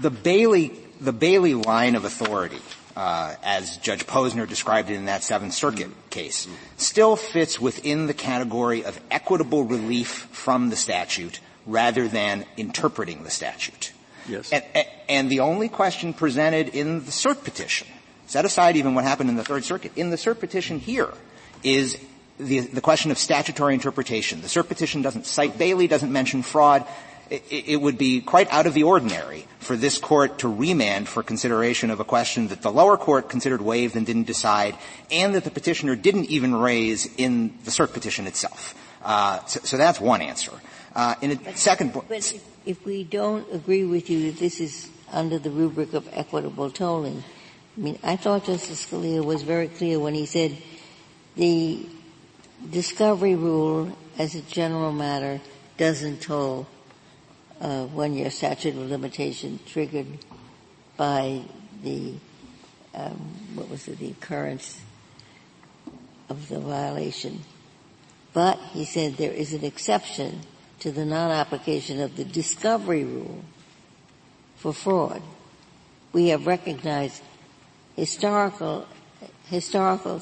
the 0.00 0.10
Bailey 0.10 0.72
the 1.02 1.12
Bailey 1.12 1.54
line 1.54 1.96
of 1.96 2.04
authority 2.04 2.60
uh, 2.96 3.34
as 3.42 3.78
Judge 3.78 4.06
Posner 4.06 4.48
described 4.48 4.90
it 4.90 4.94
in 4.94 5.06
that 5.06 5.22
Seventh 5.22 5.54
Circuit 5.54 5.90
case, 6.10 6.46
still 6.76 7.16
fits 7.16 7.60
within 7.60 8.06
the 8.06 8.14
category 8.14 8.84
of 8.84 9.00
equitable 9.10 9.64
relief 9.64 10.28
from 10.30 10.70
the 10.70 10.76
statute 10.76 11.40
rather 11.66 12.08
than 12.08 12.44
interpreting 12.56 13.22
the 13.24 13.30
statute. 13.30 13.92
Yes. 14.28 14.52
And, 14.52 14.64
and 15.08 15.30
the 15.30 15.40
only 15.40 15.68
question 15.68 16.12
presented 16.14 16.68
in 16.68 17.04
the 17.04 17.10
cert 17.10 17.44
petition, 17.44 17.88
set 18.26 18.44
aside 18.44 18.76
even 18.76 18.94
what 18.94 19.04
happened 19.04 19.30
in 19.30 19.36
the 19.36 19.44
Third 19.44 19.64
Circuit, 19.64 19.92
in 19.96 20.10
the 20.10 20.16
cert 20.16 20.38
petition 20.38 20.78
here 20.78 21.12
is 21.62 21.98
the, 22.38 22.60
the 22.60 22.80
question 22.80 23.10
of 23.10 23.18
statutory 23.18 23.74
interpretation. 23.74 24.40
The 24.40 24.48
cert 24.48 24.68
petition 24.68 25.02
doesn't 25.02 25.26
cite 25.26 25.58
Bailey, 25.58 25.86
doesn't 25.86 26.12
mention 26.12 26.42
fraud. 26.42 26.86
It, 27.32 27.44
it 27.50 27.80
would 27.80 27.96
be 27.96 28.20
quite 28.20 28.52
out 28.52 28.66
of 28.66 28.74
the 28.74 28.82
ordinary 28.82 29.46
for 29.58 29.74
this 29.74 29.96
court 29.96 30.40
to 30.40 30.48
remand 30.48 31.08
for 31.08 31.22
consideration 31.22 31.90
of 31.90 31.98
a 31.98 32.04
question 32.04 32.48
that 32.48 32.60
the 32.60 32.70
lower 32.70 32.98
court 32.98 33.30
considered 33.30 33.62
waived 33.62 33.96
and 33.96 34.04
didn't 34.04 34.24
decide, 34.24 34.76
and 35.10 35.34
that 35.34 35.44
the 35.44 35.50
petitioner 35.50 35.96
didn't 35.96 36.26
even 36.26 36.54
raise 36.54 37.06
in 37.16 37.56
the 37.64 37.70
cert 37.70 37.94
petition 37.94 38.26
itself. 38.26 38.74
Uh, 39.02 39.42
so, 39.46 39.60
so, 39.64 39.76
that's 39.78 39.98
one 39.98 40.20
answer. 40.20 40.52
Uh, 40.94 41.14
in 41.22 41.30
a 41.30 41.56
second, 41.56 41.94
but 41.94 42.04
if, 42.66 42.84
we 42.84 43.02
don't 43.02 43.50
agree 43.50 43.84
with 43.84 44.10
you 44.10 44.30
that 44.30 44.38
this 44.38 44.60
is 44.60 44.90
under 45.10 45.38
the 45.38 45.50
rubric 45.50 45.94
of 45.94 46.06
equitable 46.12 46.70
tolling, 46.70 47.24
I 47.78 47.80
mean, 47.80 47.98
I 48.02 48.16
thought 48.16 48.44
Justice 48.44 48.84
Scalia 48.84 49.24
was 49.24 49.42
very 49.42 49.68
clear 49.68 49.98
when 49.98 50.12
he 50.12 50.26
said 50.26 50.54
the 51.34 51.86
discovery 52.70 53.36
rule, 53.36 53.96
as 54.18 54.34
a 54.34 54.42
general 54.42 54.92
matter, 54.92 55.40
doesn't 55.78 56.20
toll 56.20 56.66
one-year 57.62 58.30
statute 58.30 58.76
of 58.76 58.90
limitation 58.90 59.60
triggered 59.66 60.06
by 60.96 61.42
the 61.82 62.14
um, 62.94 63.34
what 63.54 63.70
was 63.70 63.88
it, 63.88 63.98
the 63.98 64.10
occurrence 64.10 64.80
of 66.28 66.48
the 66.48 66.60
violation. 66.60 67.40
But 68.32 68.58
he 68.72 68.84
said 68.84 69.14
there 69.14 69.32
is 69.32 69.52
an 69.52 69.64
exception 69.64 70.40
to 70.80 70.90
the 70.90 71.04
non-application 71.04 72.00
of 72.00 72.16
the 72.16 72.24
discovery 72.24 73.04
rule 73.04 73.44
for 74.56 74.72
fraud. 74.72 75.22
We 76.12 76.28
have 76.28 76.46
recognized 76.46 77.22
historical 77.96 78.86
historical 79.46 80.20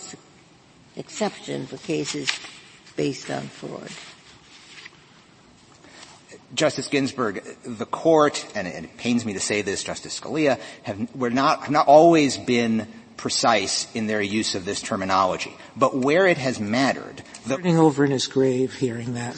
exception 0.96 1.66
for 1.66 1.76
cases 1.78 2.28
based 2.96 3.30
on 3.30 3.42
fraud. 3.42 3.90
Justice 6.54 6.88
Ginsburg, 6.88 7.44
the 7.64 7.86
court, 7.86 8.44
and 8.54 8.66
it 8.66 8.96
pains 8.96 9.24
me 9.24 9.34
to 9.34 9.40
say 9.40 9.62
this, 9.62 9.84
Justice 9.84 10.18
Scalia, 10.18 10.58
have, 10.82 11.14
were 11.14 11.30
not, 11.30 11.62
have 11.62 11.70
not 11.70 11.86
always 11.86 12.36
been 12.36 12.88
precise 13.16 13.86
in 13.94 14.06
their 14.06 14.22
use 14.22 14.54
of 14.54 14.64
this 14.64 14.80
terminology. 14.80 15.54
But 15.76 15.94
where 15.94 16.26
it 16.26 16.38
has 16.38 16.58
mattered, 16.58 17.22
the 17.46 17.56
turning 17.56 17.78
over 17.78 18.04
in 18.04 18.10
his 18.10 18.26
grave, 18.26 18.74
hearing 18.74 19.14
that. 19.14 19.36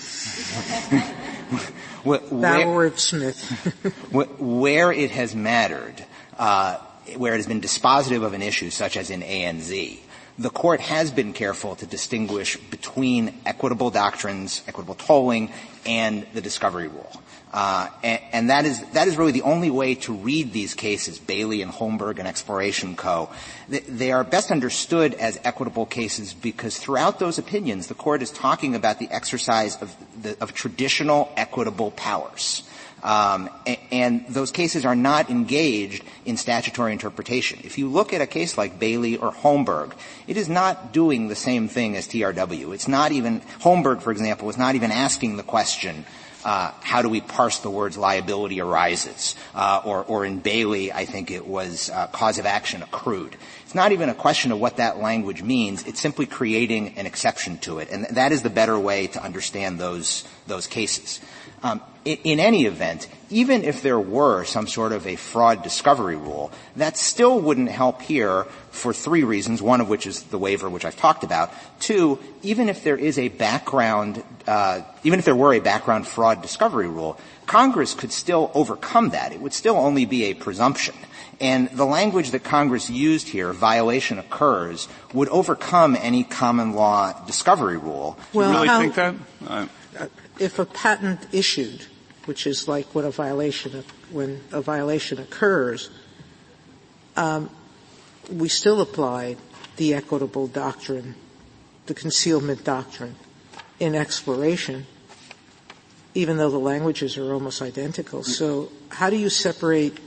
where, 2.04 2.96
Smith. 2.96 3.42
where 4.40 4.92
it 4.92 5.10
has 5.10 5.34
mattered, 5.34 6.04
uh, 6.38 6.78
where 7.16 7.34
it 7.34 7.38
has 7.38 7.46
been 7.46 7.60
dispositive 7.60 8.24
of 8.24 8.34
an 8.34 8.42
issue, 8.42 8.70
such 8.70 8.96
as 8.96 9.10
in 9.10 9.20
ANZ, 9.20 9.98
the 10.38 10.50
court 10.50 10.80
has 10.80 11.10
been 11.10 11.32
careful 11.32 11.76
to 11.76 11.86
distinguish 11.86 12.56
between 12.56 13.34
equitable 13.44 13.90
doctrines, 13.90 14.62
equitable 14.66 14.94
tolling, 14.94 15.52
and 15.87 16.26
the 16.35 16.41
discovery 16.41 16.89
rule. 16.89 17.11
Uh, 17.53 17.89
and, 18.03 18.20
and, 18.33 18.51
that 18.51 18.64
is 18.64 18.83
that 18.93 19.09
is 19.09 19.18
really 19.18 19.33
the 19.33 19.43
only 19.43 19.68
way 19.68 19.95
to 19.95 20.14
read 20.14 20.55
these 20.55 20.72
cases, 20.72 21.18
Bailey 21.18 21.61
and 21.61 21.70
Holmberg 21.70 22.18
and 22.18 22.26
Exploration 22.26 22.97
Co. 22.97 23.28
They, 23.68 24.11
are 24.11 24.24
best 24.24 24.51
understood 24.51 25.12
as 25.14 25.39
equitable 25.45 25.85
cases 25.85 26.33
because 26.33 26.78
throughout 26.78 27.18
those 27.18 27.37
opinions, 27.37 27.89
the 27.89 27.95
court 27.95 28.22
is 28.22 28.30
talking 28.30 28.74
about 28.74 28.99
the 28.99 29.11
exercise 29.11 29.76
of, 29.83 29.95
the, 30.22 30.35
of 30.41 30.55
traditional 30.55 31.30
equitable 31.37 31.91
powers. 31.91 32.62
Um, 33.03 33.50
and, 33.90 34.24
those 34.28 34.53
cases 34.53 34.84
are 34.84 34.94
not 34.94 35.30
engaged 35.30 36.05
in 36.24 36.36
statutory 36.36 36.92
interpretation. 36.92 37.59
If 37.64 37.76
you 37.76 37.88
look 37.88 38.12
at 38.12 38.20
a 38.20 38.26
case 38.26 38.57
like 38.57 38.78
Bailey 38.78 39.16
or 39.16 39.32
Holmberg, 39.32 39.92
it 40.26 40.36
is 40.36 40.48
not 40.48 40.92
doing 40.92 41.28
the 41.28 41.34
same 41.34 41.68
thing 41.68 41.96
as 41.96 42.07
TRW. 42.07 42.72
It's 42.72 42.88
not 42.88 43.12
even 43.12 43.40
Holmberg, 43.61 44.03
for 44.03 44.12
example, 44.12 44.48
is 44.48 44.57
not 44.57 44.74
even 44.74 44.92
asking 44.92 45.36
the 45.36 45.42
question. 45.42 46.05
Uh, 46.44 46.72
how 46.80 47.03
do 47.03 47.09
we 47.09 47.20
parse 47.20 47.59
the 47.59 47.70
words 47.70 47.96
liability 47.96 48.61
arises? 48.61 49.36
Uh, 49.55 49.82
or, 49.84 50.05
or 50.05 50.24
in 50.24 50.38
Bailey, 50.38 50.92
I 50.92 51.05
think 51.05 51.30
it 51.30 51.46
was 51.46 51.90
uh, 51.90 52.09
cause 52.09 52.38
of 52.38 52.46
action 52.46 52.82
accrued. 52.82 53.36
It's 53.64 53.74
not 53.74 53.92
even 53.92 54.09
a 54.09 54.14
question 54.14 54.53
of 54.53 54.61
what 54.61 54.76
that 54.76 54.98
language 54.98 55.42
means. 55.42 55.84
It's 55.84 56.00
simply 56.00 56.26
creating 56.26 56.98
an 56.98 57.07
exception 57.07 57.59
to 57.61 57.78
it, 57.78 57.90
and 57.90 58.05
that 58.16 58.30
is 58.30 58.42
the 58.42 58.50
better 58.50 58.78
way 58.78 59.07
to 59.09 59.22
understand 59.22 59.78
those 59.78 60.24
those 60.46 60.66
cases. 60.66 61.20
Um, 61.62 61.80
in, 62.04 62.18
in 62.24 62.40
any 62.40 62.66
event, 62.66 63.08
even 63.30 63.62
if 63.64 63.82
there 63.82 63.98
were 63.98 64.44
some 64.44 64.66
sort 64.66 64.92
of 64.92 65.06
a 65.06 65.16
fraud 65.16 65.62
discovery 65.62 66.16
rule, 66.16 66.50
that 66.76 66.96
still 66.96 67.40
wouldn't 67.40 67.70
help 67.70 68.02
here 68.02 68.44
for 68.70 68.92
three 68.92 69.22
reasons, 69.22 69.62
one 69.62 69.80
of 69.80 69.88
which 69.88 70.06
is 70.06 70.24
the 70.24 70.38
waiver, 70.38 70.68
which 70.68 70.84
I've 70.84 70.96
talked 70.96 71.24
about. 71.24 71.52
Two, 71.80 72.18
even 72.42 72.68
if 72.68 72.82
there 72.82 72.96
is 72.96 73.18
a 73.18 73.28
background, 73.28 74.22
uh, 74.46 74.82
even 75.04 75.18
if 75.18 75.24
there 75.24 75.36
were 75.36 75.54
a 75.54 75.60
background 75.60 76.06
fraud 76.06 76.42
discovery 76.42 76.88
rule, 76.88 77.18
Congress 77.46 77.94
could 77.94 78.12
still 78.12 78.50
overcome 78.54 79.10
that. 79.10 79.32
It 79.32 79.40
would 79.40 79.52
still 79.52 79.76
only 79.76 80.04
be 80.04 80.24
a 80.24 80.34
presumption. 80.34 80.94
And 81.40 81.68
the 81.70 81.86
language 81.86 82.30
that 82.32 82.44
Congress 82.44 82.88
used 82.88 83.28
here, 83.28 83.52
violation 83.52 84.18
occurs, 84.18 84.88
would 85.12 85.28
overcome 85.28 85.96
any 86.00 86.24
common 86.24 86.72
law 86.72 87.12
discovery 87.26 87.76
rule. 87.76 88.18
Well, 88.32 88.48
you 88.48 88.54
really 88.56 88.68
how, 88.68 88.80
think 88.80 88.94
that? 88.94 89.14
Uh, 89.46 89.66
if 90.38 90.59
a 90.59 90.64
patent 90.64 91.26
issued, 91.32 91.86
which 92.24 92.47
is 92.47 92.68
like 92.68 92.95
when 92.95 93.05
a 93.05 93.11
violation 93.11 93.84
when 94.11 94.40
a 94.53 94.61
violation 94.61 95.18
occurs, 95.18 95.90
um, 97.16 97.51
we 98.30 98.49
still 98.49 98.80
apply 98.80 99.36
the 99.76 99.95
equitable 99.95 100.47
doctrine, 100.47 101.14
the 101.86 101.95
concealment 101.95 102.64
doctrine, 102.64 103.16
in 103.80 103.95
exploration, 103.95 104.86
even 106.14 106.36
though 106.36 106.51
the 106.51 106.59
languages 106.59 107.16
are 107.16 107.32
almost 107.32 107.62
identical. 107.62 108.22
So, 108.22 108.70
how 108.90 109.11
do 109.11 109.16
you 109.16 109.28
separate 109.28 109.99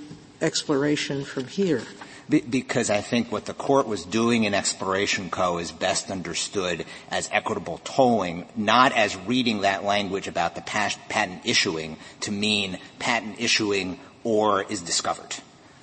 exploration 0.41 1.25
from 1.25 1.47
here? 1.47 1.81
Be- 2.27 2.41
because 2.41 2.89
I 2.89 3.01
think 3.01 3.31
what 3.31 3.45
the 3.45 3.53
court 3.53 3.87
was 3.87 4.03
doing 4.03 4.45
in 4.45 4.53
Exploration 4.53 5.29
Co. 5.29 5.59
is 5.59 5.71
best 5.71 6.09
understood 6.09 6.85
as 7.11 7.29
equitable 7.31 7.79
tolling, 7.83 8.47
not 8.55 8.93
as 8.93 9.15
reading 9.15 9.61
that 9.61 9.83
language 9.83 10.27
about 10.27 10.55
the 10.55 10.61
patent 10.61 11.45
issuing 11.45 11.97
to 12.21 12.31
mean 12.31 12.79
patent 12.97 13.39
issuing 13.39 13.99
or 14.23 14.63
is 14.63 14.81
discovered. 14.81 15.35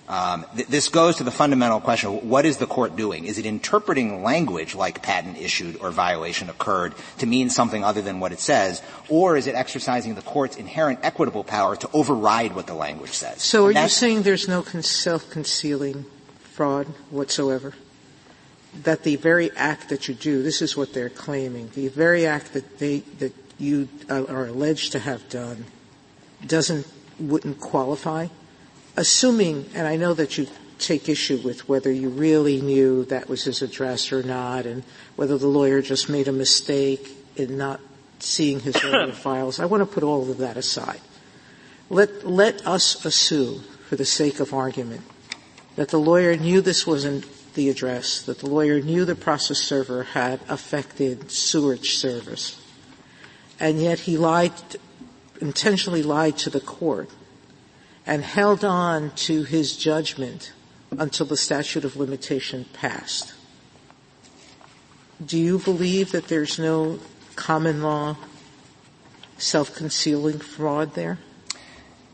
Um, 0.09 0.45
th- 0.57 0.67
this 0.67 0.89
goes 0.89 1.17
to 1.17 1.25
the 1.25 1.31
fundamental 1.31 1.81
question: 1.81 2.29
What 2.29 2.45
is 2.45 2.57
the 2.57 2.67
court 2.67 2.97
doing? 2.97 3.25
Is 3.25 3.39
it 3.39 3.47
interpreting 3.47 4.25
language 4.25 4.75
like 4.75 5.01
patent 5.01 5.39
issued 5.39 5.77
or 5.81 5.91
violation 5.93 6.51
occurred 6.51 6.95
to 7.19 7.27
mean 7.27 7.51
something 7.51 7.85
other 7.85 8.03
than 8.03 8.19
what 8.19 8.33
it 8.33 8.41
says, 8.41 8.83
or 9.09 9.37
is 9.37 9.47
it 9.47 9.55
exercising 9.55 10.17
the 10.17 10.23
court's 10.23 10.57
inherent 10.57 10.99
equitable 11.03 11.45
power 11.45 11.77
to 11.77 11.89
override 11.93 12.55
what 12.55 12.67
the 12.67 12.75
language 12.75 13.13
says? 13.13 13.41
So, 13.43 13.67
are 13.67 13.73
you 13.73 13.89
saying 13.89 14.23
there's 14.23 14.49
no 14.49 14.65
self-concealing 14.65 16.05
fraud 16.53 16.87
whatsoever. 17.11 17.75
That 18.85 19.03
the 19.03 19.17
very 19.17 19.51
act 19.57 19.89
that 19.91 20.09
you 20.09 20.15
do, 20.15 20.43
this 20.43 20.63
is 20.63 20.77
what 20.77 20.95
they're 20.95 21.11
claiming, 21.11 21.71
the 21.75 21.89
very 21.89 22.27
act 22.27 22.55
that 22.55 22.79
they, 22.79 23.01
that 23.19 23.35
you 23.59 23.89
uh, 24.09 24.25
are 24.25 24.47
alleged 24.47 24.93
to 24.93 24.99
have 24.99 25.29
done 25.29 25.67
doesn't, 26.47 26.87
wouldn't 27.19 27.61
qualify? 27.61 28.29
Assuming, 28.97 29.69
and 29.75 29.87
I 29.87 29.97
know 29.97 30.15
that 30.15 30.39
you 30.39 30.47
take 30.79 31.09
issue 31.09 31.39
with 31.39 31.69
whether 31.69 31.93
you 31.93 32.09
really 32.09 32.61
knew 32.61 33.05
that 33.05 33.29
was 33.29 33.45
his 33.45 33.63
address 33.63 34.13
or 34.13 34.23
not, 34.23 34.67
and 34.67 34.83
whether 35.17 35.39
the 35.39 35.47
lawyer 35.47 35.81
just 35.81 36.09
made 36.09 36.29
a 36.29 36.33
mistake 36.33 37.11
in 37.37 37.57
not 37.57 37.81
seeing 38.19 38.61
his 38.61 38.77
earlier 38.85 39.13
files. 39.13 39.61
I 39.61 39.67
want 39.67 39.83
to 39.83 39.87
put 39.87 40.03
all 40.03 40.31
of 40.31 40.39
that 40.39 40.57
aside. 40.57 41.01
Let, 41.89 42.27
let 42.27 42.67
us 42.67 43.05
assume, 43.05 43.61
for 43.89 43.97
the 43.97 44.05
sake 44.05 44.41
of 44.41 44.53
argument, 44.53 45.03
that 45.77 45.89
the 45.89 45.99
lawyer 45.99 46.37
knew 46.37 46.61
this 46.61 46.87
wasn't 46.87 47.27
the 47.55 47.69
address, 47.69 48.23
that 48.23 48.39
the 48.39 48.49
lawyer 48.49 48.81
knew 48.81 49.05
the 49.05 49.15
process 49.15 49.59
server 49.59 50.05
had 50.05 50.41
affected 50.49 51.31
sewage 51.31 51.97
service, 51.97 52.61
and 53.61 53.81
yet 53.81 54.01
he 54.01 54.17
lied, 54.17 54.53
intentionally 55.41 56.03
lied 56.03 56.37
to 56.39 56.51
the 56.51 56.61
court 56.61 57.11
and 58.07 58.23
held 58.23 58.65
on 58.65 59.11
to 59.15 59.45
his 59.45 59.77
judgment 59.77 60.53
until 60.99 61.27
the 61.27 61.37
statute 61.37 61.85
of 61.85 61.97
limitation 61.97 62.67
passed. 62.73 63.35
Do 65.25 65.39
you 65.39 65.59
believe 65.59 66.13
that 66.13 66.29
there's 66.29 66.59
no 66.59 66.99
common 67.37 67.83
law 67.83 68.17
self-concealing 69.39 70.41
fraud 70.41 70.95
there? 70.95 71.19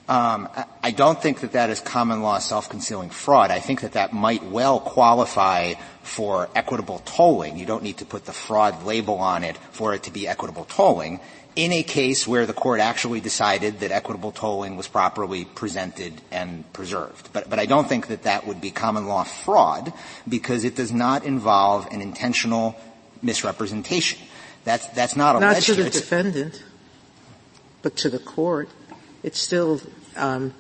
Um, 0.09 0.49
I 0.83 0.91
don't 0.91 1.21
think 1.21 1.41
that 1.41 1.53
that 1.53 1.69
is 1.69 1.81
common 1.81 2.23
law 2.23 2.39
self-concealing 2.39 3.11
fraud. 3.11 3.51
I 3.51 3.61
think 3.61 3.83
that 3.83 3.93
that 3.93 4.15
might 4.15 4.43
well 4.43 4.81
qualify 4.81 5.75
for 6.03 6.49
equitable 6.55 7.01
tolling. 7.05 7.59
You 7.59 7.67
don't 7.67 7.83
need 7.83 7.99
to 7.99 8.07
put 8.07 8.25
the 8.25 8.33
fraud 8.33 8.85
label 8.85 9.19
on 9.19 9.45
it 9.45 9.59
for 9.71 9.93
it 9.93 10.05
to 10.05 10.11
be 10.11 10.27
equitable 10.27 10.65
tolling 10.65 11.21
in 11.59 11.73
a 11.73 11.83
case 11.83 12.27
where 12.27 12.47
the 12.47 12.53
court 12.53 12.79
actually 12.79 13.21
decided 13.21 13.81
that 13.81 13.91
equitable 13.91 14.31
tolling 14.31 14.77
was 14.77 14.87
properly 14.87 15.45
presented 15.45 16.15
and 16.31 16.73
preserved. 16.73 17.31
But, 17.33 17.51
but 17.51 17.59
I 17.59 17.67
don't 17.67 17.89
think 17.89 18.07
that 18.07 18.23
that 18.23 18.47
would 18.47 18.61
be 18.61 18.71
common 18.71 19.09
law 19.09 19.25
fraud 19.25 19.93
because 20.29 20.63
it 20.63 20.77
does 20.77 20.93
not 20.93 21.25
involve 21.25 21.89
an 21.93 22.01
intentional 22.01 22.77
misrepresentation. 23.23 24.21
That's, 24.65 24.87
that's 24.91 25.17
not 25.17 25.35
alleged. 25.35 25.69
Not 25.69 25.77
to 25.77 25.83
the 25.83 25.91
defendant, 25.91 26.63
but 27.83 27.97
to 27.97 28.09
the 28.09 28.21
court. 28.21 28.69
It's 29.25 29.41
still 29.41 29.81
um, 30.19 30.55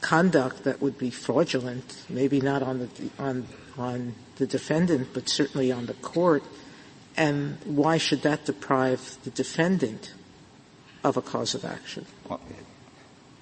conduct 0.00 0.64
that 0.64 0.80
would 0.80 0.98
be 0.98 1.10
fraudulent, 1.10 2.04
maybe 2.08 2.40
not 2.40 2.62
on 2.62 2.78
the, 2.78 2.88
on, 3.18 3.46
on 3.76 4.14
the 4.36 4.46
defendant, 4.46 5.08
but 5.12 5.28
certainly 5.28 5.72
on 5.72 5.86
the 5.86 5.94
court. 5.94 6.44
And 7.16 7.58
why 7.64 7.98
should 7.98 8.22
that 8.22 8.44
deprive 8.44 9.16
the 9.24 9.30
defendant 9.30 10.12
of 11.02 11.16
a 11.16 11.22
cause 11.22 11.54
of 11.54 11.64
action? 11.64 12.06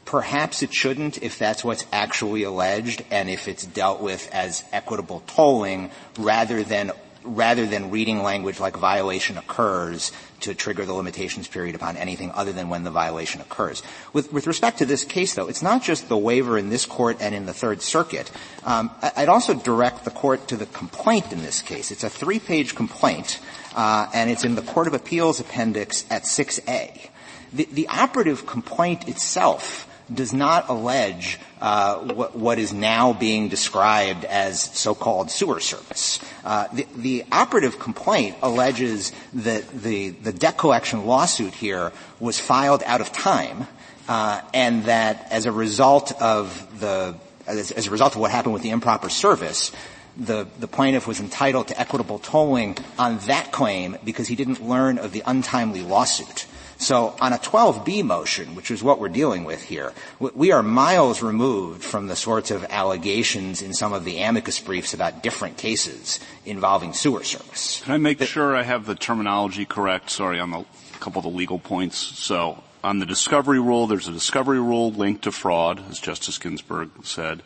Perhaps 0.04 0.62
it 0.62 0.72
shouldn't 0.72 1.22
if 1.22 1.38
that's 1.38 1.64
what's 1.64 1.86
actually 1.90 2.44
alleged 2.44 3.02
and 3.10 3.28
if 3.28 3.48
it's 3.48 3.64
dealt 3.66 4.00
with 4.00 4.28
as 4.32 4.62
equitable 4.70 5.22
tolling 5.26 5.90
rather 6.18 6.62
than 6.62 6.92
rather 7.24 7.66
than 7.66 7.90
reading 7.90 8.22
language 8.22 8.60
like 8.60 8.76
violation 8.76 9.38
occurs 9.38 10.12
to 10.40 10.54
trigger 10.54 10.84
the 10.84 10.92
limitations 10.92 11.48
period 11.48 11.74
upon 11.74 11.96
anything 11.96 12.30
other 12.32 12.52
than 12.52 12.68
when 12.68 12.84
the 12.84 12.90
violation 12.90 13.40
occurs. 13.40 13.82
With, 14.12 14.32
with 14.32 14.46
respect 14.46 14.78
to 14.78 14.86
this 14.86 15.04
case, 15.04 15.34
though, 15.34 15.48
it's 15.48 15.62
not 15.62 15.82
just 15.82 16.08
the 16.08 16.18
waiver 16.18 16.58
in 16.58 16.68
this 16.68 16.84
court 16.84 17.16
and 17.20 17.34
in 17.34 17.46
the 17.46 17.54
Third 17.54 17.80
Circuit. 17.80 18.30
Um, 18.64 18.90
I'd 19.16 19.28
also 19.28 19.54
direct 19.54 20.04
the 20.04 20.10
court 20.10 20.48
to 20.48 20.56
the 20.56 20.66
complaint 20.66 21.32
in 21.32 21.42
this 21.42 21.62
case. 21.62 21.90
It's 21.90 22.04
a 22.04 22.10
three-page 22.10 22.74
complaint, 22.74 23.40
uh, 23.74 24.08
and 24.12 24.30
it's 24.30 24.44
in 24.44 24.54
the 24.54 24.62
Court 24.62 24.86
of 24.86 24.94
Appeals 24.94 25.40
appendix 25.40 26.04
at 26.10 26.24
6A. 26.24 27.08
The, 27.52 27.68
the 27.72 27.88
operative 27.88 28.46
complaint 28.46 29.08
itself 29.08 29.88
does 30.12 30.32
not 30.32 30.68
allege 30.68 31.38
uh, 31.60 31.98
what, 31.98 32.36
what 32.36 32.58
is 32.58 32.72
now 32.72 33.12
being 33.12 33.48
described 33.48 34.24
as 34.24 34.60
so-called 34.60 35.30
sewer 35.30 35.60
service. 35.60 36.20
Uh, 36.44 36.68
the, 36.72 36.86
the, 36.96 37.24
operative 37.32 37.78
complaint 37.78 38.36
alleges 38.42 39.12
that 39.32 39.66
the, 39.70 40.10
the 40.10 40.32
debt 40.32 40.58
collection 40.58 41.06
lawsuit 41.06 41.54
here 41.54 41.92
was 42.20 42.38
filed 42.38 42.82
out 42.84 43.00
of 43.00 43.12
time, 43.12 43.66
uh, 44.08 44.40
and 44.52 44.84
that 44.84 45.26
as 45.30 45.46
a 45.46 45.52
result 45.52 46.12
of 46.20 46.80
the 46.80 47.14
as, 47.46 47.70
as, 47.70 47.86
a 47.86 47.90
result 47.90 48.14
of 48.14 48.20
what 48.20 48.30
happened 48.30 48.54
with 48.54 48.62
the 48.62 48.70
improper 48.70 49.08
service, 49.08 49.72
the, 50.16 50.46
the 50.60 50.68
plaintiff 50.68 51.06
was 51.06 51.20
entitled 51.20 51.68
to 51.68 51.78
equitable 51.80 52.18
tolling 52.18 52.76
on 52.98 53.18
that 53.20 53.52
claim 53.52 53.96
because 54.04 54.28
he 54.28 54.36
didn't 54.36 54.62
learn 54.66 54.98
of 54.98 55.12
the 55.12 55.22
untimely 55.26 55.82
lawsuit. 55.82 56.46
So 56.78 57.14
on 57.20 57.32
a 57.32 57.38
12B 57.38 58.04
motion, 58.04 58.54
which 58.54 58.70
is 58.70 58.82
what 58.82 58.98
we're 58.98 59.08
dealing 59.08 59.44
with 59.44 59.62
here, 59.62 59.92
we 60.18 60.52
are 60.52 60.62
miles 60.62 61.22
removed 61.22 61.82
from 61.82 62.08
the 62.08 62.16
sorts 62.16 62.50
of 62.50 62.64
allegations 62.70 63.62
in 63.62 63.72
some 63.72 63.92
of 63.92 64.04
the 64.04 64.18
amicus 64.18 64.60
briefs 64.60 64.94
about 64.94 65.22
different 65.22 65.56
cases 65.56 66.20
involving 66.44 66.92
sewer 66.92 67.24
service. 67.24 67.82
Can 67.84 67.94
I 67.94 67.98
make 67.98 68.20
sure 68.22 68.56
I 68.56 68.62
have 68.62 68.86
the 68.86 68.94
terminology 68.94 69.64
correct? 69.64 70.10
Sorry, 70.10 70.40
on 70.40 70.52
a 70.52 70.64
couple 71.00 71.20
of 71.20 71.24
the 71.24 71.36
legal 71.36 71.58
points. 71.58 71.96
So 71.96 72.62
on 72.82 72.98
the 72.98 73.06
discovery 73.06 73.60
rule, 73.60 73.86
there's 73.86 74.08
a 74.08 74.12
discovery 74.12 74.60
rule 74.60 74.92
linked 74.92 75.24
to 75.24 75.32
fraud, 75.32 75.82
as 75.88 75.98
Justice 75.98 76.38
Ginsburg 76.38 76.90
said. 77.02 77.42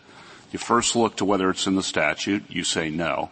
You 0.50 0.58
first 0.58 0.96
look 0.96 1.16
to 1.16 1.24
whether 1.24 1.50
it's 1.50 1.66
in 1.66 1.76
the 1.76 1.82
statute. 1.82 2.44
You 2.48 2.64
say 2.64 2.90
no. 2.90 3.30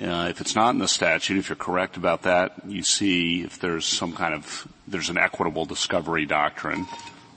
Uh, 0.00 0.28
if 0.28 0.40
it's 0.40 0.54
not 0.54 0.70
in 0.70 0.78
the 0.78 0.88
statute, 0.88 1.38
if 1.38 1.48
you're 1.48 1.56
correct 1.56 1.96
about 1.96 2.22
that, 2.22 2.52
you 2.66 2.82
see 2.82 3.42
if 3.42 3.58
there's 3.58 3.86
some 3.86 4.12
kind 4.12 4.34
of, 4.34 4.68
there's 4.90 5.10
an 5.10 5.18
equitable 5.18 5.64
discovery 5.64 6.26
doctrine 6.26 6.86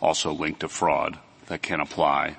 also 0.01 0.31
linked 0.31 0.61
to 0.61 0.69
fraud 0.69 1.17
that 1.47 1.61
can 1.61 1.79
apply. 1.79 2.37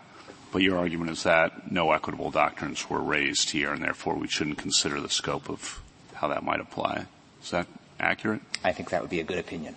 But 0.53 0.63
your 0.63 0.79
argument 0.79 1.11
is 1.11 1.23
that 1.23 1.71
no 1.71 1.93
equitable 1.93 2.31
doctrines 2.31 2.89
were 2.91 3.01
raised 3.01 3.51
here 3.51 3.73
and 3.73 3.83
therefore 3.83 4.15
we 4.17 4.29
shouldn't 4.29 4.59
consider 4.59 5.01
the 5.01 5.09
scope 5.09 5.49
of 5.49 5.81
how 6.15 6.29
that 6.29 6.43
might 6.43 6.61
apply. 6.61 7.07
Is 7.43 7.51
that 7.51 7.67
accurate? 7.99 8.43
I 8.65 8.73
think 8.73 8.91
that 8.91 9.01
would 9.01 9.11
be 9.11 9.21
a 9.21 9.25
good 9.25 9.39
opinion. 9.39 9.77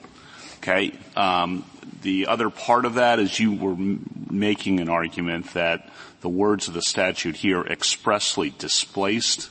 Okay. 0.58 0.98
Um, 1.16 1.66
the 2.02 2.28
other 2.28 2.50
part 2.50 2.86
of 2.86 2.96
that 2.96 3.20
is 3.20 3.40
you 3.40 3.54
were 3.54 3.74
m- 3.74 4.28
making 4.30 4.80
an 4.80 4.90
argument 4.90 5.54
that 5.54 5.90
the 6.22 6.30
words 6.30 6.68
of 6.68 6.74
the 6.74 6.82
statute 6.82 7.36
here 7.36 7.62
expressly 7.62 8.50
displaced 8.58 9.50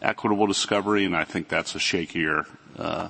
equitable 0.00 0.46
discovery, 0.46 1.04
and 1.04 1.16
I 1.16 1.24
think 1.24 1.48
that's 1.48 1.74
a 1.74 1.78
shakier 1.78 2.46
uh, 2.78 3.08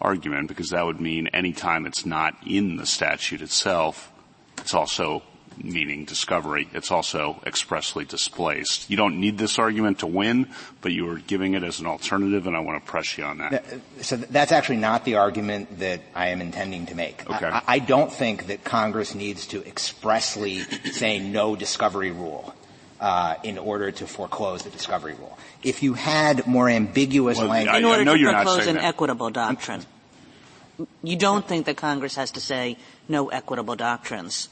argument 0.00 0.48
because 0.48 0.70
that 0.70 0.84
would 0.84 1.00
mean 1.00 1.28
any 1.28 1.52
time 1.52 1.86
it's 1.86 2.06
not 2.06 2.36
in 2.46 2.76
the 2.76 2.86
statute 2.86 3.42
itself, 3.42 4.12
it's 4.58 4.74
also 4.74 5.22
meaning 5.62 6.04
discovery. 6.04 6.68
It's 6.72 6.90
also 6.90 7.42
expressly 7.46 8.04
displaced. 8.04 8.88
You 8.88 8.96
don't 8.96 9.20
need 9.20 9.38
this 9.38 9.58
argument 9.58 9.98
to 10.00 10.06
win, 10.06 10.48
but 10.80 10.92
you 10.92 11.04
were 11.04 11.18
giving 11.18 11.54
it 11.54 11.62
as 11.62 11.80
an 11.80 11.86
alternative, 11.86 12.46
and 12.46 12.56
I 12.56 12.60
want 12.60 12.84
to 12.84 12.90
press 12.90 13.18
you 13.18 13.24
on 13.24 13.38
that. 13.38 13.64
So 14.00 14.16
that's 14.16 14.52
actually 14.52 14.78
not 14.78 15.04
the 15.04 15.16
argument 15.16 15.78
that 15.80 16.00
I 16.14 16.28
am 16.28 16.40
intending 16.40 16.86
to 16.86 16.94
make. 16.94 17.28
Okay. 17.28 17.46
I, 17.46 17.62
I 17.66 17.78
don't 17.78 18.12
think 18.12 18.46
that 18.46 18.64
Congress 18.64 19.14
needs 19.14 19.46
to 19.48 19.66
expressly 19.66 20.60
say 20.92 21.18
no 21.18 21.56
discovery 21.56 22.10
rule. 22.10 22.54
Uh, 23.00 23.34
in 23.44 23.56
order 23.56 23.90
to 23.90 24.06
foreclose 24.06 24.62
the 24.62 24.68
discovery 24.68 25.14
rule. 25.14 25.38
If 25.62 25.82
you 25.82 25.94
had 25.94 26.46
more 26.46 26.68
ambiguous 26.68 27.38
well, 27.38 27.48
language, 27.48 27.76
in 27.76 27.84
order 27.86 28.04
to 28.04 28.12
foreclose 28.12 28.66
an 28.66 28.74
that. 28.74 28.84
equitable 28.84 29.30
doctrine, 29.30 29.86
you 31.02 31.16
don't 31.16 31.48
think 31.48 31.64
that 31.64 31.78
Congress 31.78 32.16
has 32.16 32.30
to 32.32 32.40
say 32.40 32.76
no 33.08 33.30
equitable 33.30 33.74
doctrines. 33.74 34.50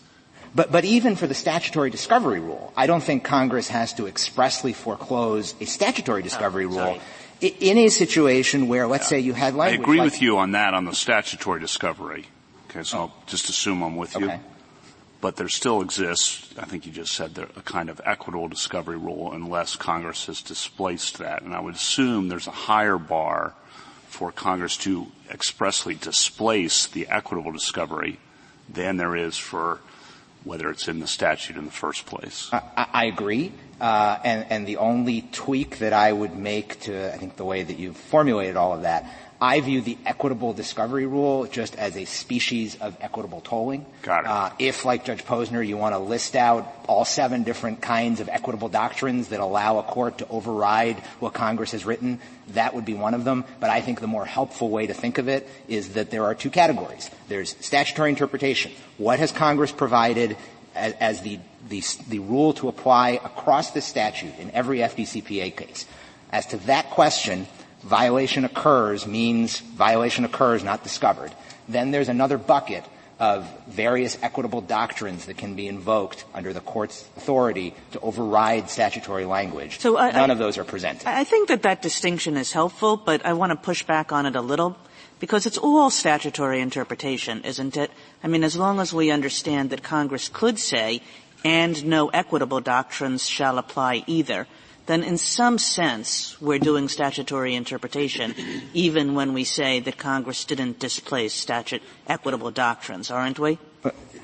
But, 0.54 0.72
but 0.72 0.86
even 0.86 1.14
for 1.14 1.26
the 1.26 1.34
statutory 1.34 1.90
discovery 1.90 2.40
rule, 2.40 2.72
I 2.74 2.86
don't 2.86 3.02
think 3.02 3.22
Congress 3.22 3.68
has 3.68 3.92
to 4.00 4.06
expressly 4.06 4.72
foreclose 4.72 5.54
a 5.60 5.66
statutory 5.66 6.22
discovery 6.22 6.64
oh, 6.64 6.68
rule 6.68 7.00
in 7.42 7.76
a 7.76 7.90
situation 7.90 8.66
where, 8.66 8.86
let's 8.86 9.04
yeah. 9.12 9.18
say, 9.18 9.20
you 9.20 9.34
had 9.34 9.56
language. 9.56 9.78
I 9.78 9.82
agree 9.82 9.98
like, 9.98 10.12
with 10.12 10.22
you 10.22 10.38
on 10.38 10.52
that 10.52 10.72
on 10.72 10.86
the 10.86 10.94
statutory 10.94 11.60
discovery. 11.60 12.24
Okay, 12.70 12.82
so 12.82 12.96
oh. 12.96 13.00
I'll 13.02 13.14
just 13.26 13.50
assume 13.50 13.82
I'm 13.82 13.96
with 13.96 14.16
okay. 14.16 14.24
you 14.24 14.40
but 15.20 15.36
there 15.36 15.48
still 15.48 15.80
exists, 15.80 16.54
I 16.58 16.64
think 16.64 16.86
you 16.86 16.92
just 16.92 17.12
said, 17.12 17.34
there, 17.34 17.48
a 17.56 17.62
kind 17.62 17.88
of 17.88 18.00
equitable 18.04 18.48
discovery 18.48 18.96
rule 18.96 19.32
unless 19.32 19.74
Congress 19.76 20.26
has 20.26 20.42
displaced 20.42 21.18
that. 21.18 21.42
And 21.42 21.54
I 21.54 21.60
would 21.60 21.74
assume 21.74 22.28
there's 22.28 22.46
a 22.46 22.52
higher 22.52 22.98
bar 22.98 23.54
for 24.06 24.30
Congress 24.30 24.76
to 24.78 25.08
expressly 25.30 25.94
displace 25.94 26.86
the 26.86 27.08
equitable 27.08 27.52
discovery 27.52 28.18
than 28.68 28.96
there 28.96 29.16
is 29.16 29.36
for 29.36 29.80
whether 30.44 30.70
it's 30.70 30.88
in 30.88 31.00
the 31.00 31.06
statute 31.06 31.56
in 31.56 31.64
the 31.64 31.70
first 31.70 32.06
place. 32.06 32.48
I, 32.52 32.86
I 32.92 33.04
agree. 33.06 33.52
Uh, 33.80 34.18
and, 34.24 34.46
and 34.50 34.66
the 34.66 34.76
only 34.76 35.22
tweak 35.32 35.78
that 35.78 35.92
I 35.92 36.12
would 36.12 36.36
make 36.36 36.80
to, 36.80 37.12
I 37.12 37.16
think, 37.16 37.36
the 37.36 37.44
way 37.44 37.62
that 37.62 37.78
you've 37.78 37.96
formulated 37.96 38.56
all 38.56 38.72
of 38.72 38.82
that 38.82 39.04
I 39.40 39.60
view 39.60 39.80
the 39.80 39.96
equitable 40.04 40.52
discovery 40.52 41.06
rule 41.06 41.46
just 41.46 41.76
as 41.76 41.96
a 41.96 42.04
species 42.06 42.76
of 42.80 42.96
equitable 43.00 43.40
tolling. 43.40 43.86
Got 44.02 44.24
it. 44.24 44.26
Uh, 44.26 44.50
if, 44.58 44.84
like 44.84 45.04
Judge 45.04 45.24
Posner, 45.24 45.64
you 45.64 45.76
want 45.76 45.94
to 45.94 45.98
list 46.00 46.34
out 46.34 46.66
all 46.88 47.04
seven 47.04 47.44
different 47.44 47.80
kinds 47.80 48.18
of 48.20 48.28
equitable 48.28 48.68
doctrines 48.68 49.28
that 49.28 49.38
allow 49.38 49.78
a 49.78 49.84
court 49.84 50.18
to 50.18 50.28
override 50.28 50.96
what 51.20 51.34
Congress 51.34 51.70
has 51.70 51.84
written, 51.84 52.18
that 52.48 52.74
would 52.74 52.84
be 52.84 52.94
one 52.94 53.14
of 53.14 53.22
them. 53.24 53.44
But 53.60 53.70
I 53.70 53.80
think 53.80 54.00
the 54.00 54.08
more 54.08 54.24
helpful 54.24 54.70
way 54.70 54.88
to 54.88 54.94
think 54.94 55.18
of 55.18 55.28
it 55.28 55.48
is 55.68 55.90
that 55.90 56.10
there 56.10 56.24
are 56.24 56.34
two 56.34 56.50
categories. 56.50 57.08
There's 57.28 57.54
statutory 57.60 58.10
interpretation. 58.10 58.72
What 58.96 59.20
has 59.20 59.30
Congress 59.30 59.70
provided 59.70 60.36
as, 60.74 60.94
as 60.94 61.22
the, 61.22 61.38
the, 61.68 61.82
the 62.08 62.18
rule 62.18 62.54
to 62.54 62.66
apply 62.66 63.10
across 63.10 63.70
the 63.70 63.82
statute 63.82 64.36
in 64.40 64.50
every 64.50 64.78
FDCPA 64.78 65.56
case? 65.56 65.86
As 66.32 66.46
to 66.46 66.56
that 66.66 66.90
question, 66.90 67.46
violation 67.88 68.44
occurs 68.44 69.06
means 69.06 69.60
violation 69.60 70.24
occurs, 70.24 70.62
not 70.62 70.82
discovered. 70.82 71.32
Then 71.68 71.90
there's 71.90 72.08
another 72.08 72.38
bucket 72.38 72.84
of 73.18 73.48
various 73.66 74.16
equitable 74.22 74.60
doctrines 74.60 75.26
that 75.26 75.36
can 75.36 75.56
be 75.56 75.66
invoked 75.66 76.24
under 76.32 76.52
the 76.52 76.60
court's 76.60 77.02
authority 77.16 77.74
to 77.90 77.98
override 78.00 78.70
statutory 78.70 79.24
language. 79.24 79.80
So 79.80 79.96
I, 79.96 80.12
None 80.12 80.30
I, 80.30 80.32
of 80.32 80.38
those 80.38 80.56
are 80.56 80.64
presented. 80.64 81.08
I 81.08 81.24
think 81.24 81.48
that 81.48 81.62
that 81.62 81.82
distinction 81.82 82.36
is 82.36 82.52
helpful, 82.52 82.96
but 82.96 83.26
I 83.26 83.32
want 83.32 83.50
to 83.50 83.56
push 83.56 83.82
back 83.82 84.12
on 84.12 84.24
it 84.26 84.36
a 84.36 84.40
little 84.40 84.76
because 85.18 85.46
it's 85.46 85.58
all 85.58 85.90
statutory 85.90 86.60
interpretation, 86.60 87.42
isn't 87.42 87.76
it? 87.76 87.90
I 88.22 88.28
mean, 88.28 88.44
as 88.44 88.54
long 88.56 88.78
as 88.78 88.94
we 88.94 89.10
understand 89.10 89.70
that 89.70 89.82
Congress 89.82 90.28
could 90.28 90.60
say, 90.60 91.02
and 91.44 91.84
no 91.86 92.08
equitable 92.08 92.60
doctrines 92.60 93.26
shall 93.26 93.58
apply 93.58 94.04
either, 94.06 94.46
then 94.88 95.04
in 95.04 95.16
some 95.16 95.58
sense 95.58 96.40
we're 96.40 96.58
doing 96.58 96.88
statutory 96.88 97.54
interpretation 97.54 98.34
even 98.74 99.14
when 99.14 99.32
we 99.32 99.44
say 99.44 99.80
that 99.80 99.96
Congress 99.96 100.44
didn't 100.44 100.80
displace 100.80 101.32
statute 101.32 101.82
equitable 102.08 102.50
doctrines, 102.50 103.10
aren't 103.10 103.38
we? 103.38 103.58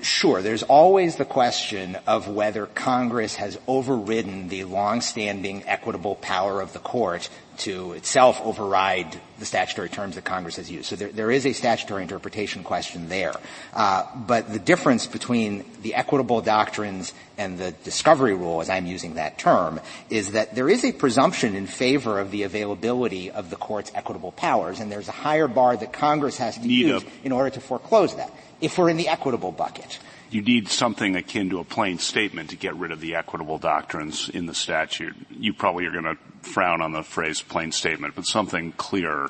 Sure. 0.03 0.43
There's 0.43 0.63
always 0.63 1.17
the 1.17 1.25
question 1.25 1.97
of 2.07 2.29
whether 2.29 2.67
Congress 2.67 3.37
has 3.37 3.59
overridden 3.67 4.49
the 4.49 4.65
longstanding 4.65 5.65
equitable 5.67 6.17
power 6.17 6.61
of 6.61 6.73
the 6.73 6.79
court 6.79 7.31
to 7.59 7.93
itself 7.93 8.41
override 8.43 9.21
the 9.39 9.45
statutory 9.45 9.89
terms 9.89 10.15
that 10.15 10.25
Congress 10.25 10.57
has 10.57 10.71
used. 10.71 10.87
So 10.87 10.97
there, 10.97 11.09
there 11.09 11.31
is 11.31 11.47
a 11.47 11.53
statutory 11.53 12.03
interpretation 12.03 12.63
question 12.63 13.09
there. 13.09 13.35
Uh, 13.73 14.05
but 14.15 14.53
the 14.53 14.59
difference 14.59 15.07
between 15.07 15.65
the 15.83 15.95
equitable 15.95 16.41
doctrines 16.41 17.13
and 17.37 17.59
the 17.59 17.73
discovery 17.85 18.35
rule, 18.35 18.61
as 18.61 18.71
I'm 18.71 18.87
using 18.87 19.15
that 19.15 19.39
term, 19.39 19.81
is 20.11 20.33
that 20.33 20.55
there 20.55 20.69
is 20.69 20.85
a 20.85 20.93
presumption 20.93 21.57
in 21.57 21.67
favor 21.67 22.21
of 22.21 22.31
the 22.31 22.45
availability 22.45 23.31
of 23.31 23.51
the 23.51 23.57
court's 23.57 23.91
equitable 23.95 24.33
powers, 24.33 24.81
and 24.81 24.91
there's 24.91 25.09
a 25.09 25.13
higher 25.13 25.49
bar 25.49 25.77
that 25.77 25.93
Congress 25.93 26.39
has 26.39 26.55
to 26.57 26.67
Need 26.67 26.87
use 26.87 27.03
a, 27.03 27.07
in 27.25 27.33
order 27.33 27.51
to 27.51 27.61
foreclose 27.61 28.15
that, 28.17 28.33
if 28.61 28.79
we're 28.79 28.91
in 28.91 28.97
the 28.97 29.09
equitable 29.09 29.53
bucket. 29.53 29.99
You 30.31 30.43
need 30.43 30.69
something 30.69 31.17
akin 31.17 31.51
to 31.51 31.61
a 31.61 31.65
plain 31.65 31.99
statement 31.99 32.51
to 32.51 32.57
get 32.57 32.75
rid 32.75 32.91
of 32.91 33.01
the 33.01 33.15
equitable 33.15 33.59
doctrines 33.59 34.29
in 34.29 34.47
the 34.47 34.55
statute. 34.55 35.15
You 35.31 35.53
probably 35.53 35.87
are 35.87 35.93
going 35.93 36.05
to 36.05 36.17
frown 36.43 36.83
on 36.83 36.93
the 36.93 37.03
phrase 37.03 37.41
plain 37.41 37.73
statement, 37.73 38.15
but 38.15 38.27
something 38.27 38.73
clear. 38.73 39.29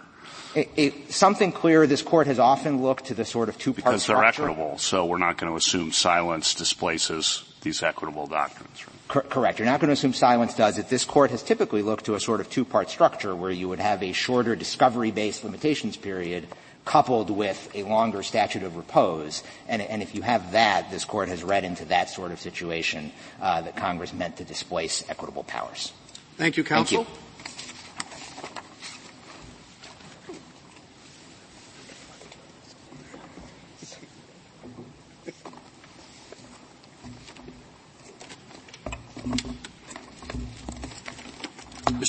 It, 0.55 0.71
it, 0.77 1.13
something 1.13 1.53
clear, 1.53 1.87
this 1.87 2.03
court 2.03 2.27
has 2.27 2.39
often 2.39 2.81
looked 2.81 3.07
to 3.07 3.15
the 3.15 3.25
sort 3.25 3.49
of 3.49 3.59
two-part 3.59 3.85
Because 3.85 4.07
they're 4.07 4.17
structure. 4.17 4.45
equitable, 4.45 4.79
so 4.79 5.05
we're 5.05 5.19
not 5.19 5.37
going 5.37 5.53
to 5.53 5.57
assume 5.57 5.91
silence 5.93 6.55
displaces 6.55 7.45
these 7.63 7.83
equitable 7.83 8.27
doctrines. 8.27 8.85
Right? 8.87 9.09
Cor- 9.09 9.23
correct. 9.23 9.59
You're 9.59 9.67
not 9.67 9.81
going 9.81 9.89
to 9.89 9.95
assume 9.95 10.13
silence 10.13 10.55
does 10.55 10.79
it. 10.79 10.89
This 10.89 11.05
court 11.05 11.31
has 11.33 11.43
typically 11.43 11.83
looked 11.83 12.07
to 12.07 12.15
a 12.15 12.21
sort 12.21 12.41
of 12.41 12.49
two-part 12.51 12.89
structure 12.89 13.35
where 13.35 13.51
you 13.51 13.69
would 13.69 13.81
have 13.81 14.03
a 14.03 14.13
shorter 14.13 14.55
discovery-based 14.55 15.45
limitations 15.45 15.97
period 15.97 16.47
coupled 16.85 17.31
with 17.31 17.71
a 17.75 17.83
longer 17.83 18.23
statute 18.23 18.63
of 18.63 18.77
repose. 18.77 19.43
And, 19.69 19.83
and 19.83 20.03
if 20.03 20.15
you 20.15 20.23
have 20.23 20.53
that, 20.53 20.91
this 20.91 21.05
court 21.05 21.29
has 21.29 21.43
read 21.43 21.65
into 21.65 21.85
that 21.87 22.11
sort 22.11 22.33
of 22.33 22.41
situation 22.41 23.13
uh, 23.41 23.63
that 23.63 23.77
Congress 23.77 24.13
meant 24.13 24.37
to 24.37 24.45
displace 24.45 25.05
equitable 25.09 25.45
powers. 25.45 25.93
Thank 26.37 26.57
you, 26.57 26.65
counsel. 26.65 27.05
Thank 27.05 27.09
you. 27.09 27.21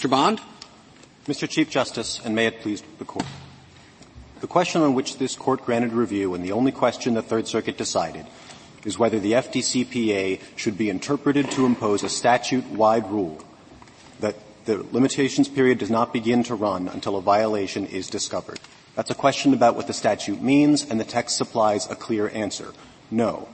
Mr. 0.05 0.09
Bond? 0.09 0.41
Mr. 1.25 1.49
Chief 1.49 1.69
Justice, 1.69 2.19
and 2.23 2.35
may 2.35 2.47
it 2.47 2.59
please 2.61 2.83
the 2.99 3.05
Court. 3.05 3.25
The 4.45 4.49
question 4.49 4.83
on 4.83 4.93
which 4.93 5.17
this 5.17 5.35
Court 5.35 5.65
granted 5.65 5.91
review, 5.93 6.35
and 6.35 6.45
the 6.45 6.51
only 6.51 6.71
question 6.71 7.15
the 7.15 7.23
Third 7.23 7.47
Circuit 7.47 7.79
decided, 7.79 8.27
is 8.85 8.99
whether 8.99 9.17
the 9.17 9.31
FDCPA 9.31 10.39
should 10.55 10.77
be 10.77 10.91
interpreted 10.91 11.49
to 11.49 11.65
impose 11.65 12.03
a 12.03 12.09
statute-wide 12.09 13.09
rule 13.09 13.39
that 14.19 14.35
the 14.65 14.85
limitations 14.91 15.47
period 15.47 15.79
does 15.79 15.89
not 15.89 16.13
begin 16.13 16.43
to 16.43 16.53
run 16.53 16.87
until 16.87 17.15
a 17.15 17.23
violation 17.23 17.87
is 17.87 18.07
discovered. 18.07 18.59
That's 18.93 19.09
a 19.09 19.15
question 19.15 19.55
about 19.55 19.75
what 19.75 19.87
the 19.87 19.93
statute 19.93 20.43
means, 20.43 20.87
and 20.87 20.99
the 20.99 21.05
text 21.05 21.37
supplies 21.37 21.89
a 21.89 21.95
clear 21.95 22.29
answer. 22.29 22.71
No. 23.09 23.47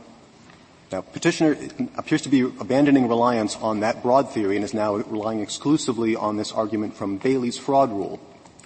Now, 0.92 1.00
petitioner 1.00 1.56
appears 1.96 2.24
to 2.24 2.30
be 2.30 2.42
abandoning 2.42 3.08
reliance 3.08 3.56
on 3.56 3.80
that 3.80 4.04
broad 4.04 4.30
theory 4.34 4.58
and 4.58 4.66
is 4.66 4.74
now 4.74 4.96
relying 4.98 5.40
exclusively 5.40 6.18
on 6.18 6.36
this 6.36 6.52
argument 6.52 6.96
from 6.96 7.16
Bailey's 7.16 7.58
fraud 7.58 7.92
rule. 7.92 8.20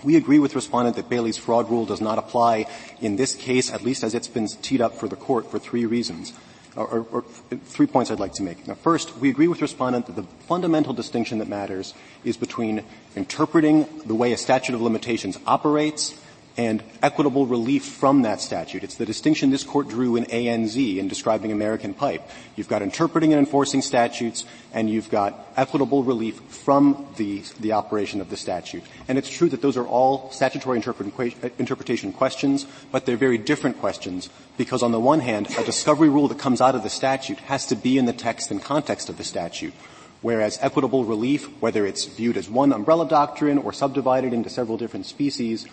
We 0.05 0.17
agree 0.17 0.37
with 0.37 0.53
respondent 0.53 0.95
that 0.97 1.09
Bailey's 1.09 1.37
fraud 1.37 1.69
rule 1.69 1.87
does 1.87 1.99
not 1.99 2.19
apply 2.19 2.67
in 3.01 3.15
this 3.15 3.35
case, 3.35 3.73
at 3.73 3.83
least 3.83 4.03
as 4.03 4.13
it's 4.13 4.27
been 4.27 4.47
teed 4.47 4.79
up 4.79 4.93
for 4.93 5.07
the 5.07 5.15
court 5.15 5.49
for 5.49 5.57
three 5.57 5.87
reasons. 5.87 6.31
Or, 6.75 6.87
or, 6.87 7.05
or, 7.11 7.23
three 7.63 7.87
points 7.87 8.11
I'd 8.11 8.19
like 8.19 8.33
to 8.33 8.43
make. 8.43 8.67
Now, 8.67 8.75
first, 8.75 9.17
we 9.17 9.29
agree 9.29 9.47
with 9.47 9.61
respondent 9.61 10.07
that 10.07 10.15
the 10.17 10.27
fundamental 10.47 10.93
distinction 10.93 11.39
that 11.39 11.47
matters 11.47 11.93
is 12.23 12.37
between 12.37 12.83
interpreting 13.15 13.87
the 14.05 14.13
way 14.13 14.33
a 14.33 14.37
statute 14.37 14.75
of 14.75 14.81
limitations 14.81 15.39
operates 15.47 16.13
and 16.57 16.81
equitable 17.03 17.45
relief 17.45 17.83
from 17.85 18.21
that 18.21 18.39
statute. 18.39 18.83
It's 18.83 18.95
the 18.95 19.05
distinction 19.05 19.49
this 19.49 19.63
court 19.63 19.89
drew 19.89 20.15
in 20.15 20.25
ANZ 20.25 20.97
in 20.97 21.07
describing 21.07 21.51
American 21.51 21.93
Pipe. 21.93 22.21
You've 22.55 22.69
got 22.69 22.81
interpreting 22.81 23.33
and 23.33 23.39
enforcing 23.39 23.81
statutes, 23.81 24.45
and 24.73 24.89
you've 24.89 25.09
got 25.09 25.51
equitable 25.57 26.03
relief 26.03 26.39
from 26.47 27.07
the, 27.17 27.43
the 27.59 27.73
operation 27.73 28.21
of 28.21 28.29
the 28.29 28.37
statute. 28.37 28.83
And 29.07 29.17
it's 29.17 29.29
true 29.29 29.49
that 29.49 29.61
those 29.61 29.75
are 29.75 29.85
all 29.85 30.31
statutory 30.31 30.77
interpretation 30.77 32.13
questions, 32.13 32.65
but 32.91 33.05
they're 33.05 33.17
very 33.17 33.37
different 33.37 33.79
questions 33.79 34.29
because 34.57 34.81
on 34.81 34.91
the 34.91 34.99
one 34.99 35.19
hand, 35.19 35.47
a 35.57 35.63
discovery 35.63 36.09
rule 36.09 36.29
that 36.29 36.39
comes 36.39 36.61
out 36.61 36.75
of 36.75 36.83
the 36.83 36.89
statute 36.89 37.39
has 37.39 37.65
to 37.67 37.75
be 37.75 37.97
in 37.97 38.05
the 38.05 38.13
text 38.13 38.51
and 38.51 38.63
context 38.63 39.09
of 39.09 39.17
the 39.17 39.23
statute. 39.23 39.73
Whereas 40.21 40.57
equitable 40.61 41.05
relief, 41.05 41.45
whether 41.61 41.85
it's 41.85 42.05
viewed 42.05 42.37
as 42.37 42.49
one 42.49 42.73
umbrella 42.73 43.07
doctrine 43.07 43.59
or 43.59 43.73
subdivided 43.73 44.33
into 44.33 44.49
several 44.49 44.77
different 44.77 45.05
species, 45.05 45.67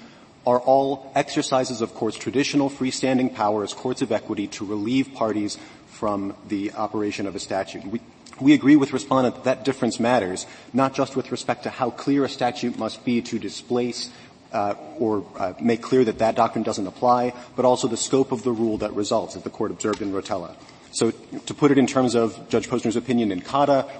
are 0.46 0.58
all 0.58 1.10
exercises 1.14 1.80
of 1.80 1.94
courts' 1.94 2.16
traditional 2.16 2.68
freestanding 2.68 3.34
power 3.34 3.62
as 3.62 3.72
courts 3.72 4.02
of 4.02 4.10
equity 4.10 4.46
to 4.48 4.64
relieve 4.64 5.14
parties 5.14 5.58
from 5.86 6.34
the 6.48 6.72
operation 6.72 7.26
of 7.26 7.36
a 7.36 7.38
statute. 7.38 7.84
We, 7.86 8.00
we 8.40 8.54
agree 8.54 8.76
with 8.76 8.92
respondent 8.92 9.36
that 9.36 9.44
that 9.44 9.64
difference 9.64 10.00
matters, 10.00 10.46
not 10.72 10.94
just 10.94 11.14
with 11.14 11.30
respect 11.30 11.62
to 11.64 11.70
how 11.70 11.90
clear 11.90 12.24
a 12.24 12.28
statute 12.28 12.78
must 12.78 13.04
be 13.04 13.22
to 13.22 13.38
displace 13.38 14.10
uh, 14.52 14.74
or 14.98 15.24
uh, 15.38 15.54
make 15.60 15.80
clear 15.80 16.04
that 16.04 16.18
that 16.18 16.34
doctrine 16.34 16.64
doesn't 16.64 16.86
apply, 16.86 17.32
but 17.56 17.64
also 17.64 17.88
the 17.88 17.96
scope 17.96 18.32
of 18.32 18.42
the 18.42 18.52
rule 18.52 18.78
that 18.78 18.92
results, 18.94 19.36
as 19.36 19.42
the 19.42 19.50
court 19.50 19.70
observed 19.70 20.02
in 20.02 20.12
Rotella. 20.12 20.54
So 20.90 21.10
to 21.10 21.54
put 21.54 21.70
it 21.70 21.78
in 21.78 21.86
terms 21.86 22.14
of 22.14 22.48
Judge 22.50 22.68
Posner's 22.68 22.96
opinion 22.96 23.32
in 23.32 23.40
Cada, 23.40 23.90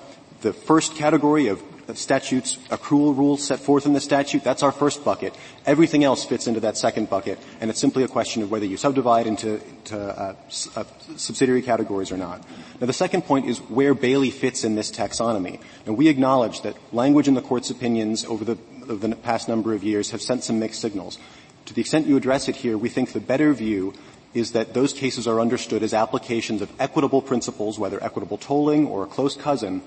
the 0.42 0.52
first 0.52 0.94
category 0.96 1.46
of 1.48 1.62
statutes, 1.98 2.56
accrual 2.68 3.16
rules 3.16 3.42
set 3.42 3.58
forth 3.58 3.86
in 3.86 3.92
the 3.92 4.00
statute, 4.00 4.44
that's 4.44 4.62
our 4.62 4.72
first 4.72 5.04
bucket. 5.04 5.34
Everything 5.66 6.04
else 6.04 6.24
fits 6.24 6.46
into 6.46 6.60
that 6.60 6.76
second 6.76 7.10
bucket, 7.10 7.38
and 7.60 7.70
it's 7.70 7.80
simply 7.80 8.02
a 8.04 8.08
question 8.08 8.42
of 8.42 8.50
whether 8.50 8.66
you 8.66 8.76
subdivide 8.76 9.26
into 9.26 9.60
uh, 9.92 10.34
uh, 10.76 10.84
subsidiary 11.16 11.62
categories 11.62 12.12
or 12.12 12.16
not. 12.16 12.44
Now 12.80 12.86
the 12.86 12.92
second 12.92 13.22
point 13.22 13.46
is 13.46 13.58
where 13.58 13.94
Bailey 13.94 14.30
fits 14.30 14.64
in 14.64 14.74
this 14.74 14.90
taxonomy. 14.90 15.60
And 15.86 15.96
we 15.96 16.08
acknowledge 16.08 16.62
that 16.62 16.76
language 16.92 17.28
in 17.28 17.34
the 17.34 17.42
court's 17.42 17.70
opinions 17.70 18.24
over 18.24 18.44
the, 18.44 18.58
over 18.88 19.06
the 19.06 19.16
past 19.16 19.48
number 19.48 19.74
of 19.74 19.84
years 19.84 20.10
have 20.10 20.22
sent 20.22 20.44
some 20.44 20.58
mixed 20.58 20.80
signals. 20.80 21.18
To 21.66 21.74
the 21.74 21.80
extent 21.80 22.06
you 22.06 22.16
address 22.16 22.48
it 22.48 22.56
here, 22.56 22.76
we 22.76 22.88
think 22.88 23.12
the 23.12 23.20
better 23.20 23.52
view 23.52 23.94
is 24.34 24.52
that 24.52 24.74
those 24.74 24.92
cases 24.92 25.26
are 25.28 25.40
understood 25.40 25.82
as 25.82 25.92
applications 25.92 26.62
of 26.62 26.72
equitable 26.80 27.22
principles, 27.22 27.78
whether 27.78 28.02
equitable 28.02 28.38
tolling 28.38 28.86
or 28.86 29.04
a 29.04 29.06
close 29.06 29.36
cousin, 29.36 29.82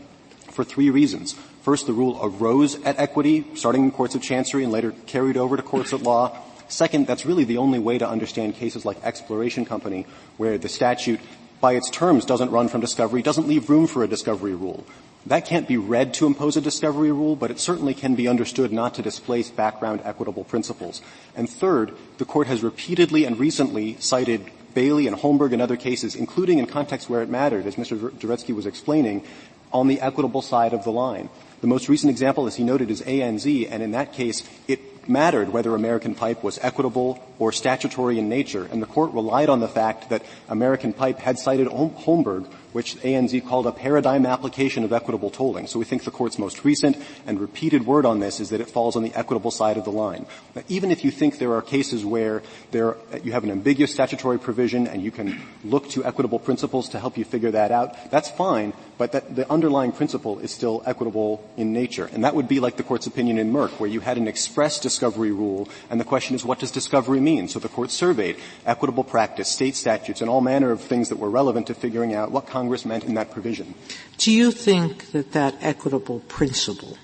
for 0.51 0.64
three 0.64 0.89
reasons. 0.89 1.36
First, 1.66 1.88
the 1.88 1.93
rule 1.93 2.20
arose 2.22 2.80
at 2.84 2.99
equity, 2.99 3.43
starting 3.55 3.86
in 3.86 3.89
courts 3.89 4.13
of 4.13 4.22
chancery 4.22 4.63
and 4.63 4.72
later 4.72 4.93
carried 5.07 5.36
over 5.36 5.57
to 5.57 5.63
courts 5.63 5.93
of 5.93 6.03
law. 6.03 6.38
Second, 6.68 7.07
that's 7.07 7.26
really 7.26 7.43
the 7.43 7.57
only 7.57 7.80
way 7.80 7.97
to 7.97 8.07
understand 8.07 8.53
cases 8.53 8.86
like 8.86 9.03
Exploration 9.03 9.66
Company, 9.66 10.05
where 10.38 10.59
the 10.59 10.70
statute, 10.70 11.20
by 11.61 11.74
its 11.74 11.89
terms, 11.89 12.24
doesn't 12.24 12.51
run 12.51 12.68
from 12.68 12.82
discovery, 12.82 13.24
doesn't 13.24 13.47
leave 13.47 13.68
room 13.68 13.88
for 13.88 14.03
a 14.03 14.07
discovery 14.07 14.53
rule. 14.53 14.86
That 15.26 15.47
can't 15.47 15.68
be 15.68 15.78
read 15.78 16.13
to 16.16 16.28
impose 16.28 16.55
a 16.55 16.61
discovery 16.61 17.11
rule, 17.11 17.36
but 17.36 17.49
it 17.49 17.59
certainly 17.59 17.95
can 17.95 18.13
be 18.13 18.28
understood 18.28 18.72
not 18.72 18.93
to 18.93 19.01
displace 19.01 19.49
background 19.49 20.01
equitable 20.03 20.43
principles. 20.43 21.01
And 21.36 21.49
third, 21.49 21.95
the 22.20 22.26
court 22.26 22.45
has 22.45 22.61
repeatedly 22.61 23.26
and 23.26 23.39
recently 23.39 23.97
cited 23.99 24.51
Bailey 24.76 25.07
and 25.07 25.18
Holmberg 25.18 25.53
and 25.53 25.63
other 25.63 25.78
cases, 25.78 26.13
including 26.13 26.59
in 26.59 26.68
contexts 26.68 27.09
where 27.09 27.24
it 27.24 27.30
mattered, 27.30 27.66
as 27.66 27.76
Mr. 27.78 28.11
Dvoretzky 28.11 28.53
was 28.53 28.68
explaining, 28.68 29.24
on 29.72 29.88
the 29.88 30.01
equitable 30.01 30.41
side 30.41 30.74
of 30.74 30.84
the 30.84 30.91
line. 30.91 31.30
The 31.61 31.68
most 31.68 31.89
recent 31.89 32.11
example, 32.11 32.47
as 32.47 32.55
he 32.55 32.63
noted, 32.63 32.91
is 32.91 33.01
ANZ, 33.01 33.68
and 33.72 33.82
in 33.82 33.91
that 33.91 34.13
case, 34.13 34.43
it 34.68 35.09
mattered 35.09 35.49
whether 35.49 35.76
American 35.76 36.16
Pipe 36.16 36.43
was 36.43 36.59
equitable 36.61 37.24
or 37.39 37.51
statutory 37.51 38.20
in 38.20 38.30
nature, 38.30 38.68
and 38.72 38.82
the 38.82 38.88
court 38.88 39.11
relied 39.13 39.49
on 39.49 39.59
the 39.59 39.68
fact 39.68 40.09
that 40.09 40.24
American 40.49 40.93
Pipe 40.93 41.20
had 41.20 41.39
cited 41.39 41.68
Holmberg 41.68 42.47
which 42.76 42.97
ANZ 42.97 43.47
called 43.47 43.66
a 43.68 43.72
paradigm 43.72 44.26
application 44.26 44.84
of 44.84 44.91
equitable 44.91 45.30
tolling. 45.30 45.66
So 45.66 45.80
we 45.80 45.86
think 45.86 46.03
the 46.03 46.11
court's 46.11 46.38
most 46.38 46.66
recent 46.66 46.97
and 47.26 47.39
repeated 47.39 47.86
word 47.86 48.05
on 48.05 48.20
this 48.20 48.41
is 48.41 48.49
that 48.49 48.59
it 48.59 48.70
falls 48.70 48.97
on 48.97 49.03
the 49.03 49.16
equitable 49.16 49.49
side 49.49 49.78
of 49.78 49.86
the 49.86 49.93
line. 49.93 50.26
Now, 50.53 50.63
even 50.68 50.91
if 50.91 51.05
you 51.05 51.09
think 51.09 51.38
there 51.38 51.53
are 51.53 51.61
cases 51.61 52.03
where 52.03 52.43
there, 52.72 52.97
you 53.24 53.32
have 53.32 53.45
an 53.45 53.51
ambiguous 53.51 53.93
statutory 53.93 54.38
provision 54.38 54.88
and 54.88 55.01
you 55.01 55.09
can 55.09 55.41
look 55.63 55.88
to 55.91 56.03
equitable 56.03 56.38
principles 56.38 56.89
to 56.89 56.99
help 56.99 57.18
you 57.18 57.24
figure 57.24 57.51
that 57.51 57.72
out, 57.72 58.11
that's 58.11 58.30
fine, 58.30 58.74
but 58.97 59.11
that 59.11 59.35
the 59.35 59.49
underlying 59.51 59.91
principle 59.91 60.39
is 60.39 60.51
still 60.51 60.81
equitable 60.85 61.47
in 61.57 61.73
nature. 61.73 62.09
And 62.13 62.23
that 62.23 62.35
would 62.35 62.47
be 62.47 62.59
like 62.59 62.77
the 62.77 62.83
court's 62.83 63.07
opinion 63.07 63.37
in 63.37 63.51
Merck, 63.51 63.71
where 63.79 63.89
you 63.89 63.99
had 63.99 64.17
an 64.17 64.27
express 64.27 64.79
discovery 64.79 65.31
rule, 65.31 65.67
and 65.89 65.99
the 65.99 66.05
question 66.05 66.35
is 66.35 66.45
what 66.45 66.59
does 66.59 66.71
discovery 66.71 67.19
mean? 67.19 67.47
So 67.47 67.59
the 67.59 67.69
court 67.69 67.91
surveyed 67.91 68.37
equitable 68.65 69.03
practice, 69.03 69.49
state 69.49 69.75
statutes, 69.75 70.21
and 70.21 70.29
all 70.29 70.41
manner 70.41 70.71
of 70.71 70.81
things 70.81 71.09
that 71.09 71.17
were 71.17 71.29
relevant 71.29 71.67
to 71.67 71.73
figuring 71.73 72.13
out 72.13 72.31
what 72.31 72.47
Congress 72.47 72.85
meant 72.85 73.03
in 73.03 73.15
that 73.15 73.31
provision. 73.31 73.73
Do 74.17 74.31
you 74.31 74.51
think 74.51 75.11
that 75.11 75.33
that 75.33 75.55
equitable 75.61 76.21
principle 76.21 76.97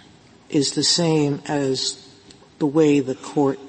is 0.49 0.73
the 0.73 0.83
same 0.83 1.41
as 1.47 2.07
the 2.59 2.67
way 2.67 2.99
the 2.99 3.15
court 3.15 3.59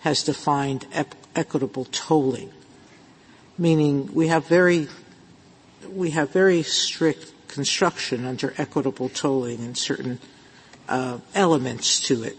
has 0.00 0.22
defined 0.22 0.86
equitable 1.34 1.84
tolling? 1.86 2.52
Meaning 3.56 4.12
we 4.14 4.28
have 4.28 4.46
very 4.46 4.88
we 5.88 6.10
have 6.10 6.30
very 6.30 6.62
strict 6.62 7.32
construction 7.58 8.24
under 8.24 8.54
equitable 8.56 9.08
tolling 9.08 9.58
and 9.58 9.76
certain 9.76 10.20
uh, 10.88 11.18
elements 11.34 11.98
to 11.98 12.22
it. 12.22 12.36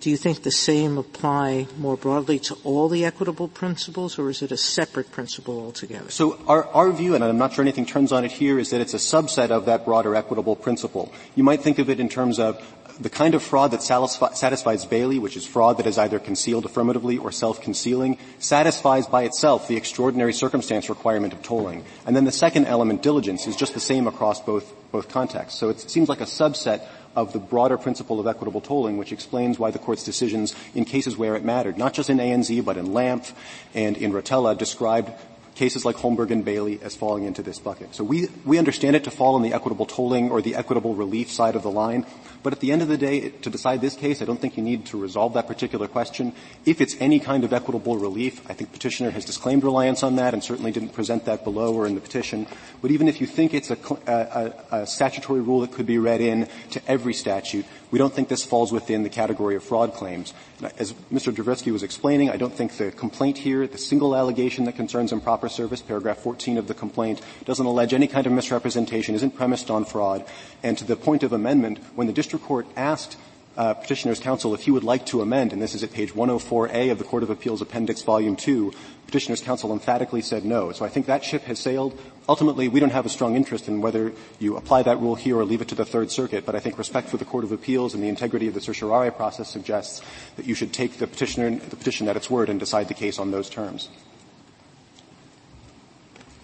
Do 0.00 0.08
you 0.08 0.16
think 0.16 0.42
the 0.42 0.50
same 0.50 0.96
apply 0.96 1.68
more 1.76 1.98
broadly 1.98 2.38
to 2.48 2.54
all 2.64 2.88
the 2.88 3.04
equitable 3.04 3.48
principles, 3.48 4.18
or 4.18 4.30
is 4.30 4.40
it 4.40 4.50
a 4.50 4.56
separate 4.56 5.12
principle 5.12 5.60
altogether? 5.60 6.10
So 6.10 6.40
our, 6.48 6.64
our 6.68 6.90
view, 6.90 7.14
and 7.14 7.22
I'm 7.22 7.36
not 7.36 7.52
sure 7.52 7.62
anything 7.62 7.84
turns 7.84 8.12
on 8.12 8.24
it 8.24 8.32
here, 8.32 8.58
is 8.58 8.70
that 8.70 8.80
it's 8.80 8.94
a 8.94 9.04
subset 9.14 9.50
of 9.50 9.66
that 9.66 9.84
broader 9.84 10.16
equitable 10.16 10.56
principle. 10.56 11.12
You 11.36 11.44
might 11.44 11.60
think 11.60 11.78
of 11.78 11.90
it 11.90 12.00
in 12.00 12.08
terms 12.08 12.40
of 12.40 12.56
the 13.02 13.10
kind 13.10 13.34
of 13.34 13.42
fraud 13.42 13.72
that 13.72 13.82
satisfies 13.82 14.84
Bailey, 14.86 15.18
which 15.18 15.36
is 15.36 15.44
fraud 15.44 15.78
that 15.78 15.86
is 15.86 15.98
either 15.98 16.18
concealed 16.18 16.64
affirmatively 16.64 17.18
or 17.18 17.32
self-concealing, 17.32 18.18
satisfies 18.38 19.06
by 19.06 19.24
itself 19.24 19.68
the 19.68 19.76
extraordinary 19.76 20.32
circumstance 20.32 20.88
requirement 20.88 21.32
of 21.32 21.42
tolling. 21.42 21.84
And 22.06 22.14
then 22.14 22.24
the 22.24 22.32
second 22.32 22.66
element, 22.66 23.02
diligence, 23.02 23.46
is 23.46 23.56
just 23.56 23.74
the 23.74 23.80
same 23.80 24.06
across 24.06 24.40
both, 24.40 24.72
both 24.92 25.08
contexts. 25.08 25.58
So 25.58 25.68
it 25.68 25.80
seems 25.80 26.08
like 26.08 26.20
a 26.20 26.24
subset 26.24 26.86
of 27.14 27.32
the 27.34 27.38
broader 27.38 27.76
principle 27.76 28.20
of 28.20 28.26
equitable 28.26 28.62
tolling, 28.62 28.96
which 28.96 29.12
explains 29.12 29.58
why 29.58 29.70
the 29.70 29.78
court's 29.78 30.04
decisions 30.04 30.54
in 30.74 30.84
cases 30.84 31.16
where 31.16 31.36
it 31.36 31.44
mattered, 31.44 31.76
not 31.76 31.92
just 31.92 32.08
in 32.08 32.18
ANZ, 32.18 32.64
but 32.64 32.76
in 32.76 32.86
Lampf 32.86 33.32
and 33.74 33.98
in 33.98 34.12
Rotella, 34.12 34.56
described 34.56 35.10
cases 35.54 35.84
like 35.84 35.96
Holmberg 35.96 36.30
and 36.30 36.44
Bailey 36.44 36.80
as 36.82 36.96
falling 36.96 37.24
into 37.24 37.42
this 37.42 37.58
bucket. 37.58 37.94
So 37.94 38.04
we, 38.04 38.28
we 38.44 38.58
understand 38.58 38.96
it 38.96 39.04
to 39.04 39.10
fall 39.10 39.34
on 39.34 39.42
the 39.42 39.52
equitable 39.52 39.86
tolling 39.86 40.30
or 40.30 40.40
the 40.40 40.54
equitable 40.54 40.94
relief 40.94 41.30
side 41.30 41.56
of 41.56 41.62
the 41.62 41.70
line, 41.70 42.06
but 42.42 42.52
at 42.52 42.60
the 42.60 42.72
end 42.72 42.82
of 42.82 42.88
the 42.88 42.96
day, 42.96 43.30
to 43.30 43.50
decide 43.50 43.80
this 43.80 43.94
case, 43.94 44.20
I 44.20 44.24
don't 44.24 44.40
think 44.40 44.56
you 44.56 44.62
need 44.62 44.86
to 44.86 45.00
resolve 45.00 45.34
that 45.34 45.46
particular 45.46 45.86
question. 45.86 46.32
If 46.64 46.80
it's 46.80 46.96
any 46.98 47.20
kind 47.20 47.44
of 47.44 47.52
equitable 47.52 47.98
relief, 47.98 48.48
I 48.50 48.54
think 48.54 48.72
petitioner 48.72 49.10
has 49.10 49.24
disclaimed 49.24 49.62
reliance 49.62 50.02
on 50.02 50.16
that 50.16 50.34
and 50.34 50.42
certainly 50.42 50.72
didn't 50.72 50.90
present 50.90 51.26
that 51.26 51.44
below 51.44 51.74
or 51.74 51.86
in 51.86 51.94
the 51.94 52.00
petition. 52.00 52.46
But 52.80 52.90
even 52.90 53.06
if 53.06 53.20
you 53.20 53.26
think 53.26 53.54
it's 53.54 53.70
a, 53.70 53.78
a, 54.06 54.76
a 54.80 54.86
statutory 54.86 55.40
rule 55.40 55.60
that 55.60 55.72
could 55.72 55.86
be 55.86 55.98
read 55.98 56.20
in 56.20 56.48
to 56.70 56.82
every 56.88 57.14
statute, 57.14 57.64
we 57.92 57.98
don't 57.98 58.12
think 58.12 58.28
this 58.28 58.42
falls 58.42 58.72
within 58.72 59.02
the 59.04 59.10
category 59.10 59.54
of 59.54 59.62
fraud 59.62 59.92
claims. 59.92 60.32
As 60.78 60.94
Mr. 61.12 61.32
Dvoretzky 61.32 61.70
was 61.70 61.82
explaining, 61.82 62.30
I 62.30 62.38
don't 62.38 62.52
think 62.52 62.76
the 62.78 62.90
complaint 62.90 63.38
here, 63.38 63.66
the 63.66 63.78
single 63.78 64.16
allegation 64.16 64.64
that 64.64 64.76
concerns 64.76 65.12
improper 65.12 65.50
service, 65.50 65.82
paragraph 65.82 66.18
14 66.18 66.56
of 66.56 66.66
the 66.66 66.74
complaint, 66.74 67.20
doesn't 67.44 67.64
allege 67.64 67.92
any 67.92 68.08
kind 68.08 68.26
of 68.26 68.32
misrepresentation, 68.32 69.14
isn't 69.14 69.36
premised 69.36 69.70
on 69.70 69.84
fraud. 69.84 70.24
And 70.62 70.76
to 70.78 70.84
the 70.84 70.96
point 70.96 71.22
of 71.22 71.34
amendment, 71.34 71.78
when 71.94 72.06
the 72.06 72.14
district 72.14 72.46
court 72.46 72.66
asked 72.76 73.18
uh, 73.56 73.74
petitioner's 73.74 74.18
counsel 74.18 74.54
if 74.54 74.62
he 74.62 74.70
would 74.70 74.84
like 74.84 75.04
to 75.06 75.20
amend, 75.20 75.52
and 75.52 75.60
this 75.60 75.74
is 75.74 75.82
at 75.82 75.92
page 75.92 76.14
104A 76.14 76.90
of 76.90 76.98
the 76.98 77.04
Court 77.04 77.22
of 77.22 77.28
Appeals 77.28 77.60
Appendix 77.60 78.00
Volume 78.00 78.36
2, 78.36 78.72
petitioner's 79.06 79.42
counsel 79.42 79.72
emphatically 79.72 80.22
said 80.22 80.46
no. 80.46 80.72
So 80.72 80.86
I 80.86 80.88
think 80.88 81.04
that 81.06 81.22
ship 81.22 81.42
has 81.42 81.58
sailed. 81.58 81.98
Ultimately, 82.28 82.68
we 82.68 82.78
don't 82.78 82.92
have 82.92 83.04
a 83.04 83.08
strong 83.08 83.34
interest 83.34 83.66
in 83.66 83.80
whether 83.80 84.12
you 84.38 84.56
apply 84.56 84.84
that 84.84 85.00
rule 85.00 85.16
here 85.16 85.36
or 85.36 85.44
leave 85.44 85.60
it 85.60 85.68
to 85.68 85.74
the 85.74 85.84
Third 85.84 86.10
Circuit, 86.10 86.46
but 86.46 86.54
I 86.54 86.60
think 86.60 86.78
respect 86.78 87.08
for 87.08 87.16
the 87.16 87.24
Court 87.24 87.42
of 87.42 87.50
Appeals 87.50 87.94
and 87.94 88.02
the 88.02 88.08
integrity 88.08 88.46
of 88.46 88.54
the 88.54 88.60
certiorari 88.60 89.10
process 89.10 89.50
suggests 89.50 90.02
that 90.36 90.46
you 90.46 90.54
should 90.54 90.72
take 90.72 90.98
the 90.98 91.06
petitioner, 91.08 91.50
the 91.50 91.76
petition 91.76 92.08
at 92.08 92.16
its 92.16 92.30
word 92.30 92.48
and 92.48 92.60
decide 92.60 92.86
the 92.86 92.94
case 92.94 93.18
on 93.18 93.32
those 93.32 93.50
terms. 93.50 93.88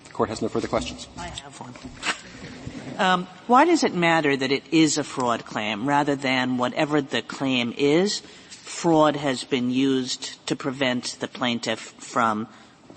The 0.05 0.11
Court 0.11 0.29
has 0.31 0.43
no 0.43 0.49
further 0.49 0.67
questions. 0.69 1.07
I 1.17 1.29
have 1.29 1.61
one. 1.61 1.75
Um, 2.99 3.29
why 3.47 3.65
does 3.65 3.85
it 3.85 3.95
matter 3.95 4.37
that 4.37 4.51
it 4.51 4.65
is 4.73 4.99
a 4.99 5.05
fraud 5.05 5.45
claim 5.45 5.89
rather 5.89 6.17
than 6.17 6.59
whatever 6.59 7.01
the 7.01 7.23
claim 7.23 7.73
is, 7.79 8.21
fraud 8.49 9.15
has 9.15 9.45
been 9.45 9.71
used 9.71 10.45
to 10.49 10.57
prevent 10.57 11.17
the 11.21 11.29
plaintiff 11.29 11.79
from 11.79 12.49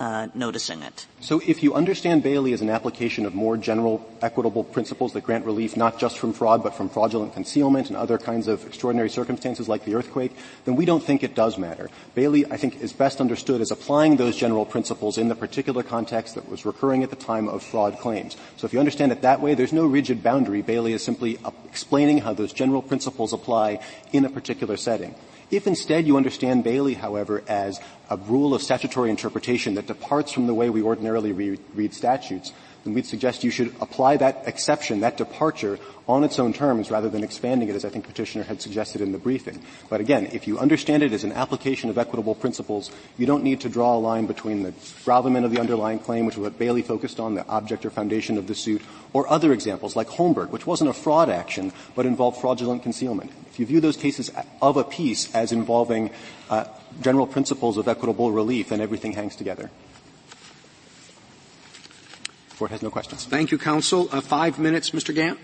uh, 0.01 0.27
noticing 0.33 0.81
it. 0.81 1.05
So 1.19 1.39
if 1.45 1.61
you 1.61 1.75
understand 1.75 2.23
Bailey 2.23 2.53
as 2.53 2.61
an 2.61 2.71
application 2.71 3.27
of 3.27 3.35
more 3.35 3.55
general 3.55 4.03
equitable 4.23 4.63
principles 4.63 5.13
that 5.13 5.21
grant 5.21 5.45
relief 5.45 5.77
not 5.77 5.99
just 5.99 6.17
from 6.17 6.33
fraud 6.33 6.63
but 6.63 6.73
from 6.73 6.89
fraudulent 6.89 7.35
concealment 7.35 7.89
and 7.89 7.95
other 7.95 8.17
kinds 8.17 8.47
of 8.47 8.65
extraordinary 8.65 9.11
circumstances 9.11 9.69
like 9.69 9.85
the 9.85 9.93
earthquake, 9.93 10.35
then 10.65 10.75
we 10.75 10.85
don't 10.85 11.03
think 11.03 11.21
it 11.21 11.35
does 11.35 11.55
matter. 11.59 11.87
Bailey, 12.15 12.47
I 12.47 12.57
think, 12.57 12.81
is 12.81 12.93
best 12.93 13.21
understood 13.21 13.61
as 13.61 13.69
applying 13.69 14.17
those 14.17 14.35
general 14.35 14.65
principles 14.65 15.19
in 15.19 15.27
the 15.27 15.35
particular 15.35 15.83
context 15.83 16.33
that 16.33 16.49
was 16.49 16.65
recurring 16.65 17.03
at 17.03 17.11
the 17.11 17.15
time 17.15 17.47
of 17.47 17.61
fraud 17.61 17.99
claims. 17.99 18.35
So 18.57 18.65
if 18.65 18.73
you 18.73 18.79
understand 18.79 19.11
it 19.11 19.21
that 19.21 19.39
way, 19.39 19.53
there's 19.53 19.71
no 19.71 19.85
rigid 19.85 20.23
boundary. 20.23 20.63
Bailey 20.63 20.93
is 20.93 21.03
simply 21.03 21.37
explaining 21.69 22.17
how 22.17 22.33
those 22.33 22.53
general 22.53 22.81
principles 22.81 23.33
apply 23.33 23.79
in 24.11 24.25
a 24.25 24.31
particular 24.31 24.77
setting. 24.77 25.13
If 25.51 25.67
instead 25.67 26.07
you 26.07 26.15
understand 26.15 26.63
Bailey, 26.63 26.93
however, 26.93 27.43
as 27.45 27.81
a 28.09 28.15
rule 28.15 28.53
of 28.53 28.61
statutory 28.61 29.09
interpretation 29.09 29.75
that 29.75 29.85
departs 29.85 30.31
from 30.31 30.47
the 30.47 30.53
way 30.53 30.69
we 30.69 30.81
ordinarily 30.81 31.33
read, 31.33 31.59
read 31.75 31.93
statutes, 31.93 32.53
then 32.83 32.93
we'd 32.93 33.05
suggest 33.05 33.43
you 33.43 33.51
should 33.51 33.73
apply 33.79 34.17
that 34.17 34.43
exception, 34.47 35.01
that 35.01 35.17
departure, 35.17 35.77
on 36.07 36.23
its 36.23 36.39
own 36.39 36.51
terms 36.51 36.89
rather 36.89 37.09
than 37.09 37.23
expanding 37.23 37.69
it 37.69 37.75
as 37.75 37.85
I 37.85 37.89
think 37.89 38.05
petitioner 38.05 38.43
had 38.43 38.61
suggested 38.61 39.01
in 39.01 39.11
the 39.11 39.17
briefing. 39.17 39.61
But 39.89 40.01
again, 40.01 40.27
if 40.33 40.47
you 40.47 40.59
understand 40.59 41.03
it 41.03 41.13
as 41.13 41.23
an 41.23 41.31
application 41.31 41.89
of 41.89 41.97
equitable 41.97 42.35
principles, 42.35 42.91
you 43.17 43.25
don't 43.25 43.43
need 43.43 43.61
to 43.61 43.69
draw 43.69 43.95
a 43.95 43.99
line 43.99 44.25
between 44.25 44.63
the 44.63 44.73
gravamen 45.05 45.45
of 45.45 45.51
the 45.51 45.59
underlying 45.59 45.99
claim, 45.99 46.25
which 46.25 46.35
is 46.35 46.41
what 46.41 46.57
Bailey 46.57 46.81
focused 46.81 47.19
on, 47.19 47.35
the 47.35 47.47
object 47.47 47.85
or 47.85 47.91
foundation 47.91 48.37
of 48.37 48.47
the 48.47 48.55
suit, 48.55 48.81
or 49.13 49.27
other 49.29 49.53
examples 49.53 49.95
like 49.95 50.07
Holmberg, 50.07 50.49
which 50.49 50.65
wasn't 50.65 50.89
a 50.89 50.93
fraud 50.93 51.29
action 51.29 51.71
but 51.95 52.05
involved 52.05 52.41
fraudulent 52.41 52.83
concealment. 52.83 53.31
If 53.51 53.59
you 53.59 53.65
view 53.65 53.79
those 53.79 53.97
cases 53.97 54.31
of 54.61 54.77
a 54.77 54.83
piece 54.83 55.33
as 55.35 55.51
involving 55.51 56.09
uh, 56.49 56.65
general 57.01 57.27
principles 57.27 57.77
of 57.77 57.87
equitable 57.87 58.31
relief, 58.31 58.69
then 58.69 58.81
everything 58.81 59.13
hangs 59.13 59.35
together. 59.35 59.69
Court 62.61 62.69
has 62.69 62.83
no 62.83 62.91
questions. 62.91 63.25
Thank 63.25 63.49
you, 63.49 63.57
counsel. 63.57 64.07
Uh, 64.11 64.21
five 64.21 64.59
minutes, 64.59 64.91
Mr. 64.91 65.15
Gant. 65.15 65.39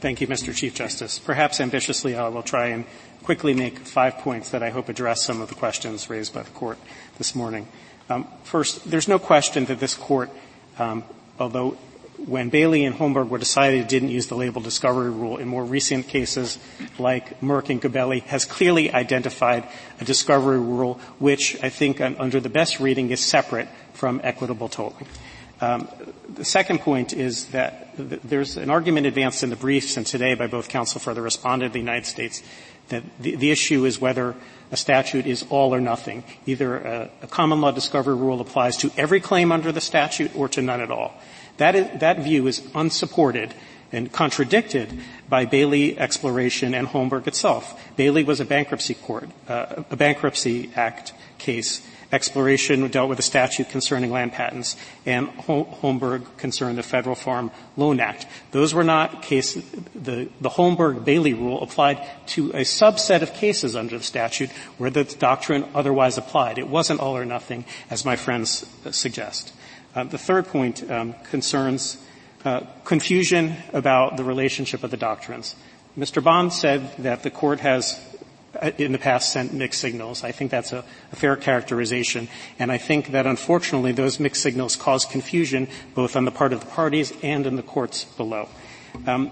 Thank 0.00 0.22
you, 0.22 0.26
Mr. 0.26 0.54
Chief 0.54 0.74
Justice. 0.74 1.18
Perhaps 1.18 1.60
ambitiously, 1.60 2.16
I 2.16 2.28
will 2.28 2.42
try 2.42 2.68
and 2.68 2.86
quickly 3.22 3.52
make 3.52 3.80
five 3.80 4.16
points 4.24 4.48
that 4.52 4.62
I 4.62 4.70
hope 4.70 4.88
address 4.88 5.22
some 5.22 5.42
of 5.42 5.50
the 5.50 5.54
questions 5.54 6.08
raised 6.08 6.32
by 6.32 6.42
the 6.42 6.50
court 6.52 6.78
this 7.18 7.34
morning. 7.34 7.68
Um, 8.08 8.26
first, 8.44 8.90
there's 8.90 9.08
no 9.08 9.18
question 9.18 9.66
that 9.66 9.78
this 9.78 9.92
court, 9.92 10.30
um, 10.78 11.04
although 11.38 11.76
when 12.16 12.48
Bailey 12.48 12.86
and 12.86 12.96
Holmberg 12.96 13.28
were 13.28 13.36
decided 13.36 13.80
it 13.80 13.88
didn't 13.90 14.08
use 14.08 14.28
the 14.28 14.36
label 14.36 14.62
discovery 14.62 15.10
rule 15.10 15.36
in 15.36 15.48
more 15.48 15.66
recent 15.66 16.08
cases 16.08 16.58
like 16.98 17.42
Merck 17.42 17.68
and 17.68 17.82
Gabelli 17.82 18.22
has 18.22 18.46
clearly 18.46 18.90
identified 18.90 19.68
a 20.00 20.04
discovery 20.06 20.60
rule 20.60 20.94
which 21.18 21.62
I 21.62 21.68
think 21.68 22.00
under 22.00 22.40
the 22.40 22.48
best 22.48 22.80
reading 22.80 23.10
is 23.10 23.20
separate 23.20 23.68
from 23.92 24.22
equitable 24.24 24.70
tolling. 24.70 25.06
Um, 25.60 25.88
the 26.28 26.44
second 26.44 26.80
point 26.80 27.12
is 27.12 27.46
that 27.46 27.88
there's 27.96 28.56
an 28.56 28.68
argument 28.68 29.06
advanced 29.06 29.42
in 29.42 29.50
the 29.50 29.56
briefs 29.56 29.96
and 29.96 30.06
today 30.06 30.34
by 30.34 30.46
both 30.46 30.68
counsel 30.68 31.00
for 31.00 31.14
the 31.14 31.22
respondent 31.22 31.68
of 31.68 31.72
the 31.72 31.78
United 31.78 32.06
States 32.06 32.42
that 32.88 33.02
the, 33.18 33.36
the 33.36 33.50
issue 33.50 33.84
is 33.84 34.00
whether 34.00 34.34
a 34.70 34.76
statute 34.76 35.26
is 35.26 35.44
all 35.48 35.74
or 35.74 35.80
nothing. 35.80 36.24
Either 36.44 36.76
a, 36.76 37.10
a, 37.22 37.26
common 37.26 37.60
law 37.60 37.70
discovery 37.70 38.14
rule 38.14 38.40
applies 38.40 38.76
to 38.76 38.90
every 38.96 39.20
claim 39.20 39.50
under 39.50 39.72
the 39.72 39.80
statute 39.80 40.34
or 40.36 40.48
to 40.48 40.62
none 40.62 40.80
at 40.80 40.90
all. 40.90 41.14
That, 41.56 41.74
is, 41.74 42.00
that 42.00 42.18
view 42.18 42.46
is 42.46 42.62
unsupported 42.74 43.54
and 43.92 44.12
contradicted 44.12 45.00
by 45.28 45.44
Bailey 45.44 45.98
Exploration 45.98 46.74
and 46.74 46.86
Holmberg 46.88 47.26
itself. 47.26 47.80
Bailey 47.96 48.24
was 48.24 48.40
a 48.40 48.44
bankruptcy 48.44 48.94
court, 48.94 49.30
uh, 49.48 49.84
a 49.90 49.96
bankruptcy 49.96 50.70
act 50.74 51.12
case. 51.38 51.86
Exploration 52.12 52.86
dealt 52.88 53.08
with 53.08 53.18
a 53.18 53.22
statute 53.22 53.68
concerning 53.68 54.12
land 54.12 54.32
patents, 54.32 54.76
and 55.04 55.28
Holmberg 55.28 56.24
concerned 56.36 56.78
the 56.78 56.84
Federal 56.84 57.16
Farm 57.16 57.50
Loan 57.76 57.98
Act. 57.98 58.26
Those 58.52 58.72
were 58.72 58.84
not 58.84 59.22
cases. 59.22 59.64
The, 59.94 60.28
the 60.40 60.50
Holmberg-Bailey 60.50 61.34
rule 61.34 61.62
applied 61.62 62.06
to 62.28 62.50
a 62.50 62.62
subset 62.62 63.22
of 63.22 63.34
cases 63.34 63.74
under 63.74 63.98
the 63.98 64.04
statute 64.04 64.50
where 64.78 64.90
the 64.90 65.02
doctrine 65.04 65.64
otherwise 65.74 66.16
applied. 66.16 66.58
It 66.58 66.68
wasn't 66.68 67.00
all 67.00 67.16
or 67.16 67.24
nothing, 67.24 67.64
as 67.90 68.04
my 68.04 68.14
friends 68.14 68.64
suggest. 68.92 69.52
Uh, 69.94 70.04
the 70.04 70.18
third 70.18 70.46
point 70.46 70.88
um, 70.90 71.14
concerns 71.30 71.96
uh, 72.44 72.60
confusion 72.84 73.56
about 73.72 74.16
the 74.16 74.22
relationship 74.22 74.84
of 74.84 74.92
the 74.92 74.96
doctrines. 74.96 75.56
Mr. 75.98 76.22
Bond 76.22 76.52
said 76.52 76.94
that 76.98 77.22
the 77.22 77.30
court 77.30 77.60
has 77.60 77.98
in 78.78 78.92
the 78.92 78.98
past 78.98 79.32
sent 79.32 79.52
mixed 79.52 79.80
signals. 79.80 80.24
I 80.24 80.32
think 80.32 80.50
that's 80.50 80.72
a, 80.72 80.84
a, 81.12 81.16
fair 81.16 81.36
characterization. 81.36 82.28
And 82.58 82.72
I 82.72 82.78
think 82.78 83.08
that 83.08 83.26
unfortunately 83.26 83.92
those 83.92 84.20
mixed 84.20 84.42
signals 84.42 84.76
cause 84.76 85.04
confusion 85.04 85.68
both 85.94 86.16
on 86.16 86.24
the 86.24 86.30
part 86.30 86.52
of 86.52 86.60
the 86.60 86.66
parties 86.66 87.12
and 87.22 87.46
in 87.46 87.56
the 87.56 87.62
courts 87.62 88.04
below. 88.04 88.48
Um, 89.06 89.30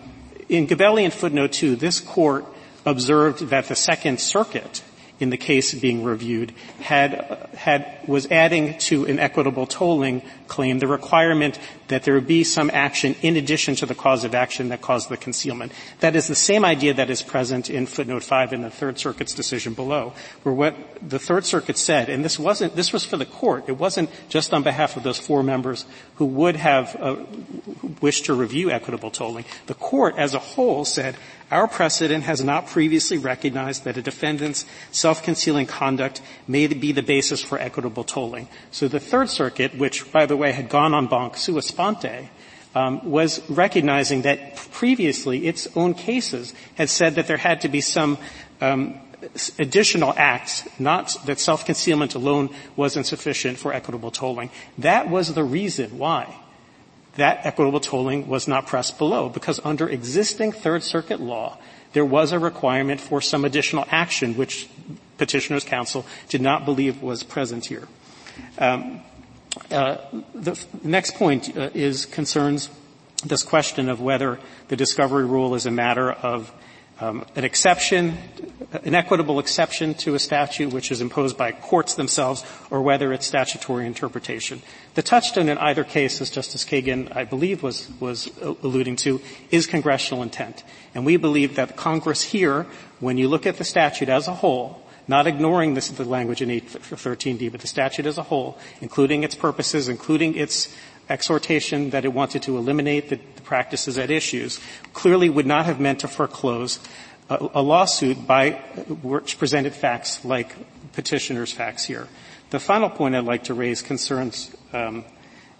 in 0.48 0.66
Gabelli 0.66 1.04
and 1.04 1.12
footnote 1.12 1.52
2, 1.52 1.76
this 1.76 2.00
court 2.00 2.44
observed 2.84 3.48
that 3.48 3.66
the 3.66 3.74
Second 3.74 4.20
Circuit 4.20 4.82
in 5.20 5.30
the 5.30 5.36
case 5.36 5.72
being 5.74 6.04
reviewed 6.04 6.52
had, 6.80 7.48
had, 7.54 8.00
was 8.06 8.26
adding 8.30 8.76
to 8.78 9.06
an 9.06 9.18
equitable 9.18 9.66
tolling 9.66 10.22
claim 10.49 10.78
the 10.78 10.86
requirement 10.86 11.59
that 11.88 12.05
there 12.05 12.20
be 12.20 12.45
some 12.45 12.70
action 12.72 13.14
in 13.22 13.36
addition 13.36 13.74
to 13.76 13.86
the 13.86 13.95
cause 13.95 14.24
of 14.24 14.34
action 14.34 14.68
that 14.68 14.80
caused 14.80 15.09
the 15.09 15.16
concealment. 15.16 15.72
That 16.01 16.16
is 16.16 16.28
the 16.28 16.34
same 16.34 16.64
idea 16.64 16.95
that 16.95 17.11
is 17.11 17.22
present 17.22 17.68
in 17.68 17.86
footnote 17.86 18.22
5 18.22 18.53
in 18.53 18.62
the 18.62 18.70
Third 18.70 18.99
Circuit's 18.99 19.34
decision 19.34 19.74
below, 19.74 20.12
where 20.42 20.55
what 20.55 20.76
the 21.03 21.18
Third 21.18 21.45
Circuit 21.45 21.76
said, 21.76 22.09
and 22.09 22.24
this 22.24 22.38
wasn't, 22.38 22.76
this 22.76 22.92
was 22.92 23.05
for 23.05 23.16
the 23.16 23.26
court, 23.26 23.68
it 23.68 23.78
wasn't 23.78 24.11
just 24.28 24.55
on 24.55 24.62
behalf 24.62 24.97
of 24.97 25.03
those 25.03 25.18
four 25.18 25.42
members 25.42 25.84
who 26.16 26.26
would 26.26 26.57
have 26.57 26.97
uh, 26.99 27.16
wished 28.01 28.26
to 28.26 28.34
review 28.34 28.70
equitable 28.70 29.11
tolling. 29.11 29.45
The 29.66 29.74
court 29.74 30.14
as 30.16 30.34
a 30.34 30.38
whole 30.38 30.84
said, 30.84 31.16
our 31.51 31.68
precedent 31.68 32.24
has 32.24 32.42
not 32.42 32.66
previously 32.66 33.18
recognized 33.18 33.84
that 33.84 33.97
a 33.97 34.03
defendant's 34.03 34.64
self-concealing 34.90 35.66
conduct 35.66 36.20
may 36.49 36.66
be 36.66 36.92
the 36.92 37.03
basis 37.03 37.42
for 37.42 37.59
equitable 37.59 38.03
tolling. 38.03 38.49
So 38.70 38.88
the 38.88 38.99
Third 38.99 39.30
Circuit, 39.30 39.76
which, 39.76 40.11
by 40.11 40.26
the 40.26 40.36
way, 40.36 40.43
had 40.53 40.68
gone 40.68 40.95
en 40.95 41.07
banc 41.07 41.36
sua 41.36 41.62
sponte, 41.62 42.28
um, 42.74 43.11
was 43.11 43.40
recognizing 43.49 44.22
that 44.22 44.57
previously 44.72 45.47
its 45.47 45.68
own 45.76 45.95
cases 45.95 46.55
had 46.74 46.90
said 46.90 47.14
that 47.14 47.26
there 47.26 47.36
had 47.36 47.61
to 47.61 47.68
be 47.68 47.80
some 47.80 48.18
um, 48.61 48.99
additional 49.59 50.12
acts, 50.16 50.68
not 50.78 51.16
that 51.26 51.38
self-concealment 51.38 52.14
alone 52.14 52.51
wasn't 52.76 53.07
sufficient 53.07 53.59
for 53.59 53.72
equitable 53.72 54.11
tolling. 54.11 54.51
That 54.78 55.09
was 55.09 55.34
the 55.34 55.45
reason 55.45 55.99
why 55.99 56.34
that 57.16 57.47
equitable 57.47 57.80
tolling 57.80 58.26
was 58.26 58.49
not 58.49 58.66
pressed 58.66 58.99
below 58.99 59.28
because 59.28 59.61
under 59.64 59.88
existing 59.88 60.53
Third 60.53 60.82
Circuit 60.82 61.20
law, 61.20 61.59
there 61.92 62.05
was 62.05 62.32
a 62.32 62.38
requirement 62.38 63.01
for 63.01 63.20
some 63.20 63.45
additional 63.45 63.86
action 63.90 64.34
which 64.34 64.68
petitioner's 65.16 65.64
counsel 65.64 66.05
did 66.28 66.40
not 66.40 66.64
believe 66.64 67.01
was 67.03 67.22
present 67.22 67.66
here. 67.66 67.86
Um, 68.59 69.01
the 69.68 70.59
next 70.82 71.14
point 71.14 71.57
uh, 71.57 71.70
is 71.74 72.07
concerns 72.07 72.70
this 73.24 73.42
question 73.42 73.88
of 73.88 74.00
whether 74.00 74.38
the 74.68 74.76
discovery 74.76 75.24
rule 75.24 75.55
is 75.55 75.66
a 75.66 75.70
matter 75.70 76.11
of 76.11 76.52
um, 77.00 77.26
an 77.34 77.44
exception, 77.44 78.16
an 78.84 78.94
equitable 78.94 79.40
exception 79.40 79.94
to 79.94 80.14
a 80.14 80.18
statute 80.18 80.72
which 80.72 80.92
is 80.92 81.00
imposed 81.00 81.36
by 81.36 81.50
courts 81.50 81.94
themselves, 81.94 82.44
or 82.70 82.82
whether 82.82 83.12
it's 83.12 83.26
statutory 83.26 83.86
interpretation. 83.86 84.62
The 84.94 85.02
touchstone 85.02 85.48
in 85.48 85.59
either 85.59 85.82
case, 85.82 86.20
as 86.20 86.30
Justice 86.30 86.64
Kagan, 86.64 87.14
I 87.14 87.24
believe, 87.24 87.62
was 87.62 87.90
was 87.98 88.30
alluding 88.40 88.96
to, 88.96 89.20
is 89.50 89.66
congressional 89.66 90.22
intent, 90.22 90.62
and 90.94 91.05
we 91.05 91.16
believe 91.16 91.57
that 91.57 91.76
Congress 91.76 92.22
here, 92.22 92.66
when 93.00 93.18
you 93.18 93.28
look 93.28 93.46
at 93.46 93.57
the 93.57 93.64
statute 93.64 94.09
as 94.09 94.28
a 94.28 94.34
whole, 94.34 94.84
not 95.07 95.26
ignoring 95.26 95.74
this, 95.74 95.88
the 95.88 96.05
language 96.05 96.40
in 96.40 96.48
813D, 96.48 97.50
but 97.52 97.61
the 97.61 97.66
statute 97.66 98.07
as 98.07 98.18
a 98.18 98.22
whole, 98.22 98.59
including 98.80 99.22
its 99.22 99.34
purposes, 99.34 99.88
including 99.88 100.34
its 100.36 100.74
exhortation 101.09 101.90
that 101.90 102.05
it 102.05 102.12
wanted 102.12 102.42
to 102.42 102.57
eliminate 102.57 103.11
the, 103.11 103.16
the 103.16 103.42
practices 103.42 103.98
at 103.98 104.11
issues 104.11 104.59
clearly 104.92 105.28
would 105.28 105.46
not 105.46 105.66
have 105.66 105.78
meant 105.78 106.00
to 106.00 106.09
foreclose 106.09 106.78
a, 107.28 107.48
a 107.55 107.62
lawsuit 107.62 108.26
by 108.26 108.52
which 109.02 109.38
presented 109.38 109.74
facts 109.74 110.24
like 110.24 110.55
petitioner's 110.92 111.52
facts 111.52 111.84
here. 111.84 112.09
The 112.50 112.61
final 112.61 112.88
point 112.88 113.14
I'd 113.14 113.24
like 113.24 113.44
to 113.44 113.55
raise 113.55 113.82
concerns. 113.82 114.55
Um, 114.72 115.05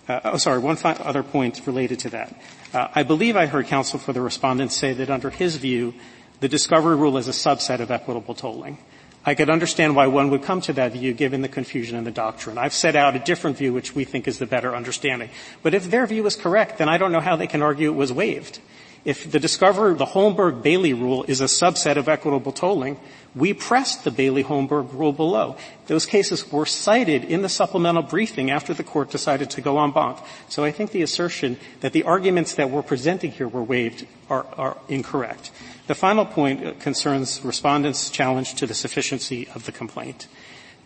uh, 0.09 0.21
oh, 0.25 0.37
sorry. 0.37 0.59
One 0.59 0.77
fi- 0.77 0.93
other 0.93 1.23
point 1.23 1.61
related 1.67 1.99
to 2.01 2.11
that. 2.11 2.41
Uh, 2.73 2.89
I 2.95 3.03
believe 3.03 3.37
I 3.37 3.47
heard 3.47 3.67
counsel 3.67 3.99
for 3.99 4.13
the 4.13 4.21
respondent 4.21 4.73
say 4.73 4.93
that 4.93 5.11
under 5.11 5.31
his 5.31 5.57
view, 5.57 5.95
the 6.41 6.49
discovery 6.49 6.97
rule 6.97 7.17
is 7.17 7.27
a 7.27 7.33
subset 7.33 7.81
of 7.81 7.91
equitable 7.91 8.35
tolling. 8.35 8.79
I 9.27 9.35
could 9.35 9.49
understand 9.49 9.97
why 9.97 10.07
one 10.07 10.31
would 10.31 10.43
come 10.43 10.61
to 10.63 10.73
that 10.75 10.93
view 10.93 11.15
given 11.15 11.41
the 11.41 11.49
confusion 11.49 11.97
in 11.97 12.05
the 12.05 12.11
doctrine. 12.11 12.59
I've 12.59 12.75
set 12.75 12.95
out 12.95 13.17
a 13.17 13.19
different 13.19 13.57
view 13.57 13.73
which 13.73 13.95
we 13.95 14.05
think 14.05 14.29
is 14.29 14.39
the 14.39 14.47
better 14.47 14.77
understanding. 14.77 15.31
But 15.63 15.73
if 15.73 15.91
their 15.91 16.07
view 16.07 16.27
is 16.27 16.37
correct, 16.37 16.79
then 16.79 16.89
I 16.89 16.99
don't 16.99 17.13
know 17.13 17.21
how 17.21 17.37
they 17.37 17.47
can 17.47 17.63
argue 17.63 17.91
it 17.91 17.95
was 17.95 18.13
waived. 18.13 18.59
If 19.05 19.31
the 19.31 19.39
discovery, 19.39 19.95
the 19.95 20.07
Holmberg-Bailey 20.07 20.95
rule 20.95 21.25
is 21.29 21.43
a 21.43 21.45
subset 21.45 21.97
of 21.97 22.09
equitable 22.09 22.53
tolling, 22.53 22.99
we 23.35 23.53
pressed 23.53 24.05
the 24.05 24.11
Bailey-Holmberg 24.11 24.95
rule 24.95 25.13
below. 25.13 25.57
Those 25.89 26.07
cases 26.07 26.51
were 26.51 26.65
cited 26.65 27.25
in 27.25 27.43
the 27.43 27.49
supplemental 27.49 28.03
briefing 28.03 28.51
after 28.51 28.73
the 28.73 28.85
court 28.85 29.11
decided 29.11 29.51
to 29.51 29.61
go 29.61 29.83
en 29.83 29.91
banc. 29.91 30.19
So 30.49 30.65
I 30.65 30.71
think 30.71 30.93
the 30.93 31.03
assertion 31.03 31.59
that 31.81 31.93
the 31.93 32.05
arguments 32.05 32.55
that 32.55 32.71
we're 32.71 32.83
presenting 32.83 33.33
here 33.33 33.49
were 33.49 33.63
waived 33.63 34.07
are, 34.31 34.47
are 34.57 34.79
incorrect. 34.89 35.51
The 35.87 35.95
final 35.95 36.25
point 36.25 36.81
concerns 36.81 37.45
respondents' 37.45 38.09
challenge 38.09 38.55
to 38.55 38.67
the 38.67 38.75
sufficiency 38.75 39.49
of 39.55 39.67
the 39.67 39.73
complaint. 39.73 40.29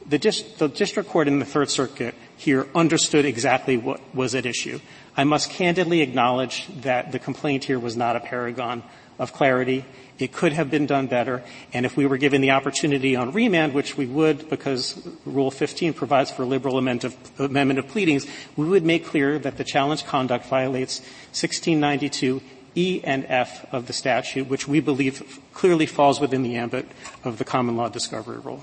The, 0.08 0.18
dis- 0.18 0.42
the, 0.42 0.68
district 0.68 1.10
court 1.10 1.28
in 1.28 1.38
the 1.38 1.44
Third 1.44 1.70
Circuit 1.70 2.14
here 2.36 2.66
understood 2.74 3.26
exactly 3.26 3.76
what 3.76 4.00
was 4.14 4.34
at 4.34 4.46
issue. 4.46 4.80
I 5.18 5.24
must 5.24 5.50
candidly 5.50 6.00
acknowledge 6.00 6.68
that 6.82 7.10
the 7.10 7.18
complaint 7.18 7.64
here 7.64 7.80
was 7.80 7.96
not 7.96 8.14
a 8.14 8.20
paragon 8.20 8.84
of 9.18 9.32
clarity. 9.32 9.84
It 10.16 10.32
could 10.32 10.52
have 10.52 10.70
been 10.70 10.86
done 10.86 11.08
better, 11.08 11.42
and 11.72 11.84
if 11.84 11.96
we 11.96 12.06
were 12.06 12.18
given 12.18 12.40
the 12.40 12.52
opportunity 12.52 13.16
on 13.16 13.32
remand, 13.32 13.74
which 13.74 13.96
we 13.96 14.06
would 14.06 14.48
because 14.48 15.08
Rule 15.26 15.50
15 15.50 15.92
provides 15.92 16.30
for 16.30 16.44
liberal 16.44 16.78
amendment 16.78 17.16
of, 17.36 17.40
amendment 17.40 17.80
of 17.80 17.88
pleadings, 17.88 18.28
we 18.56 18.66
would 18.68 18.84
make 18.84 19.06
clear 19.06 19.40
that 19.40 19.56
the 19.56 19.64
challenge 19.64 20.04
conduct 20.04 20.46
violates 20.46 21.00
1692 21.30 22.40
E 22.76 23.00
and 23.02 23.26
F 23.28 23.66
of 23.74 23.88
the 23.88 23.92
statute, 23.92 24.46
which 24.46 24.68
we 24.68 24.78
believe 24.78 25.40
clearly 25.52 25.86
falls 25.86 26.20
within 26.20 26.44
the 26.44 26.54
ambit 26.54 26.86
of 27.24 27.38
the 27.38 27.44
common 27.44 27.76
law 27.76 27.88
discovery 27.88 28.38
rule. 28.38 28.62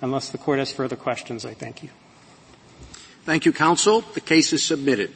Unless 0.00 0.28
the 0.28 0.38
court 0.38 0.60
has 0.60 0.70
further 0.70 0.94
questions, 0.94 1.44
I 1.44 1.54
thank 1.54 1.82
you. 1.82 1.88
Thank 3.24 3.44
you, 3.46 3.52
counsel. 3.52 4.02
The 4.02 4.20
case 4.20 4.52
is 4.52 4.62
submitted. 4.62 5.12